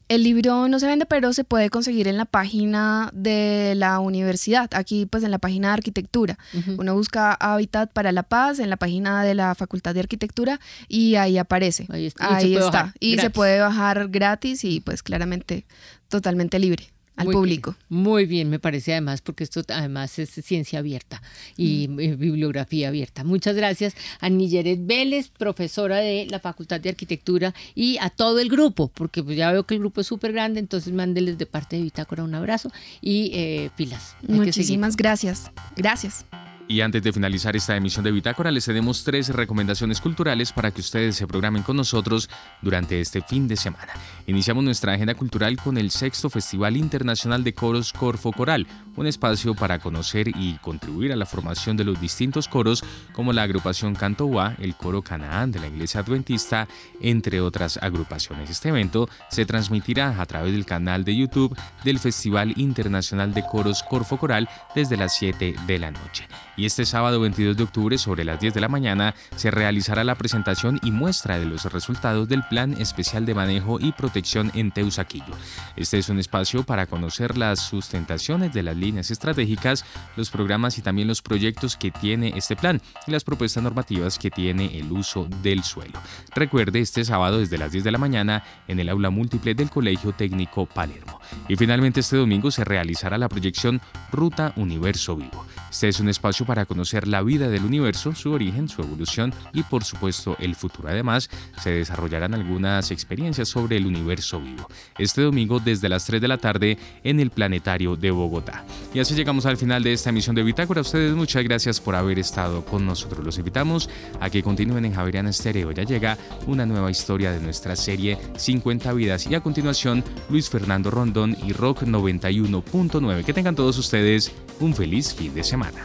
El 0.09 0.23
libro 0.23 0.67
no 0.67 0.79
se 0.79 0.87
vende, 0.87 1.05
pero 1.05 1.33
se 1.33 1.43
puede 1.43 1.69
conseguir 1.69 2.07
en 2.07 2.17
la 2.17 2.25
página 2.25 3.09
de 3.13 3.73
la 3.75 3.99
universidad, 3.99 4.69
aquí 4.73 5.05
pues 5.05 5.23
en 5.23 5.31
la 5.31 5.39
página 5.39 5.69
de 5.69 5.73
arquitectura. 5.75 6.37
Uno 6.77 6.93
busca 6.93 7.33
Hábitat 7.33 7.91
para 7.91 8.11
la 8.11 8.23
Paz 8.23 8.59
en 8.59 8.69
la 8.69 8.77
página 8.77 9.23
de 9.23 9.33
la 9.33 9.55
Facultad 9.55 9.93
de 9.93 10.01
Arquitectura 10.01 10.59
y 10.87 11.15
ahí 11.15 11.37
aparece. 11.37 11.87
Ahí 11.89 12.05
está. 12.05 12.93
Y, 12.99 13.17
se 13.17 13.29
puede 13.29 13.59
bajar 13.59 14.09
gratis 14.09 14.63
y 14.63 14.81
pues 14.81 15.03
claramente 15.03 15.65
totalmente 16.09 16.59
libre 16.59 16.93
al 17.15 17.27
público. 17.27 17.75
Muy 17.89 18.25
bien, 18.25 18.49
me 18.49 18.59
parece 18.59 18.93
además, 18.93 19.21
porque 19.21 19.43
esto 19.43 19.61
además 19.69 20.17
es 20.19 20.29
ciencia 20.29 20.79
abierta 20.79 21.21
y 21.57 21.87
mm. 21.87 21.99
eh, 21.99 22.15
bibliografía 22.15 22.87
abierta. 22.87 23.23
Muchas 23.23 23.55
gracias 23.55 23.95
a 24.19 24.29
Nilleret 24.29 24.85
Vélez, 24.85 25.29
profesora 25.29 25.97
de 25.97 26.27
la 26.29 26.39
Facultad 26.39 26.79
de 26.79 26.89
Arquitectura, 26.89 27.53
y 27.75 27.97
a 27.99 28.09
todo 28.09 28.39
el 28.39 28.49
grupo, 28.49 28.89
porque 28.93 29.23
pues 29.23 29.37
ya 29.37 29.51
veo 29.51 29.65
que 29.65 29.75
el 29.75 29.79
grupo 29.79 30.01
es 30.01 30.07
súper 30.07 30.33
grande, 30.33 30.59
entonces 30.59 30.93
mándeles 30.93 31.37
de 31.37 31.45
parte 31.45 31.75
de 31.75 31.83
Bitácora 31.83 32.23
un 32.23 32.35
abrazo 32.35 32.71
y 33.01 33.31
eh, 33.33 33.69
pilas. 33.75 34.15
Muchísimas 34.27 34.95
gracias. 34.95 35.51
Gracias. 35.75 36.25
Y 36.65 36.79
antes 36.79 37.03
de 37.03 37.11
finalizar 37.11 37.55
esta 37.55 37.75
emisión 37.75 38.05
de 38.05 38.11
Bitácora, 38.11 38.49
les 38.49 38.65
tenemos 38.65 39.03
tres 39.03 39.29
recomendaciones 39.29 39.99
culturales 39.99 40.53
para 40.53 40.71
que 40.71 40.79
ustedes 40.79 41.17
se 41.17 41.27
programen 41.27 41.61
con 41.61 41.75
nosotros 41.75 42.29
durante 42.61 43.01
este 43.01 43.21
fin 43.21 43.49
de 43.49 43.57
semana. 43.57 43.91
Iniciamos 44.27 44.63
nuestra 44.63 44.93
agenda 44.93 45.13
cultural 45.13 45.57
con 45.57 45.77
el 45.77 45.91
sexto 45.91 46.29
Festival 46.29 46.77
Internacional 46.77 47.43
de 47.43 47.53
Coros 47.53 47.91
Corfo 47.91 48.31
Coral, 48.31 48.65
un 48.95 49.07
espacio 49.07 49.55
para 49.55 49.79
conocer 49.79 50.29
y 50.29 50.53
contribuir 50.59 51.11
a 51.11 51.17
la 51.17 51.25
formación 51.25 51.75
de 51.75 51.83
los 51.83 51.99
distintos 51.99 52.47
coros 52.47 52.83
como 53.11 53.33
la 53.33 53.43
agrupación 53.43 53.93
Cantoa, 53.93 54.55
el 54.59 54.75
coro 54.75 55.01
Canaán 55.01 55.51
de 55.51 55.59
la 55.59 55.67
Iglesia 55.67 55.99
Adventista, 55.99 56.69
entre 57.01 57.41
otras 57.41 57.77
agrupaciones. 57.77 58.49
Este 58.49 58.69
evento 58.69 59.09
se 59.29 59.45
transmitirá 59.45 60.21
a 60.21 60.25
través 60.25 60.53
del 60.53 60.65
canal 60.65 61.03
de 61.03 61.15
YouTube 61.15 61.57
del 61.83 61.99
Festival 61.99 62.53
Internacional 62.55 63.33
de 63.33 63.43
Coros 63.43 63.83
Corfo 63.83 64.17
Coral 64.17 64.47
desde 64.73 64.95
las 64.95 65.15
7 65.17 65.55
de 65.67 65.79
la 65.79 65.91
noche 65.91 66.25
y 66.55 66.65
este 66.65 66.85
sábado 66.85 67.19
22 67.19 67.57
de 67.57 67.63
octubre 67.63 67.97
sobre 67.97 68.23
las 68.23 68.39
10 68.39 68.53
de 68.53 68.61
la 68.61 68.67
mañana 68.67 69.15
se 69.35 69.51
realizará 69.51 70.03
la 70.03 70.15
presentación 70.15 70.79
y 70.83 70.91
muestra 70.91 71.39
de 71.39 71.45
los 71.45 71.65
resultados 71.71 72.27
del 72.27 72.43
Plan 72.43 72.73
Especial 72.73 73.25
de 73.25 73.33
Manejo 73.33 73.79
y 73.79 73.91
Protección 73.91 74.51
en 74.53 74.71
Teusaquillo. 74.71 75.33
Este 75.75 75.97
es 75.97 76.09
un 76.09 76.19
espacio 76.19 76.63
para 76.63 76.85
conocer 76.85 77.37
las 77.37 77.59
sustentaciones 77.59 78.53
de 78.53 78.63
las 78.63 78.77
líneas 78.77 79.11
estratégicas, 79.11 79.85
los 80.15 80.29
programas 80.29 80.77
y 80.77 80.81
también 80.81 81.07
los 81.07 81.21
proyectos 81.21 81.75
que 81.77 81.91
tiene 81.91 82.33
este 82.35 82.55
plan 82.55 82.81
y 83.07 83.11
las 83.11 83.23
propuestas 83.23 83.63
normativas 83.63 84.19
que 84.19 84.31
tiene 84.31 84.77
el 84.77 84.91
uso 84.91 85.27
del 85.41 85.63
suelo. 85.63 85.99
Recuerde 86.35 86.79
este 86.79 87.05
sábado 87.05 87.39
desde 87.39 87.57
las 87.57 87.71
10 87.71 87.83
de 87.83 87.91
la 87.91 87.97
mañana 87.97 88.43
en 88.67 88.79
el 88.79 88.89
aula 88.89 89.09
múltiple 89.09 89.55
del 89.55 89.69
Colegio 89.69 90.11
Técnico 90.11 90.65
Palermo. 90.65 91.19
Y 91.47 91.55
finalmente 91.55 92.01
este 92.01 92.17
domingo 92.17 92.51
se 92.51 92.63
realizará 92.63 93.17
la 93.17 93.29
proyección 93.29 93.81
Ruta 94.11 94.53
Universo 94.55 95.15
Vivo. 95.15 95.45
Este 95.69 95.87
es 95.87 95.99
un 95.99 96.09
espacio 96.09 96.42
para 96.45 96.65
conocer 96.65 97.07
la 97.07 97.21
vida 97.21 97.49
del 97.49 97.65
universo, 97.65 98.13
su 98.15 98.31
origen, 98.31 98.67
su 98.69 98.81
evolución 98.81 99.33
y 99.53 99.63
por 99.63 99.83
supuesto 99.83 100.35
el 100.39 100.55
futuro. 100.55 100.89
Además, 100.89 101.29
se 101.61 101.71
desarrollarán 101.71 102.33
algunas 102.33 102.91
experiencias 102.91 103.49
sobre 103.49 103.77
el 103.77 103.85
universo 103.85 104.39
vivo. 104.39 104.67
Este 104.97 105.21
domingo 105.21 105.59
desde 105.59 105.89
las 105.89 106.05
3 106.05 106.21
de 106.21 106.27
la 106.27 106.37
tarde 106.37 106.77
en 107.03 107.19
el 107.19 107.29
Planetario 107.29 107.95
de 107.95 108.11
Bogotá. 108.11 108.65
Y 108.93 108.99
así 108.99 109.15
llegamos 109.15 109.45
al 109.45 109.57
final 109.57 109.83
de 109.83 109.93
esta 109.93 110.09
emisión 110.09 110.35
de 110.35 110.43
Bitácora. 110.43 110.79
A 110.79 110.83
ustedes 110.83 111.13
muchas 111.13 111.43
gracias 111.43 111.79
por 111.79 111.95
haber 111.95 112.19
estado 112.19 112.65
con 112.65 112.85
nosotros. 112.85 113.23
Los 113.23 113.37
invitamos 113.37 113.89
a 114.19 114.29
que 114.29 114.43
continúen 114.43 114.85
en 114.85 114.93
Javeriana 114.93 115.29
Estéreo. 115.29 115.71
Ya 115.71 115.83
llega 115.83 116.17
una 116.47 116.65
nueva 116.65 116.91
historia 116.91 117.31
de 117.31 117.39
nuestra 117.39 117.75
serie 117.75 118.17
50 118.37 118.93
vidas 118.93 119.27
y 119.27 119.35
a 119.35 119.41
continuación 119.41 120.03
Luis 120.29 120.49
Fernando 120.49 120.91
Rondón 120.91 121.35
y 121.45 121.53
Rock 121.53 121.83
91.9. 121.83 123.23
Que 123.23 123.33
tengan 123.33 123.55
todos 123.55 123.77
ustedes 123.77 124.31
un 124.59 124.73
feliz 124.73 125.13
fin 125.13 125.33
de 125.33 125.43
semana. 125.43 125.83